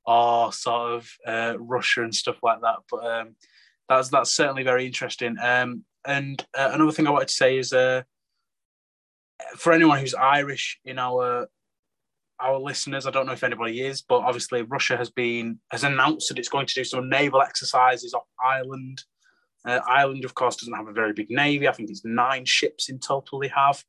or 0.05 0.53
sort 0.53 0.93
of 0.93 1.09
uh, 1.25 1.55
Russia 1.57 2.03
and 2.03 2.13
stuff 2.13 2.37
like 2.43 2.61
that, 2.61 2.77
but 2.91 3.05
um, 3.05 3.35
that's 3.89 4.09
that's 4.09 4.33
certainly 4.33 4.63
very 4.63 4.85
interesting. 4.85 5.37
Um, 5.41 5.85
and 6.05 6.45
uh, 6.57 6.71
another 6.73 6.91
thing 6.91 7.07
I 7.07 7.11
wanted 7.11 7.29
to 7.29 7.33
say 7.33 7.57
is, 7.57 7.73
uh, 7.73 8.03
for 9.55 9.73
anyone 9.73 9.99
who's 9.99 10.13
Irish 10.13 10.79
in 10.85 10.99
our 10.99 11.47
our 12.39 12.59
listeners, 12.59 13.05
I 13.05 13.11
don't 13.11 13.25
know 13.25 13.33
if 13.33 13.43
anybody 13.43 13.81
is, 13.81 14.01
but 14.01 14.19
obviously 14.19 14.63
Russia 14.63 14.97
has 14.97 15.09
been 15.09 15.59
has 15.71 15.83
announced 15.83 16.29
that 16.29 16.39
it's 16.39 16.49
going 16.49 16.65
to 16.67 16.73
do 16.73 16.83
some 16.83 17.09
naval 17.09 17.41
exercises 17.41 18.13
off 18.13 18.27
Ireland. 18.43 19.03
Uh, 19.65 19.79
Ireland, 19.87 20.25
of 20.25 20.35
course, 20.35 20.57
doesn't 20.57 20.73
have 20.73 20.87
a 20.87 20.93
very 20.93 21.13
big 21.13 21.29
navy. 21.29 21.67
I 21.67 21.71
think 21.71 21.89
it's 21.89 22.03
nine 22.03 22.43
ships 22.45 22.89
in 22.89 22.99
total 22.99 23.39
they 23.39 23.47
have, 23.49 23.83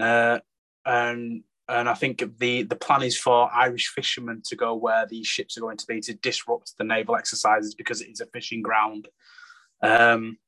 uh, 0.00 0.38
and 0.86 1.42
and 1.68 1.88
I 1.88 1.94
think 1.94 2.22
the 2.38 2.62
the 2.62 2.76
plan 2.76 3.02
is 3.02 3.18
for 3.18 3.50
Irish 3.52 3.88
fishermen 3.88 4.42
to 4.46 4.56
go 4.56 4.74
where 4.74 5.06
these 5.06 5.26
ships 5.26 5.56
are 5.56 5.62
going 5.62 5.76
to 5.78 5.86
be 5.86 6.00
to 6.02 6.14
disrupt 6.14 6.78
the 6.78 6.84
naval 6.84 7.16
exercises 7.16 7.74
because 7.74 8.00
it 8.00 8.10
is 8.10 8.20
a 8.20 8.26
fishing 8.26 8.62
ground. 8.62 9.08
Um, 9.82 10.38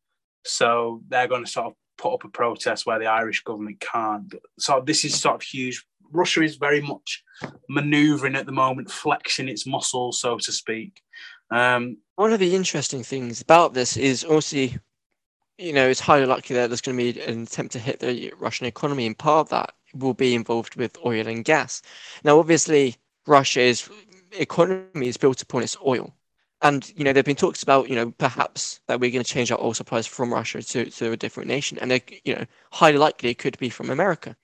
so 0.44 1.02
they're 1.08 1.28
going 1.28 1.44
to 1.44 1.50
sort 1.50 1.66
of 1.66 1.74
put 2.00 2.14
up 2.14 2.24
a 2.24 2.28
protest 2.28 2.86
where 2.86 2.98
the 2.98 3.06
Irish 3.06 3.42
government 3.44 3.80
can't. 3.80 4.34
So 4.58 4.82
this 4.84 5.04
is 5.04 5.20
sort 5.20 5.36
of 5.36 5.42
huge. 5.42 5.84
Russia 6.12 6.42
is 6.42 6.56
very 6.56 6.80
much 6.80 7.22
manoeuvring 7.68 8.34
at 8.34 8.46
the 8.46 8.52
moment, 8.52 8.90
flexing 8.90 9.48
its 9.48 9.66
muscles, 9.66 10.20
so 10.20 10.38
to 10.38 10.52
speak. 10.52 11.02
Um, 11.50 11.98
One 12.16 12.32
of 12.32 12.40
the 12.40 12.56
interesting 12.56 13.02
things 13.04 13.40
about 13.40 13.74
this 13.74 13.96
is 13.96 14.24
also, 14.24 14.56
you 14.56 15.72
know, 15.72 15.88
it's 15.88 16.00
highly 16.00 16.26
likely 16.26 16.56
that 16.56 16.68
there's 16.68 16.80
going 16.80 16.96
to 16.96 17.12
be 17.12 17.20
an 17.20 17.42
attempt 17.42 17.72
to 17.72 17.78
hit 17.78 18.00
the 18.00 18.32
Russian 18.38 18.66
economy, 18.66 19.06
and 19.06 19.16
part 19.16 19.46
of 19.46 19.48
that 19.50 19.74
will 19.94 20.14
be 20.14 20.34
involved 20.34 20.76
with 20.76 20.96
oil 21.04 21.26
and 21.26 21.44
gas. 21.44 21.82
Now, 22.24 22.38
obviously, 22.38 22.96
Russia's 23.26 23.88
economy 24.32 25.08
is 25.08 25.16
built 25.16 25.42
upon 25.42 25.62
its 25.62 25.76
oil. 25.86 26.14
And 26.62 26.90
you 26.96 27.04
know, 27.04 27.12
there've 27.12 27.24
been 27.26 27.36
talks 27.36 27.62
about 27.62 27.88
you 27.90 27.94
know 27.96 28.10
perhaps 28.12 28.80
that 28.86 29.00
we're 29.00 29.10
going 29.10 29.24
to 29.24 29.30
change 29.30 29.50
our 29.52 29.60
oil 29.60 29.74
supplies 29.74 30.06
from 30.06 30.32
Russia 30.32 30.62
to, 30.62 30.90
to 30.90 31.12
a 31.12 31.16
different 31.16 31.48
nation, 31.48 31.78
and 31.78 31.90
they 31.90 32.02
you 32.24 32.34
know 32.34 32.46
highly 32.72 32.98
likely 32.98 33.30
it 33.30 33.38
could 33.38 33.58
be 33.58 33.68
from 33.70 33.90
America, 33.90 34.36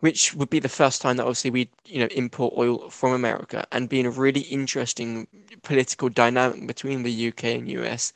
which 0.00 0.34
would 0.34 0.50
be 0.50 0.60
the 0.60 0.68
first 0.68 1.02
time 1.02 1.16
that 1.18 1.24
obviously 1.24 1.50
we 1.50 1.70
you 1.86 2.00
know 2.00 2.08
import 2.12 2.54
oil 2.58 2.90
from 2.90 3.12
America, 3.12 3.66
and 3.72 3.88
being 3.88 4.06
a 4.06 4.10
really 4.10 4.42
interesting 4.42 5.28
political 5.62 6.08
dynamic 6.10 6.66
between 6.66 7.02
the 7.04 7.12
UK 7.12 7.54
and 7.56 7.68
US. 7.70 8.12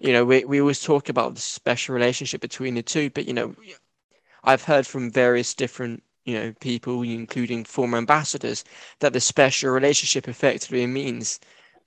You 0.00 0.12
know, 0.12 0.24
we 0.24 0.44
we 0.44 0.60
always 0.60 0.82
talk 0.82 1.08
about 1.08 1.34
the 1.36 1.40
special 1.42 1.94
relationship 1.94 2.40
between 2.40 2.74
the 2.76 2.82
two, 2.82 3.10
but 3.10 3.26
you 3.26 3.34
know, 3.34 3.54
I've 4.44 4.64
heard 4.64 4.86
from 4.86 5.10
various 5.10 5.54
different 5.54 6.02
you 6.26 6.34
know 6.34 6.52
people, 6.60 7.00
including 7.02 7.64
former 7.64 7.96
ambassadors, 7.96 8.64
that 8.98 9.14
the 9.14 9.20
special 9.20 9.70
relationship 9.70 10.28
effectively 10.28 10.86
means 10.86 11.40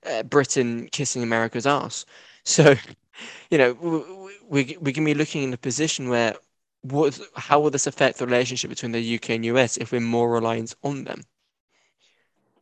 uh, 0.06 0.22
Britain 0.22 0.88
kissing 0.92 1.22
America's 1.22 1.66
ass. 1.66 2.04
So, 2.44 2.74
you 3.50 3.58
know, 3.58 4.28
we 4.48 4.76
we 4.80 4.92
can 4.92 5.04
be 5.04 5.14
looking 5.14 5.42
in 5.44 5.52
a 5.52 5.58
position 5.58 6.08
where 6.08 6.34
what 6.82 7.18
how 7.36 7.60
will 7.60 7.70
this 7.70 7.86
affect 7.86 8.18
the 8.18 8.26
relationship 8.26 8.70
between 8.70 8.92
the 8.92 9.14
UK 9.16 9.30
and 9.30 9.44
US 9.46 9.76
if 9.78 9.92
we're 9.92 10.00
more 10.00 10.30
reliant 10.30 10.74
on 10.82 11.04
them? 11.04 11.24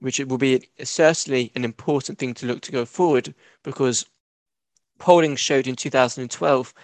Which 0.01 0.20
it 0.20 0.28
will 0.28 0.38
be 0.38 0.68
certainly 0.84 1.53
an 1.55 1.64
important 1.64 2.18
thing 2.18 2.34
to 2.34 2.47
look 2.47 2.61
to 2.62 2.72
go 2.72 2.84
forward 2.84 3.34
because 3.62 4.07
polling 4.99 5.36
showed 5.36 5.66
in 5.66 5.76
2012 5.76 6.74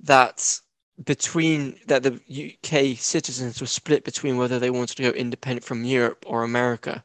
that 0.00 0.60
between 1.04 1.78
that 1.86 2.02
the 2.02 2.14
UK 2.54 2.98
citizens 2.98 3.60
were 3.60 3.66
split 3.66 4.04
between 4.04 4.38
whether 4.38 4.58
they 4.58 4.70
wanted 4.70 4.96
to 4.96 5.02
go 5.02 5.10
independent 5.10 5.64
from 5.64 5.84
Europe 5.84 6.24
or 6.26 6.42
America. 6.42 7.04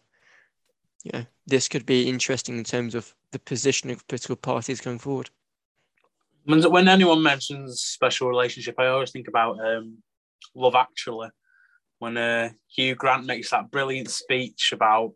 You 1.04 1.12
know, 1.14 1.26
this 1.48 1.68
could 1.68 1.86
be 1.86 2.08
interesting 2.08 2.58
in 2.58 2.64
terms 2.64 2.96
of 2.96 3.14
the 3.32 3.40
positioning 3.40 3.96
of 3.96 4.08
political 4.08 4.36
parties 4.36 4.82
going 4.82 5.00
forward. 5.00 5.30
When 6.46 6.88
anyone 6.88 7.22
mentions 7.22 7.82
special 7.82 8.28
relationship, 8.28 8.76
I 8.80 8.88
always 8.88 9.12
think 9.12 9.28
about 9.28 9.60
um, 9.60 9.98
Love 10.56 10.76
Actually, 10.76 11.30
when 12.00 12.18
uh, 12.18 12.50
Hugh 12.68 12.96
Grant 12.96 13.26
makes 13.26 13.52
that 13.52 13.70
brilliant 13.70 14.10
speech 14.10 14.72
about 14.74 15.14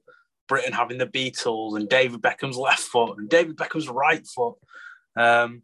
Britain 0.48 0.74
having 0.74 1.00
the 1.00 1.08
Beatles 1.08 1.76
and 1.76 1.90
David 1.90 2.22
Beckham's 2.22 2.58
left 2.58 2.82
foot 2.82 3.18
and 3.18 3.28
David 3.28 3.58
Beckham's 3.58 3.90
right 3.90 4.26
foot. 4.26 4.56
Um, 5.18 5.64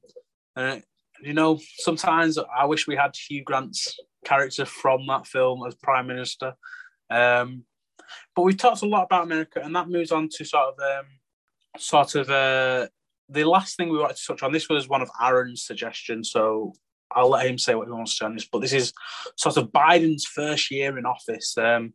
and 0.55 0.83
you 1.21 1.33
know, 1.33 1.59
sometimes 1.77 2.37
I 2.37 2.65
wish 2.65 2.87
we 2.87 2.95
had 2.95 3.15
Hugh 3.15 3.43
Grant's 3.43 3.99
character 4.25 4.65
from 4.65 5.05
that 5.07 5.27
film 5.27 5.65
as 5.67 5.75
Prime 5.75 6.07
Minister. 6.07 6.53
Um, 7.09 7.65
but 8.35 8.43
we've 8.43 8.57
talked 8.57 8.81
a 8.81 8.87
lot 8.87 9.03
about 9.03 9.23
America, 9.23 9.61
and 9.63 9.75
that 9.75 9.89
moves 9.89 10.11
on 10.11 10.29
to 10.33 10.45
sort 10.45 10.73
of, 10.73 10.79
um, 10.79 11.05
sort 11.77 12.15
of 12.15 12.29
uh, 12.29 12.87
the 13.29 13.43
last 13.43 13.77
thing 13.77 13.89
we 13.89 13.97
wanted 13.97 14.17
to 14.17 14.25
touch 14.27 14.43
on. 14.43 14.51
This 14.51 14.69
was 14.69 14.89
one 14.89 15.01
of 15.01 15.09
Aaron's 15.21 15.65
suggestions, 15.65 16.31
so 16.31 16.73
I'll 17.13 17.29
let 17.29 17.47
him 17.47 17.57
say 17.57 17.75
what 17.75 17.87
he 17.87 17.91
wants 17.91 18.17
to 18.17 18.25
on 18.25 18.35
this. 18.35 18.47
But 18.51 18.61
this 18.61 18.73
is 18.73 18.93
sort 19.37 19.57
of 19.57 19.71
Biden's 19.71 20.25
first 20.25 20.71
year 20.71 20.97
in 20.97 21.05
office. 21.05 21.57
Um, 21.57 21.93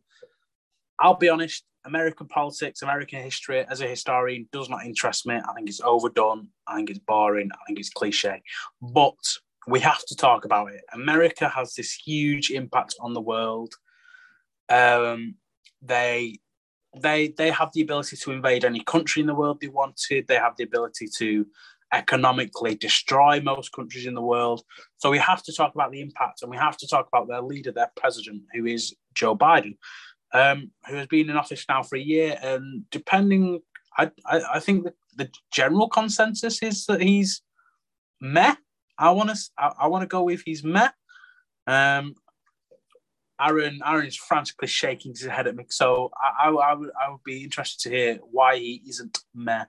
I'll 0.98 1.16
be 1.16 1.28
honest, 1.28 1.64
American 1.84 2.26
politics, 2.26 2.82
American 2.82 3.22
history, 3.22 3.64
as 3.68 3.80
a 3.80 3.86
historian, 3.86 4.48
does 4.52 4.68
not 4.68 4.84
interest 4.84 5.26
me. 5.26 5.36
I 5.36 5.52
think 5.54 5.68
it's 5.68 5.80
overdone. 5.80 6.48
I 6.66 6.76
think 6.76 6.90
it's 6.90 6.98
boring. 6.98 7.50
I 7.52 7.58
think 7.66 7.78
it's 7.78 7.90
cliche. 7.90 8.42
But 8.82 9.14
we 9.66 9.80
have 9.80 10.04
to 10.06 10.16
talk 10.16 10.44
about 10.44 10.72
it. 10.72 10.82
America 10.92 11.48
has 11.48 11.74
this 11.74 11.92
huge 11.92 12.50
impact 12.50 12.94
on 13.00 13.14
the 13.14 13.20
world. 13.20 13.74
Um, 14.68 15.36
they 15.82 16.38
they 16.98 17.28
they 17.36 17.50
have 17.50 17.70
the 17.74 17.82
ability 17.82 18.16
to 18.16 18.32
invade 18.32 18.64
any 18.64 18.80
country 18.80 19.20
in 19.20 19.26
the 19.26 19.34
world 19.34 19.60
they 19.60 19.68
wanted. 19.68 20.26
They 20.26 20.36
have 20.36 20.56
the 20.56 20.64
ability 20.64 21.08
to 21.18 21.46
economically 21.92 22.74
destroy 22.74 23.40
most 23.40 23.72
countries 23.72 24.06
in 24.06 24.14
the 24.14 24.22
world. 24.22 24.62
So 24.96 25.10
we 25.10 25.18
have 25.18 25.42
to 25.44 25.52
talk 25.52 25.74
about 25.74 25.92
the 25.92 26.00
impact, 26.00 26.42
and 26.42 26.50
we 26.50 26.56
have 26.56 26.76
to 26.78 26.88
talk 26.88 27.06
about 27.06 27.28
their 27.28 27.42
leader, 27.42 27.70
their 27.72 27.92
president, 27.96 28.42
who 28.52 28.66
is 28.66 28.94
Joe 29.14 29.36
Biden 29.36 29.76
um, 30.32 30.70
who 30.88 30.96
has 30.96 31.06
been 31.06 31.30
in 31.30 31.36
office 31.36 31.64
now 31.68 31.82
for 31.82 31.96
a 31.96 32.00
year. 32.00 32.38
And 32.42 32.88
depending, 32.90 33.60
I, 33.96 34.10
I, 34.26 34.40
I 34.54 34.60
think 34.60 34.84
the, 34.84 34.94
the 35.16 35.30
general 35.52 35.88
consensus 35.88 36.62
is 36.62 36.86
that 36.86 37.00
he's 37.00 37.42
meh. 38.20 38.54
I 38.98 39.10
want 39.10 39.30
to 39.30 39.36
I, 39.58 39.72
I 39.82 39.86
want 39.88 40.02
to 40.02 40.06
go 40.06 40.22
with 40.22 40.42
he's 40.44 40.64
meh. 40.64 40.88
Um, 41.66 42.14
Aaron 43.40 43.80
Aaron's 43.84 44.16
frantically 44.16 44.68
shaking 44.68 45.12
his 45.12 45.24
head 45.24 45.46
at 45.46 45.56
me, 45.56 45.64
so 45.68 46.10
I, 46.16 46.48
I, 46.48 46.50
I, 46.50 46.74
would 46.74 46.90
I 47.06 47.10
would 47.10 47.22
be 47.24 47.44
interested 47.44 47.80
to 47.82 47.90
hear 47.94 48.14
why 48.30 48.56
he 48.56 48.82
isn't 48.88 49.18
meh. 49.34 49.64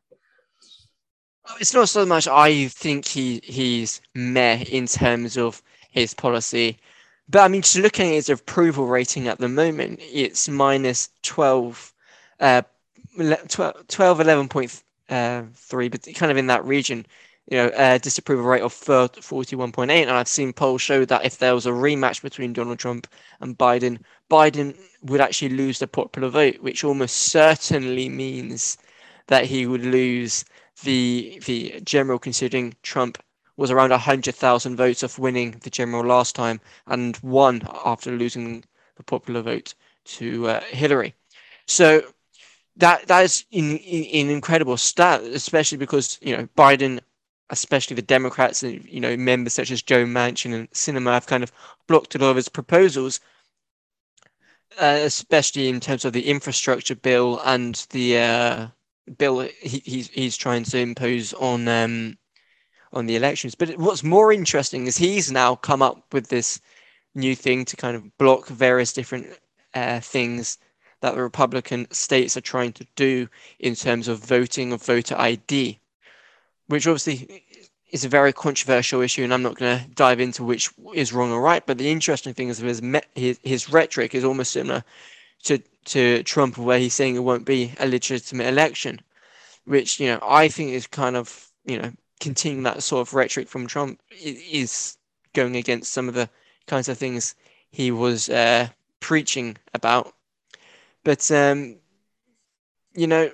It's 1.60 1.74
not 1.74 1.90
so 1.90 2.06
much 2.06 2.28
I 2.28 2.68
think 2.68 3.06
he 3.06 3.42
he's 3.44 4.02
meh 4.16 4.64
in 4.70 4.88
terms 4.88 5.38
of 5.38 5.62
his 5.90 6.14
policy. 6.14 6.78
But 7.30 7.40
I 7.40 7.48
mean, 7.50 7.62
just 7.62 7.78
looking 7.78 8.08
at 8.08 8.14
his 8.14 8.30
approval 8.30 8.88
rating 8.88 9.28
at 9.28 9.40
the 9.40 9.50
moment, 9.50 10.00
it's 10.02 10.48
minus 10.48 11.10
12, 11.24 11.94
uh, 12.40 12.62
12, 13.18 13.88
12 13.88 14.20
11.3, 14.20 14.82
uh, 15.10 15.90
but 15.90 16.16
kind 16.16 16.32
of 16.32 16.38
in 16.38 16.48
that 16.48 16.64
region, 16.64 17.06
you 17.50 17.58
know, 17.58 17.68
uh, 17.68 17.98
disapproval 17.98 18.46
rate 18.46 18.62
of 18.62 18.74
41.8. 18.74 19.90
And 19.90 20.12
I've 20.12 20.28
seen 20.28 20.54
polls 20.54 20.82
show 20.82 21.06
that 21.06 21.26
if 21.26 21.38
there 21.38 21.56
was 21.56 21.66
a 21.66 21.72
rematch 21.72 22.22
between 22.22 22.54
Donald 22.54 22.80
Trump 22.80 23.08
and 23.40 23.58
Biden, 23.58 24.00
Biden 24.30 24.78
would 25.04 25.22
actually 25.22 25.50
lose 25.50 25.80
the 25.80 25.88
popular 25.88 26.30
vote, 26.30 26.58
which 26.62 26.84
almost 26.84 27.16
certainly 27.16 28.10
means 28.10 28.78
that 29.28 29.46
he 29.46 29.66
would 29.66 29.86
lose 29.86 30.46
the 30.84 31.42
the 31.46 31.82
general 31.84 32.20
considering 32.20 32.76
Trump 32.84 33.18
was 33.56 33.72
around 33.72 33.90
100,000 33.90 34.76
votes 34.76 35.02
of 35.02 35.18
winning 35.18 35.52
the 35.64 35.70
general 35.70 36.06
last 36.06 36.36
time 36.36 36.62
and 36.86 37.18
won 37.24 37.64
after 37.84 38.12
losing 38.12 38.64
the 38.98 39.04
popular 39.04 39.42
vote 39.42 39.74
to 40.06 40.48
uh, 40.48 40.62
Hillary. 40.62 41.16
So 41.66 42.04
that 42.78 43.08
that 43.08 43.24
is 43.24 43.46
an 43.52 43.78
in, 43.78 44.04
in 44.04 44.30
incredible 44.30 44.78
stat, 44.78 45.22
especially 45.24 45.78
because 45.78 46.20
you 46.22 46.38
know 46.38 46.48
Biden, 46.58 47.00
especially 47.50 47.96
the 47.96 48.02
Democrats 48.02 48.64
and 48.64 48.84
you 48.86 49.00
know 49.00 49.16
members 49.18 49.54
such 49.54 49.72
as 49.72 49.82
Joe 49.82 50.06
Manchin 50.06 50.54
and 50.54 50.70
Sinema 50.72 51.14
have 51.14 51.28
kind 51.28 51.44
of 51.44 51.52
blocked 51.88 52.16
a 52.16 52.18
lot 52.18 52.32
of 52.32 52.36
his 52.36 52.50
proposals, 52.50 53.20
uh, 54.80 55.00
especially 55.02 55.70
in 55.70 55.80
terms 55.80 56.06
of 56.06 56.14
the 56.14 56.28
infrastructure 56.28 56.96
bill 56.96 57.42
and 57.46 57.86
the 57.92 58.18
uh, 58.18 58.68
bill 59.18 59.40
he, 59.62 59.82
he's 59.86 60.10
he's 60.10 60.38
trying 60.38 60.64
to 60.66 60.78
impose 60.78 61.34
on 61.34 61.68
um, 61.68 62.18
on 62.94 63.06
the 63.06 63.16
elections. 63.16 63.56
But 63.56 63.78
what's 63.78 64.04
more 64.04 64.34
interesting 64.34 64.88
is 64.88 64.98
he's 64.98 65.32
now 65.32 65.56
come 65.56 65.82
up 65.82 66.14
with 66.14 66.28
this 66.30 66.60
new 67.16 67.36
thing 67.36 67.66
to 67.66 67.76
kind 67.76 67.96
of 67.96 68.18
block 68.18 68.48
various 68.48 68.94
different 68.94 69.28
uh, 69.74 70.00
things 70.00 70.58
that 71.02 71.16
the 71.16 71.22
Republican 71.22 71.88
states 71.92 72.36
are 72.38 72.42
trying 72.42 72.74
to 72.74 72.86
do 72.96 73.28
in 73.60 73.76
terms 73.76 74.08
of 74.08 74.20
voting 74.20 74.74
of 74.74 74.84
voter 74.84 75.16
ID, 75.18 75.80
which 76.68 76.88
obviously 76.88 77.44
is 77.92 78.04
a 78.04 78.10
very 78.10 78.34
controversial 78.34 79.02
issue, 79.02 79.24
and 79.24 79.34
I'm 79.34 79.44
not 79.44 79.56
going 79.56 79.80
to 79.80 79.90
dive 79.92 80.20
into 80.20 80.44
which 80.44 80.70
is 80.94 81.14
wrong 81.14 81.32
or 81.32 81.42
right. 81.42 81.66
But 81.66 81.78
the 81.78 81.90
interesting 81.90 82.34
thing 82.34 82.50
is 82.50 82.58
his, 82.60 82.82
his, 83.16 83.40
his 83.44 83.70
rhetoric 83.70 84.14
is 84.14 84.24
almost 84.24 84.52
similar 84.52 84.84
to 85.44 85.60
to 85.86 86.22
Trump, 86.24 86.58
where 86.58 86.80
he's 86.80 86.94
saying 86.94 87.16
it 87.16 87.24
won't 87.24 87.46
be 87.46 87.74
a 87.80 87.88
legitimate 87.88 88.48
election, 88.48 89.00
which 89.66 90.00
you 90.00 90.08
know 90.08 90.20
I 90.22 90.50
think 90.50 90.72
is 90.72 90.88
kind 90.88 91.16
of 91.16 91.50
you 91.66 91.80
know 91.82 91.92
continuing 92.20 92.64
that 92.64 92.84
sort 92.84 93.08
of 93.08 93.14
rhetoric 93.14 93.48
from 93.48 93.68
Trump 93.68 94.02
is 94.22 94.98
going 95.34 95.56
against 95.56 95.94
some 95.94 96.10
of 96.10 96.16
the 96.16 96.30
kinds 96.66 96.90
of 96.90 96.98
things 96.98 97.36
he 97.72 97.92
was 97.92 98.30
uh, 98.30 98.68
preaching 99.00 99.58
about. 99.74 100.14
But 101.04 101.30
um, 101.32 101.78
you 102.94 103.08
know, 103.08 103.32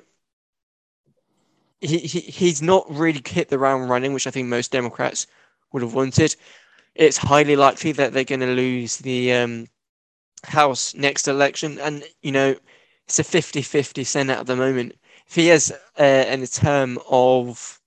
he, 1.84 2.00
he 2.00 2.20
he's 2.22 2.62
not 2.62 2.86
really 2.90 3.22
hit 3.26 3.50
the 3.50 3.60
round 3.60 3.90
running, 3.90 4.14
which 4.14 4.28
I 4.28 4.32
think 4.32 4.48
most 4.48 4.72
Democrats 4.72 5.28
would 5.72 5.82
have 5.82 5.94
wanted. 5.94 6.36
It's 6.96 7.18
highly 7.18 7.56
likely 7.56 7.92
that 7.94 8.14
they're 8.14 8.24
going 8.24 8.42
to 8.42 8.48
lose 8.48 8.98
the 8.98 9.34
um, 9.34 9.68
House 10.46 10.94
next 10.96 11.28
election, 11.28 11.80
and 11.80 12.04
you 12.22 12.32
know, 12.32 12.56
it's 13.06 13.20
a 13.20 13.24
50-50 13.24 14.06
Senate 14.06 14.40
at 14.40 14.46
the 14.48 14.56
moment. 14.56 14.94
If 15.28 15.36
he 15.36 15.48
has 15.48 15.72
uh, 15.98 16.26
a 16.28 16.48
term 16.48 17.00
of 17.10 17.80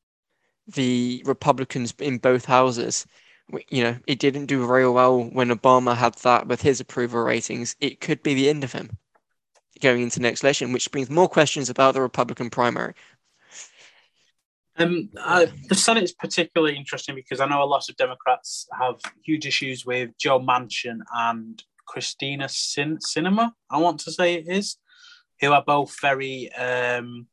the 0.66 1.22
Republicans 1.24 1.94
in 1.98 2.18
both 2.18 2.44
houses. 2.44 3.06
You 3.68 3.84
know, 3.84 3.96
it 4.06 4.18
didn't 4.18 4.46
do 4.46 4.66
very 4.66 4.88
well 4.88 5.22
when 5.22 5.50
Obama 5.50 5.96
had 5.96 6.14
that 6.16 6.48
with 6.48 6.62
his 6.62 6.80
approval 6.80 7.22
ratings. 7.22 7.76
It 7.80 8.00
could 8.00 8.22
be 8.22 8.34
the 8.34 8.48
end 8.48 8.64
of 8.64 8.72
him 8.72 8.98
going 9.80 10.02
into 10.02 10.20
next 10.20 10.42
election, 10.42 10.72
which 10.72 10.90
brings 10.90 11.10
more 11.10 11.28
questions 11.28 11.70
about 11.70 11.94
the 11.94 12.00
Republican 12.00 12.50
primary. 12.50 12.94
Um, 14.78 15.08
uh, 15.18 15.46
the 15.68 15.74
Senate 15.74 16.04
is 16.04 16.12
particularly 16.12 16.76
interesting 16.76 17.14
because 17.14 17.40
I 17.40 17.46
know 17.46 17.62
a 17.62 17.64
lot 17.64 17.88
of 17.88 17.96
Democrats 17.96 18.66
have 18.78 18.96
huge 19.24 19.46
issues 19.46 19.86
with 19.86 20.10
Joe 20.18 20.38
Manchin 20.38 20.98
and 21.14 21.62
Christina 21.86 22.48
Sin- 22.48 22.98
Sinema, 22.98 23.52
I 23.70 23.78
want 23.78 24.00
to 24.00 24.12
say 24.12 24.34
it 24.34 24.48
is, 24.48 24.76
who 25.40 25.52
are 25.52 25.64
both 25.66 25.98
very 26.00 26.52
um, 26.52 27.26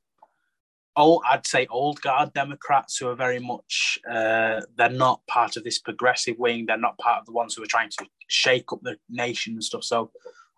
old, 0.96 1.24
I'd 1.30 1.46
say 1.46 1.68
old 1.70 2.02
guard 2.02 2.34
Democrats 2.34 2.98
who 2.98 3.10
are 3.10 3.16
very 3.16 3.40
much 3.40 4.00
uh, 4.10 4.62
they're 4.78 4.90
not 4.90 5.26
part 5.28 5.58
of 5.58 5.64
this 5.64 5.80
progressive 5.80 6.38
wing. 6.38 6.66
They're 6.66 6.78
not 6.78 6.98
part 6.98 7.20
of 7.20 7.26
the 7.26 7.34
ones 7.34 7.56
who 7.56 7.64
are 7.64 7.68
trying 7.68 7.90
to 7.90 8.06
shake 8.28 8.72
up 8.72 8.80
the 8.84 8.98
nation 9.10 9.54
and 9.54 9.64
stuff. 9.64 9.84
So 9.84 10.12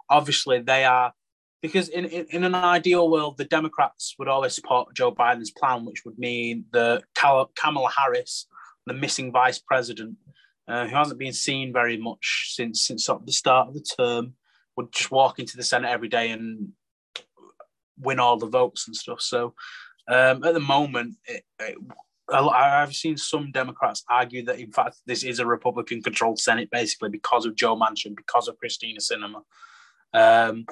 obviously 0.10 0.60
they 0.60 0.86
are 0.86 1.14
because 1.62 1.90
in, 1.90 2.06
in, 2.06 2.26
in 2.30 2.44
an 2.44 2.56
ideal 2.56 3.10
world, 3.10 3.38
the 3.38 3.46
Democrats 3.46 4.16
would 4.20 4.28
always 4.28 4.54
support 4.54 4.96
Joe 4.96 5.12
Biden's 5.12 5.52
plan, 5.52 5.86
which 5.86 6.04
would 6.06 6.18
mean 6.20 6.66
the 6.72 7.02
Kamala 7.16 7.90
Harris, 7.98 8.48
the 8.86 8.94
missing 8.94 9.32
vice 9.32 9.60
president, 9.60 10.16
uh, 10.68 10.86
who 10.88 10.96
hasn't 10.96 11.20
been 11.20 11.34
seen 11.34 11.74
very 11.74 11.98
much 11.98 12.54
since 12.56 12.82
since 12.82 13.06
sort 13.06 13.22
of 13.22 13.26
the 13.26 13.32
start 13.32 13.68
of 13.68 13.74
the 13.74 13.82
term. 13.98 14.34
would 14.78 14.92
just 14.92 15.12
walk 15.12 15.40
into 15.40 15.58
the 15.58 15.64
Senate 15.64 15.90
every 15.90 16.10
day 16.10 16.32
and 16.32 16.70
win 17.98 18.20
all 18.20 18.38
the 18.38 18.48
votes 18.48 18.88
and 18.88 18.96
stuff. 18.96 19.22
So 19.22 19.54
um, 20.08 20.44
at 20.44 20.54
the 20.54 20.60
moment, 20.60 21.16
it, 21.26 21.44
it, 21.60 21.78
I've 22.32 22.96
seen 22.96 23.18
some 23.18 23.52
Democrats 23.52 24.04
argue 24.10 24.44
that 24.46 24.60
in 24.60 24.72
fact 24.72 24.98
this 25.06 25.24
is 25.24 25.40
a 25.40 25.46
Republican-controlled 25.46 26.40
Senate, 26.40 26.70
basically 26.72 27.10
because 27.10 27.46
of 27.46 27.56
Joe 27.56 27.76
Manchin, 27.76 28.16
because 28.16 28.48
of 28.48 28.58
Christina 28.58 29.00
Sinema. 29.00 29.42
Um, 30.14 30.66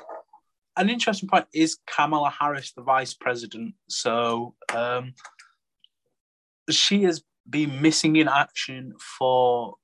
an 0.78 0.90
interesting 0.90 1.30
point 1.30 1.46
is 1.54 1.78
Kamala 1.86 2.30
Harris, 2.30 2.74
the 2.74 2.82
vice 2.82 3.14
president. 3.14 3.76
So 3.90 4.56
um, 4.74 5.14
she 6.70 7.04
has 7.04 7.24
been 7.50 7.82
missing 7.82 8.16
in 8.16 8.28
action 8.28 8.94
for. 9.00 9.76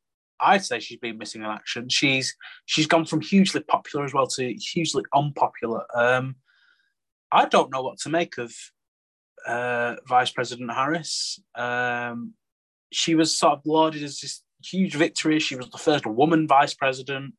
I'd 0.42 0.64
say 0.64 0.80
she's 0.80 1.00
been 1.00 1.18
missing 1.18 1.42
in 1.42 1.48
action. 1.48 1.90
She's 1.90 2.36
she's 2.66 2.88
gone 2.88 3.06
from 3.06 3.20
hugely 3.22 3.62
popular 3.62 4.06
as 4.06 4.14
well 4.14 4.28
to 4.28 4.54
hugely 4.54 5.04
unpopular. 5.14 5.84
Um, 5.94 6.36
I 7.32 7.46
don't 7.46 7.72
know 7.72 7.82
what 7.82 8.00
to 8.00 8.10
make 8.10 8.38
of 8.38 8.54
uh, 9.46 9.96
Vice 10.08 10.32
President 10.32 10.72
Harris. 10.72 11.40
Um, 11.56 12.34
she 12.92 13.16
was 13.16 13.38
sort 13.38 13.54
of 13.54 13.66
lauded 13.66 14.02
as 14.02 14.20
this 14.20 14.42
huge 14.64 14.96
victory. 14.96 15.40
She 15.40 15.56
was 15.56 15.70
the 15.70 15.78
first 15.78 16.06
woman 16.06 16.48
vice 16.48 16.74
president. 16.74 17.34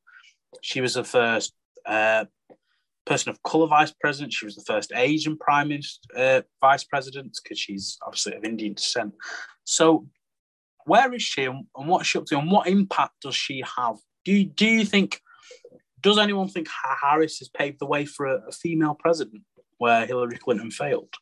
She 0.63 0.81
was 0.81 0.95
the 0.95 1.05
first 1.05 1.55
uh, 1.87 2.27
person 3.11 3.31
of 3.31 3.43
color 3.43 3.67
vice 3.67 3.93
president. 4.01 4.33
She 4.33 4.45
was 4.45 4.55
the 4.55 4.63
first 4.63 4.93
Asian 4.95 5.37
prime 5.37 5.69
minister, 5.69 6.01
uh, 6.17 6.43
vice 6.61 6.85
president 6.85 7.37
because 7.43 7.59
she's 7.59 7.99
obviously 8.07 8.35
of 8.35 8.45
Indian 8.45 8.75
descent. 8.75 9.15
So, 9.65 10.07
where 10.87 11.13
is 11.13 11.23
she 11.23 11.45
and 11.45 11.67
what's 11.75 12.07
she 12.07 12.19
up 12.19 12.27
to, 12.27 12.39
and 12.39 12.51
what 12.51 12.69
impact 12.69 13.15
does 13.23 13.35
she 13.35 13.63
have? 13.77 13.97
Do 14.25 14.33
you, 14.33 14.45
do 14.45 14.67
you 14.67 14.85
think? 14.85 15.21
Does 16.01 16.19
anyone 16.19 16.49
think 16.49 16.69
Harris 17.03 17.39
has 17.41 17.49
paved 17.49 17.79
the 17.81 17.87
way 17.87 18.07
for 18.07 18.27
a, 18.27 18.49
a 18.49 18.53
female 18.53 18.95
president 18.95 19.43
where 19.79 20.07
Hillary 20.07 20.39
Clinton 20.39 20.71
failed? 20.71 21.13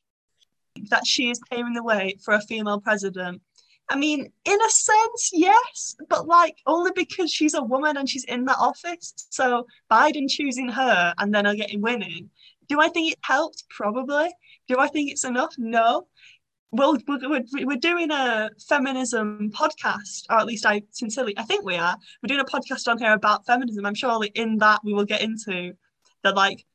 That 0.90 1.06
she 1.06 1.30
is 1.30 1.40
paving 1.50 1.72
the 1.72 1.82
way 1.82 2.16
for 2.24 2.34
a 2.34 2.40
female 2.40 2.80
president 2.80 3.42
I 3.90 3.96
mean, 3.96 4.30
in 4.44 4.58
a 4.60 4.70
sense, 4.70 5.30
yes, 5.32 5.96
but 6.08 6.26
like 6.26 6.58
only 6.66 6.90
because 6.94 7.32
she's 7.32 7.54
a 7.54 7.62
woman 7.62 7.96
and 7.96 8.08
she's 8.08 8.24
in 8.24 8.44
that 8.44 8.58
office. 8.58 9.14
So 9.30 9.66
Biden 9.90 10.28
choosing 10.28 10.68
her 10.68 11.14
and 11.18 11.34
then 11.34 11.46
her 11.46 11.54
getting 11.54 11.80
winning. 11.80 12.30
Do 12.68 12.80
I 12.80 12.88
think 12.90 13.12
it 13.12 13.18
helped? 13.22 13.64
Probably. 13.70 14.28
Do 14.68 14.78
I 14.78 14.88
think 14.88 15.10
it's 15.10 15.24
enough? 15.24 15.54
No. 15.56 16.06
Well, 16.70 16.98
we're, 17.06 17.44
we're 17.62 17.78
doing 17.78 18.10
a 18.10 18.50
feminism 18.68 19.50
podcast, 19.54 20.24
or 20.28 20.36
at 20.36 20.46
least 20.46 20.66
I 20.66 20.82
sincerely, 20.90 21.32
I 21.38 21.44
think 21.44 21.64
we 21.64 21.76
are. 21.76 21.96
We're 22.22 22.28
doing 22.28 22.40
a 22.40 22.44
podcast 22.44 22.88
on 22.88 22.98
here 22.98 23.14
about 23.14 23.46
feminism. 23.46 23.86
I'm 23.86 23.94
sure 23.94 24.22
in 24.34 24.58
that 24.58 24.80
we 24.84 24.92
will 24.92 25.06
get 25.06 25.22
into 25.22 25.72
the 26.22 26.32
like, 26.32 26.66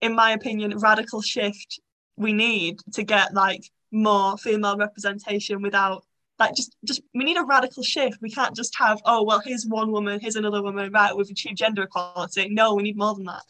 in 0.00 0.16
my 0.16 0.32
opinion, 0.32 0.76
radical 0.78 1.22
shift 1.22 1.80
we 2.18 2.32
need 2.32 2.80
to 2.94 3.04
get 3.04 3.32
like 3.32 3.62
more 3.92 4.36
female 4.36 4.76
representation 4.76 5.62
without 5.62 6.04
like 6.38 6.54
just 6.54 6.76
just 6.84 7.02
we 7.14 7.24
need 7.24 7.36
a 7.36 7.44
radical 7.44 7.82
shift. 7.82 8.18
We 8.22 8.30
can't 8.30 8.54
just 8.54 8.76
have 8.78 9.00
oh 9.04 9.22
well 9.24 9.40
here's 9.44 9.66
one 9.66 9.90
woman 9.92 10.20
here's 10.20 10.36
another 10.36 10.62
woman 10.62 10.92
right 10.92 11.16
we've 11.16 11.30
achieved 11.30 11.58
gender 11.58 11.82
equality. 11.82 12.48
No 12.48 12.74
we 12.74 12.82
need 12.82 12.96
more 12.96 13.14
than 13.14 13.24
that. 13.24 13.42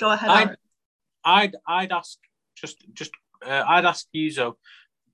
Go 0.00 0.10
ahead 0.10 0.30
i'd 0.30 0.56
I'd, 1.24 1.56
I'd 1.66 1.92
ask 1.92 2.18
just 2.56 2.84
just 2.92 3.12
uh, 3.46 3.64
i'd 3.68 3.84
ask 3.84 4.06
you 4.12 4.30
so 4.30 4.56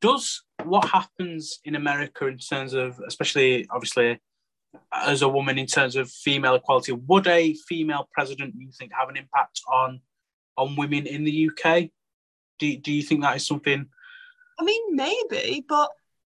does 0.00 0.42
what 0.64 0.88
happens 0.88 1.60
in 1.64 1.74
america 1.74 2.26
in 2.26 2.38
terms 2.38 2.72
of 2.74 2.98
especially 3.06 3.66
obviously 3.70 4.18
as 4.92 5.22
a 5.22 5.28
woman 5.28 5.58
in 5.58 5.66
terms 5.66 5.96
of 5.96 6.10
female 6.10 6.54
equality 6.54 6.92
would 6.92 7.26
a 7.26 7.54
female 7.68 8.08
president 8.12 8.54
you 8.56 8.70
think 8.78 8.92
have 8.98 9.08
an 9.08 9.16
impact 9.16 9.60
on 9.70 10.00
on 10.56 10.76
women 10.76 11.06
in 11.06 11.24
the 11.24 11.50
uk 11.50 11.88
do, 12.58 12.76
do 12.76 12.92
you 12.92 13.02
think 13.02 13.22
that 13.22 13.36
is 13.36 13.46
something 13.46 13.86
i 14.58 14.64
mean 14.64 14.96
maybe 14.96 15.64
but 15.68 15.90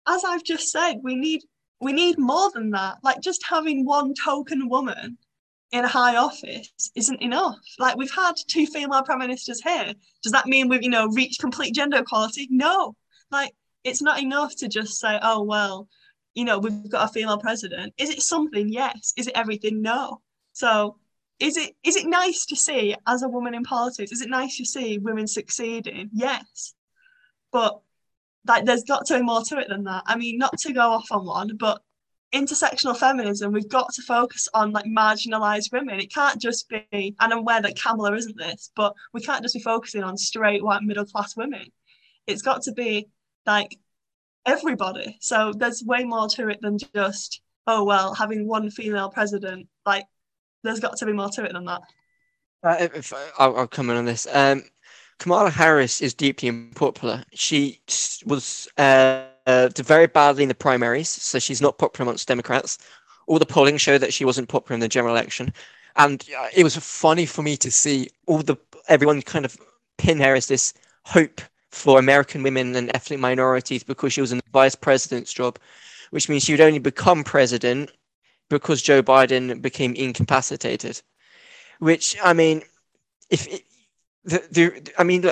as 0.09 0.23
I've 0.25 0.43
just 0.43 0.71
said, 0.71 0.95
we 1.03 1.15
need 1.15 1.41
we 1.81 1.93
need 1.93 2.17
more 2.17 2.51
than 2.53 2.71
that. 2.71 2.97
Like 3.03 3.21
just 3.21 3.41
having 3.47 3.85
one 3.85 4.13
token 4.13 4.67
woman 4.67 5.17
in 5.71 5.85
a 5.85 5.87
high 5.87 6.17
office 6.17 6.71
isn't 6.95 7.21
enough. 7.21 7.59
Like 7.77 7.95
we've 7.95 8.11
had 8.11 8.33
two 8.47 8.65
female 8.65 9.03
prime 9.03 9.19
ministers 9.19 9.61
here. 9.61 9.93
Does 10.23 10.31
that 10.31 10.47
mean 10.47 10.67
we've, 10.67 10.83
you 10.83 10.89
know, 10.89 11.07
reached 11.09 11.39
complete 11.39 11.75
gender 11.75 11.97
equality? 11.97 12.47
No. 12.49 12.95
Like 13.31 13.51
it's 13.83 14.01
not 14.01 14.21
enough 14.21 14.55
to 14.57 14.67
just 14.67 14.99
say, 14.99 15.19
oh 15.21 15.43
well, 15.43 15.87
you 16.33 16.43
know, 16.43 16.59
we've 16.59 16.89
got 16.89 17.09
a 17.09 17.13
female 17.13 17.37
president. 17.37 17.93
Is 17.97 18.09
it 18.09 18.21
something? 18.21 18.67
Yes. 18.67 19.13
Is 19.15 19.27
it 19.27 19.37
everything? 19.37 19.81
No. 19.81 20.21
So 20.53 20.97
is 21.39 21.55
it 21.55 21.75
is 21.83 21.95
it 21.95 22.07
nice 22.07 22.45
to 22.47 22.55
see 22.55 22.95
as 23.07 23.21
a 23.21 23.29
woman 23.29 23.53
in 23.53 23.63
politics? 23.63 24.11
Is 24.11 24.21
it 24.21 24.29
nice 24.29 24.57
to 24.57 24.65
see 24.65 24.97
women 24.97 25.27
succeeding? 25.27 26.09
Yes. 26.13 26.73
But 27.51 27.79
like 28.47 28.65
there's 28.65 28.83
got 28.83 29.05
to 29.07 29.17
be 29.17 29.23
more 29.23 29.43
to 29.43 29.57
it 29.57 29.69
than 29.69 29.83
that. 29.85 30.03
I 30.05 30.15
mean, 30.15 30.37
not 30.37 30.57
to 30.59 30.73
go 30.73 30.91
off 30.91 31.11
on 31.11 31.25
one, 31.25 31.57
but 31.57 31.81
intersectional 32.33 32.95
feminism, 32.95 33.51
we've 33.51 33.69
got 33.69 33.91
to 33.93 34.01
focus 34.01 34.47
on 34.53 34.71
like 34.71 34.85
marginalized 34.85 35.71
women. 35.71 35.99
It 35.99 36.13
can't 36.13 36.39
just 36.41 36.69
be, 36.69 36.85
and 36.91 37.15
I'm 37.19 37.39
aware 37.39 37.61
that 37.61 37.79
Kamala 37.79 38.13
isn't 38.15 38.37
this, 38.37 38.71
but 38.75 38.93
we 39.13 39.21
can't 39.21 39.41
just 39.41 39.55
be 39.55 39.61
focusing 39.61 40.03
on 40.03 40.17
straight 40.17 40.63
white 40.63 40.83
middle 40.83 41.05
class 41.05 41.35
women. 41.35 41.65
It's 42.27 42.41
got 42.41 42.63
to 42.63 42.71
be 42.71 43.07
like 43.45 43.77
everybody. 44.45 45.17
So 45.21 45.53
there's 45.55 45.83
way 45.83 46.03
more 46.03 46.27
to 46.29 46.49
it 46.49 46.59
than 46.61 46.77
just, 46.77 47.41
oh 47.67 47.83
well, 47.83 48.13
having 48.13 48.47
one 48.47 48.69
female 48.69 49.09
president. 49.09 49.67
Like 49.85 50.05
there's 50.63 50.79
got 50.79 50.97
to 50.97 51.05
be 51.05 51.13
more 51.13 51.29
to 51.29 51.43
it 51.43 51.53
than 51.53 51.65
that. 51.65 51.81
Uh, 52.61 52.75
if, 52.93 53.13
I'll, 53.37 53.55
I'll 53.55 53.67
come 53.67 53.89
in 53.89 53.97
on 53.97 54.05
this. 54.05 54.27
Um, 54.31 54.63
Kamala 55.19 55.49
Harris 55.49 56.01
is 56.01 56.13
deeply 56.13 56.49
unpopular. 56.49 57.23
She 57.33 57.81
was 58.25 58.67
uh, 58.77 59.25
uh, 59.45 59.69
very 59.75 60.07
badly 60.07 60.43
in 60.43 60.49
the 60.49 60.55
primaries, 60.55 61.09
so 61.09 61.39
she's 61.39 61.61
not 61.61 61.77
popular 61.77 62.03
amongst 62.09 62.27
Democrats. 62.27 62.77
All 63.27 63.37
the 63.37 63.45
polling 63.45 63.77
showed 63.77 63.99
that 63.99 64.13
she 64.13 64.25
wasn't 64.25 64.49
popular 64.49 64.75
in 64.75 64.79
the 64.79 64.87
general 64.87 65.13
election, 65.13 65.53
and 65.97 66.25
uh, 66.37 66.47
it 66.55 66.63
was 66.63 66.75
funny 66.77 67.25
for 67.25 67.43
me 67.43 67.57
to 67.57 67.69
see 67.69 68.09
all 68.27 68.39
the 68.39 68.55
everyone 68.87 69.21
kind 69.21 69.45
of 69.45 69.57
pin 69.97 70.19
her 70.19 70.33
as 70.33 70.47
this 70.47 70.73
hope 71.03 71.41
for 71.69 71.99
American 71.99 72.41
women 72.41 72.75
and 72.75 72.89
ethnic 72.95 73.19
minorities 73.19 73.83
because 73.83 74.13
she 74.13 74.21
was 74.21 74.31
in 74.31 74.39
the 74.39 74.43
vice 74.51 74.73
president's 74.73 75.33
job, 75.33 75.59
which 76.11 76.29
means 76.29 76.43
she 76.43 76.53
would 76.53 76.61
only 76.61 76.79
become 76.79 77.23
president 77.23 77.91
because 78.49 78.81
Joe 78.81 79.03
Biden 79.03 79.61
became 79.61 79.93
incapacitated. 79.95 81.01
Which 81.79 82.15
I 82.23 82.33
mean, 82.33 82.63
if 83.29 83.47
the, 84.29 84.47
the 84.51 84.93
I 84.97 85.03
mean, 85.03 85.31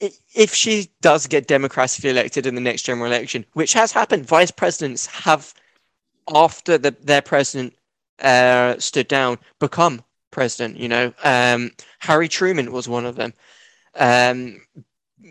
if 0.00 0.54
she 0.54 0.90
does 1.00 1.26
get 1.26 1.46
democratically 1.46 2.10
elected 2.10 2.46
in 2.46 2.54
the 2.54 2.60
next 2.60 2.82
general 2.82 3.06
election, 3.06 3.44
which 3.52 3.72
has 3.74 3.92
happened, 3.92 4.26
vice 4.26 4.50
presidents 4.50 5.06
have, 5.06 5.52
after 6.32 6.78
the, 6.78 6.92
their 7.02 7.22
president 7.22 7.74
uh, 8.20 8.78
stood 8.78 9.08
down, 9.08 9.38
become 9.58 10.02
president. 10.30 10.78
You 10.78 10.88
know, 10.88 11.12
um, 11.24 11.70
Harry 11.98 12.28
Truman 12.28 12.72
was 12.72 12.88
one 12.88 13.04
of 13.04 13.16
them. 13.16 13.32
Um, 13.96 14.60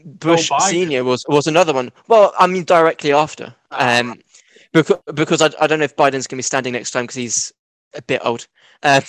Bush 0.06 0.52
Senior 0.60 1.04
was 1.04 1.26
was 1.28 1.48
another 1.48 1.74
one. 1.74 1.92
Well, 2.08 2.34
I 2.38 2.46
mean, 2.48 2.64
directly 2.64 3.12
after. 3.12 3.56
Um, 3.72 4.20
because 4.72 5.00
because 5.14 5.42
I, 5.42 5.50
I 5.60 5.68
don't 5.68 5.80
know 5.80 5.86
if 5.86 5.96
Biden's 5.96 6.28
going 6.28 6.36
to 6.36 6.36
be 6.38 6.42
standing 6.44 6.74
next 6.74 6.92
time 6.92 7.04
because 7.04 7.16
he's 7.16 7.54
a 7.96 8.02
bit 8.02 8.22
old. 8.24 8.48
Uh, 8.82 9.02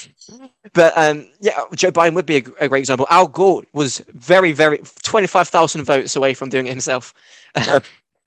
but 0.72 0.96
um, 0.96 1.28
yeah, 1.40 1.60
Joe 1.74 1.92
Biden 1.92 2.14
would 2.14 2.26
be 2.26 2.38
a, 2.38 2.42
a, 2.60 2.68
great 2.68 2.80
example. 2.80 3.06
Al 3.08 3.28
Gore 3.28 3.62
was 3.72 3.98
very, 4.14 4.52
very 4.52 4.78
twenty 5.02 5.28
five 5.28 5.48
thousand 5.48 5.84
votes 5.84 6.16
away 6.16 6.34
from 6.34 6.48
doing 6.48 6.66
it 6.66 6.70
himself. 6.70 7.14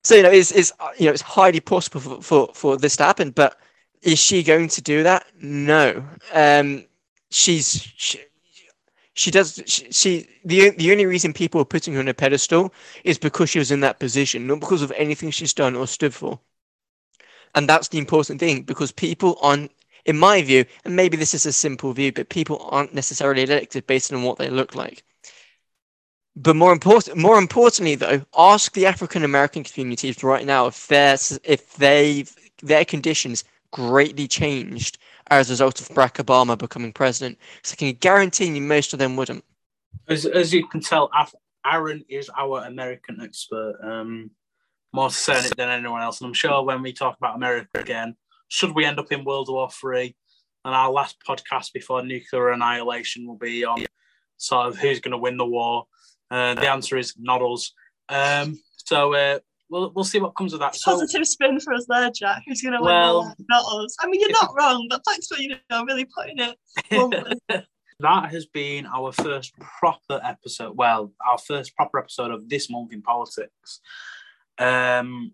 so 0.03 0.15
you 0.15 0.23
know, 0.23 0.31
it's, 0.31 0.51
it's 0.51 0.71
you 0.97 1.05
know 1.05 1.11
it's 1.11 1.21
highly 1.21 1.59
possible 1.59 1.99
for, 1.99 2.21
for, 2.21 2.53
for 2.53 2.77
this 2.77 2.95
to 2.97 3.03
happen. 3.03 3.31
But 3.31 3.57
is 4.01 4.19
she 4.19 4.41
going 4.41 4.69
to 4.69 4.81
do 4.81 5.03
that? 5.03 5.25
No. 5.41 6.05
Um, 6.33 6.85
she's 7.29 7.91
she, 7.97 8.19
she 9.13 9.29
does 9.29 9.61
she, 9.65 9.91
she, 9.91 10.27
the 10.45 10.69
the 10.71 10.91
only 10.93 11.05
reason 11.05 11.33
people 11.33 11.59
are 11.59 11.65
putting 11.65 11.93
her 11.93 11.99
on 11.99 12.07
a 12.07 12.13
pedestal 12.13 12.73
is 13.03 13.17
because 13.17 13.49
she 13.49 13.59
was 13.59 13.71
in 13.71 13.81
that 13.81 13.99
position, 13.99 14.47
not 14.47 14.61
because 14.61 14.81
of 14.81 14.93
anything 14.93 15.29
she's 15.29 15.53
done 15.53 15.75
or 15.75 15.87
stood 15.87 16.13
for. 16.13 16.39
And 17.55 17.67
that's 17.67 17.89
the 17.89 17.97
important 17.97 18.39
thing 18.39 18.63
because 18.63 18.91
people 18.91 19.37
on 19.41 19.69
in 20.05 20.17
my 20.17 20.41
view, 20.41 20.65
and 20.83 20.95
maybe 20.95 21.17
this 21.17 21.33
is 21.33 21.45
a 21.45 21.53
simple 21.53 21.93
view, 21.93 22.11
but 22.11 22.29
people 22.29 22.67
aren't 22.69 22.93
necessarily 22.93 23.43
elected 23.43 23.87
based 23.87 24.11
on 24.11 24.23
what 24.23 24.37
they 24.37 24.49
look 24.49 24.75
like. 24.75 25.03
But 26.35 26.55
more 26.55 26.73
important, 26.73 27.17
more 27.17 27.37
importantly, 27.37 27.95
though, 27.95 28.25
ask 28.37 28.73
the 28.73 28.87
African 28.87 29.23
American 29.23 29.63
communities 29.63 30.23
right 30.23 30.45
now 30.45 30.65
if 30.65 30.87
their 30.87 31.17
if 31.43 31.75
they 31.75 32.25
their 32.61 32.85
conditions 32.85 33.43
greatly 33.71 34.27
changed 34.27 34.97
as 35.29 35.49
a 35.49 35.53
result 35.53 35.79
of 35.79 35.89
Barack 35.89 36.23
Obama 36.23 36.57
becoming 36.57 36.91
president. 36.91 37.37
So 37.61 37.73
I 37.73 37.75
can 37.75 37.93
guarantee 37.93 38.45
you 38.45 38.61
most 38.61 38.93
of 38.93 38.99
them 38.99 39.15
wouldn't. 39.15 39.43
As, 40.07 40.25
as 40.25 40.53
you 40.53 40.67
can 40.67 40.81
tell, 40.81 41.09
Aaron 41.65 42.03
is 42.09 42.29
our 42.37 42.63
American 42.65 43.21
expert, 43.21 43.77
um, 43.81 44.31
more 44.91 45.09
certain 45.09 45.51
than 45.55 45.69
anyone 45.69 46.01
else. 46.01 46.19
And 46.19 46.27
I'm 46.27 46.33
sure 46.33 46.63
when 46.63 46.81
we 46.81 46.93
talk 46.93 47.17
about 47.17 47.35
America 47.35 47.69
again, 47.79 48.15
should 48.53 48.75
we 48.75 48.85
end 48.85 48.99
up 48.99 49.11
in 49.11 49.23
World 49.25 49.49
War 49.49 49.67
Three, 49.71 50.15
and 50.63 50.75
our 50.75 50.91
last 50.91 51.17
podcast 51.27 51.73
before 51.73 52.03
nuclear 52.05 52.51
annihilation 52.51 53.25
will 53.25 53.37
be 53.37 53.65
on 53.65 53.83
sort 54.37 54.67
of 54.67 54.77
who's 54.77 54.99
going 54.99 55.13
to 55.13 55.17
win 55.17 55.37
the 55.37 55.45
war. 55.45 55.87
Uh, 56.29 56.53
the 56.53 56.69
answer 56.69 56.95
is 56.97 57.15
not 57.17 57.41
us. 57.41 57.73
Um, 58.09 58.59
so 58.77 59.15
uh, 59.15 59.39
we'll 59.71 59.91
we'll 59.95 60.05
see 60.05 60.19
what 60.19 60.35
comes 60.35 60.53
of 60.53 60.59
that. 60.59 60.75
So, 60.75 60.91
Positive 60.91 61.25
spin 61.25 61.59
for 61.59 61.73
us 61.73 61.87
there, 61.89 62.11
Jack. 62.11 62.43
Who's 62.47 62.61
going 62.61 62.77
to 62.77 62.83
Well- 62.83 63.21
win? 63.21 63.33
the 63.39 63.45
war? 63.49 63.63
Not 63.63 63.83
us. 63.85 63.95
I 63.99 64.07
mean, 64.07 64.21
you're 64.21 64.31
not 64.31 64.53
wrong, 64.55 64.85
but 64.87 65.01
thanks 65.03 65.25
for 65.25 65.39
you 65.39 65.55
know 65.71 65.83
really 65.85 66.05
putting 66.05 66.37
it. 66.37 67.65
that 67.99 68.31
has 68.31 68.45
been 68.45 68.85
our 68.85 69.11
first 69.11 69.53
proper 69.57 70.21
episode. 70.23 70.77
Well, 70.77 71.11
our 71.27 71.39
first 71.39 71.75
proper 71.75 71.97
episode 71.97 72.29
of 72.29 72.49
this 72.49 72.69
month 72.69 72.93
in 72.93 73.01
politics. 73.01 73.79
Um, 74.59 75.31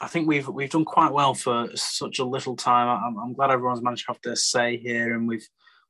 I 0.00 0.08
think 0.08 0.28
we've 0.28 0.48
we've 0.48 0.70
done 0.70 0.84
quite 0.84 1.12
well 1.12 1.34
for 1.34 1.68
such 1.74 2.18
a 2.18 2.24
little 2.24 2.56
time. 2.56 2.88
I'm, 2.88 3.18
I'm 3.18 3.32
glad 3.32 3.50
everyone's 3.50 3.82
managed 3.82 4.06
to 4.06 4.12
have 4.12 4.20
their 4.22 4.36
say 4.36 4.76
here, 4.76 5.14
and 5.14 5.26
we've 5.26 5.46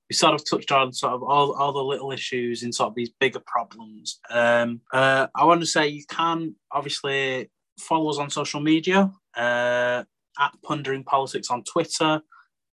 we 0.08 0.14
sort 0.14 0.34
of 0.34 0.48
touched 0.48 0.70
on 0.70 0.92
sort 0.92 1.14
of 1.14 1.22
all, 1.24 1.52
all 1.54 1.72
the 1.72 1.82
little 1.82 2.12
issues 2.12 2.62
in 2.62 2.72
sort 2.72 2.90
of 2.90 2.94
these 2.94 3.10
bigger 3.18 3.42
problems. 3.44 4.20
Um, 4.30 4.80
uh, 4.92 5.26
I 5.34 5.44
want 5.44 5.60
to 5.62 5.66
say 5.66 5.88
you 5.88 6.04
can 6.08 6.54
obviously 6.70 7.50
follow 7.80 8.10
us 8.10 8.18
on 8.18 8.30
social 8.30 8.60
media 8.60 9.10
uh, 9.36 10.04
at 10.38 10.52
Pondering 10.64 11.02
Politics 11.02 11.50
on 11.50 11.64
Twitter 11.64 12.22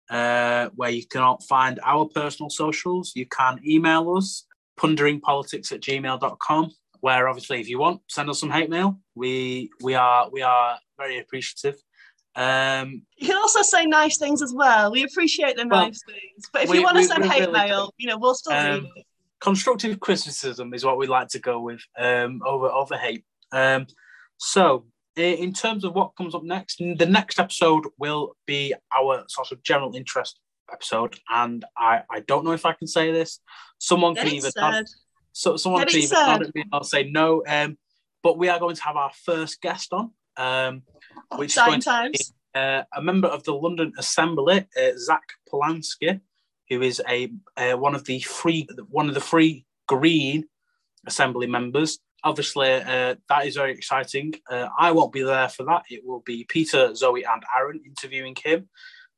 uh, 0.09 0.69
where 0.75 0.89
you 0.89 1.05
can 1.05 1.37
find 1.47 1.79
our 1.83 2.05
personal 2.05 2.49
socials. 2.49 3.13
You 3.15 3.25
can 3.25 3.59
email 3.65 4.15
us, 4.15 4.45
ponderingpolitics 4.79 5.71
at 5.71 5.81
gmail.com, 5.81 6.71
where 6.99 7.27
obviously 7.27 7.59
if 7.59 7.69
you 7.69 7.79
want, 7.79 8.01
send 8.09 8.29
us 8.29 8.39
some 8.39 8.51
hate 8.51 8.69
mail. 8.69 8.99
We 9.15 9.69
we 9.81 9.95
are 9.95 10.29
we 10.29 10.41
are 10.41 10.77
very 11.03 11.19
appreciative. 11.19 11.75
Um, 12.35 13.03
You 13.17 13.27
can 13.27 13.37
also 13.37 13.61
say 13.61 13.85
nice 13.85 14.17
things 14.17 14.41
as 14.41 14.53
well. 14.53 14.91
We 14.91 15.03
appreciate 15.03 15.55
the 15.55 15.67
Well, 15.67 15.85
nice 15.87 16.01
things. 16.03 16.49
But 16.51 16.63
if 16.63 16.69
we- 16.69 16.77
you 16.77 16.83
want 16.83 16.97
to 16.97 17.03
send 17.03 17.25
hate 17.25 17.41
really 17.41 17.51
mail, 17.53 17.93
you 17.97 18.07
know, 18.07 18.17
we'll 18.17 18.33
still 18.35 18.53
read 18.53 18.79
Um, 18.79 18.87
it. 18.95 19.05
constructive 19.39 19.99
criticism 19.99 20.73
is 20.73 20.83
what 20.85 20.97
we 20.97 21.05
like 21.07 21.27
to 21.29 21.39
go 21.39 21.59
with 21.59 21.81
um, 21.97 22.41
over 22.45 22.67
over 22.71 22.97
hate. 22.97 23.23
Um, 23.51 23.85
so, 24.37 24.87
in 25.15 25.53
terms 25.53 25.83
of 25.85 25.93
what 25.93 26.15
comes 26.17 26.33
up 26.33 26.43
next, 26.43 26.77
the 26.79 27.05
next 27.05 27.39
episode 27.39 27.83
will 27.99 28.35
be 28.47 28.73
our 28.91 29.23
sort 29.27 29.51
of 29.51 29.61
general 29.61 29.95
interest 29.95 30.39
episode, 30.71 31.19
and 31.29 31.63
I, 31.77 32.01
I 32.09 32.21
don't 32.21 32.43
know 32.45 32.53
if 32.53 32.65
I 32.65 32.73
can 32.73 32.87
say 32.87 33.11
this. 33.11 33.39
Someone 33.77 34.15
Get 34.15 34.23
can 34.25 34.33
it 34.33 34.37
either 34.37 34.85
so 35.33 35.57
someone 35.57 35.81
Get 35.81 35.89
can 35.89 35.99
it 35.99 36.03
either 36.05 36.15
nod 36.15 36.37
said. 36.39 36.47
at 36.47 36.55
me 36.55 36.63
or 36.73 36.83
say 36.83 37.03
no. 37.11 37.43
Um, 37.47 37.77
but 38.23 38.37
we 38.39 38.49
are 38.49 38.59
going 38.59 38.75
to 38.75 38.83
have 38.83 38.95
our 38.95 39.11
first 39.27 39.61
guest 39.61 39.93
on, 39.93 40.11
um, 40.37 40.81
which 41.35 41.57
is 41.57 41.63
going 41.63 41.77
Exciting 41.79 42.11
be 42.11 42.19
uh, 42.55 42.83
a 42.95 43.01
member 43.01 43.27
of 43.27 43.43
the 43.43 43.53
London 43.53 43.93
Assembly, 43.97 44.65
uh, 44.77 44.91
Zach 44.97 45.23
Polanski, 45.51 46.21
who 46.69 46.81
is 46.81 47.01
a 47.07 47.31
uh, 47.57 47.73
one 47.73 47.95
of 47.95 48.05
the 48.05 48.19
free 48.21 48.67
one 48.89 49.07
of 49.09 49.15
the 49.15 49.21
free 49.21 49.65
Green 49.87 50.45
Assembly 51.07 51.47
members. 51.47 51.99
Obviously, 52.23 52.71
uh, 52.71 53.15
that 53.27 53.45
is 53.45 53.55
very 53.55 53.73
exciting. 53.73 54.33
Uh, 54.49 54.69
I 54.79 54.91
won't 54.91 55.11
be 55.11 55.23
there 55.23 55.49
for 55.49 55.63
that. 55.63 55.83
It 55.89 56.05
will 56.05 56.21
be 56.25 56.45
Peter, 56.47 56.95
Zoe, 56.95 57.25
and 57.25 57.43
Aaron 57.57 57.81
interviewing 57.85 58.35
him. 58.41 58.69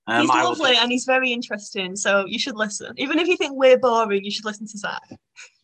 Um, 0.08 0.22
he's 0.22 0.30
lovely 0.30 0.72
just- 0.72 0.84
and 0.84 0.92
he's 0.92 1.06
very 1.06 1.32
interesting, 1.32 1.96
so 1.96 2.26
you 2.28 2.38
should 2.38 2.56
listen. 2.56 2.94
Even 2.98 3.18
if 3.18 3.28
you 3.28 3.38
think 3.38 3.54
we're 3.56 3.78
boring, 3.80 4.24
you 4.24 4.30
should 4.30 4.46
listen 4.46 4.68
to 4.68 4.78
Zach. 4.78 5.02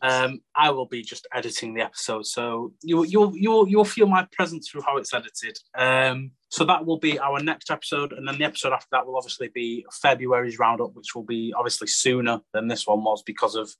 um, 0.00 0.40
I 0.56 0.70
will 0.70 0.86
be 0.86 1.02
just 1.02 1.28
editing 1.32 1.74
the 1.74 1.82
episode, 1.82 2.26
so 2.26 2.72
you, 2.82 3.04
you'll 3.04 3.36
you'll 3.36 3.68
you'll 3.68 3.84
feel 3.84 4.06
my 4.08 4.26
presence 4.32 4.68
through 4.68 4.82
how 4.82 4.96
it's 4.96 5.14
edited. 5.14 5.56
Um, 5.76 6.32
so 6.48 6.64
that 6.64 6.84
will 6.84 6.98
be 6.98 7.18
our 7.20 7.38
next 7.40 7.70
episode, 7.70 8.12
and 8.12 8.26
then 8.26 8.36
the 8.36 8.44
episode 8.44 8.72
after 8.72 8.88
that 8.90 9.06
will 9.06 9.16
obviously 9.16 9.48
be 9.54 9.86
February's 9.92 10.58
roundup, 10.58 10.94
which 10.94 11.14
will 11.14 11.22
be 11.24 11.54
obviously 11.56 11.86
sooner 11.86 12.40
than 12.52 12.66
this 12.66 12.84
one 12.86 13.04
was 13.04 13.22
because 13.22 13.54
of 13.54 13.70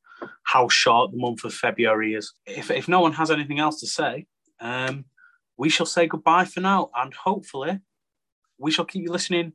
how 0.44 0.68
short 0.68 1.10
the 1.10 1.18
month 1.18 1.42
of 1.44 1.52
February 1.52 2.14
is. 2.14 2.34
If 2.46 2.70
if 2.70 2.86
no 2.86 3.00
one 3.00 3.12
has 3.14 3.32
anything 3.32 3.58
else 3.58 3.80
to 3.80 3.86
say, 3.88 4.26
um, 4.60 5.06
we 5.56 5.68
shall 5.68 5.86
say 5.86 6.06
goodbye 6.06 6.44
for 6.44 6.60
now, 6.60 6.90
and 6.94 7.12
hopefully 7.12 7.80
we 8.58 8.70
shall 8.70 8.84
keep 8.84 9.02
you 9.02 9.10
listening 9.10 9.54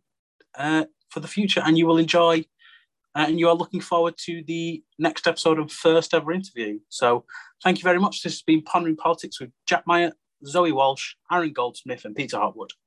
uh, 0.57 0.83
for 1.09 1.19
the 1.19 1.27
future, 1.27 1.61
and 1.65 1.77
you 1.77 1.87
will 1.87 1.97
enjoy 1.97 2.45
uh, 3.17 3.25
and 3.27 3.39
you 3.39 3.49
are 3.49 3.55
looking 3.55 3.81
forward 3.81 4.15
to 4.15 4.43
the 4.45 4.83
next 4.99 5.27
episode 5.27 5.57
of 5.57 5.71
first 5.71 6.13
ever 6.13 6.31
interview. 6.31 6.79
So 6.89 7.25
thank 7.63 7.79
you 7.79 7.83
very 7.83 7.99
much. 7.99 8.21
This 8.21 8.33
has 8.33 8.41
been 8.43 8.61
Pondering 8.61 8.95
Politics 8.95 9.39
with 9.39 9.49
Jack 9.65 9.87
Meyer, 9.87 10.11
Zoe 10.45 10.71
Walsh, 10.71 11.15
Aaron 11.31 11.51
Goldsmith, 11.51 12.05
and 12.05 12.15
Peter 12.15 12.37
Hotwood. 12.37 12.73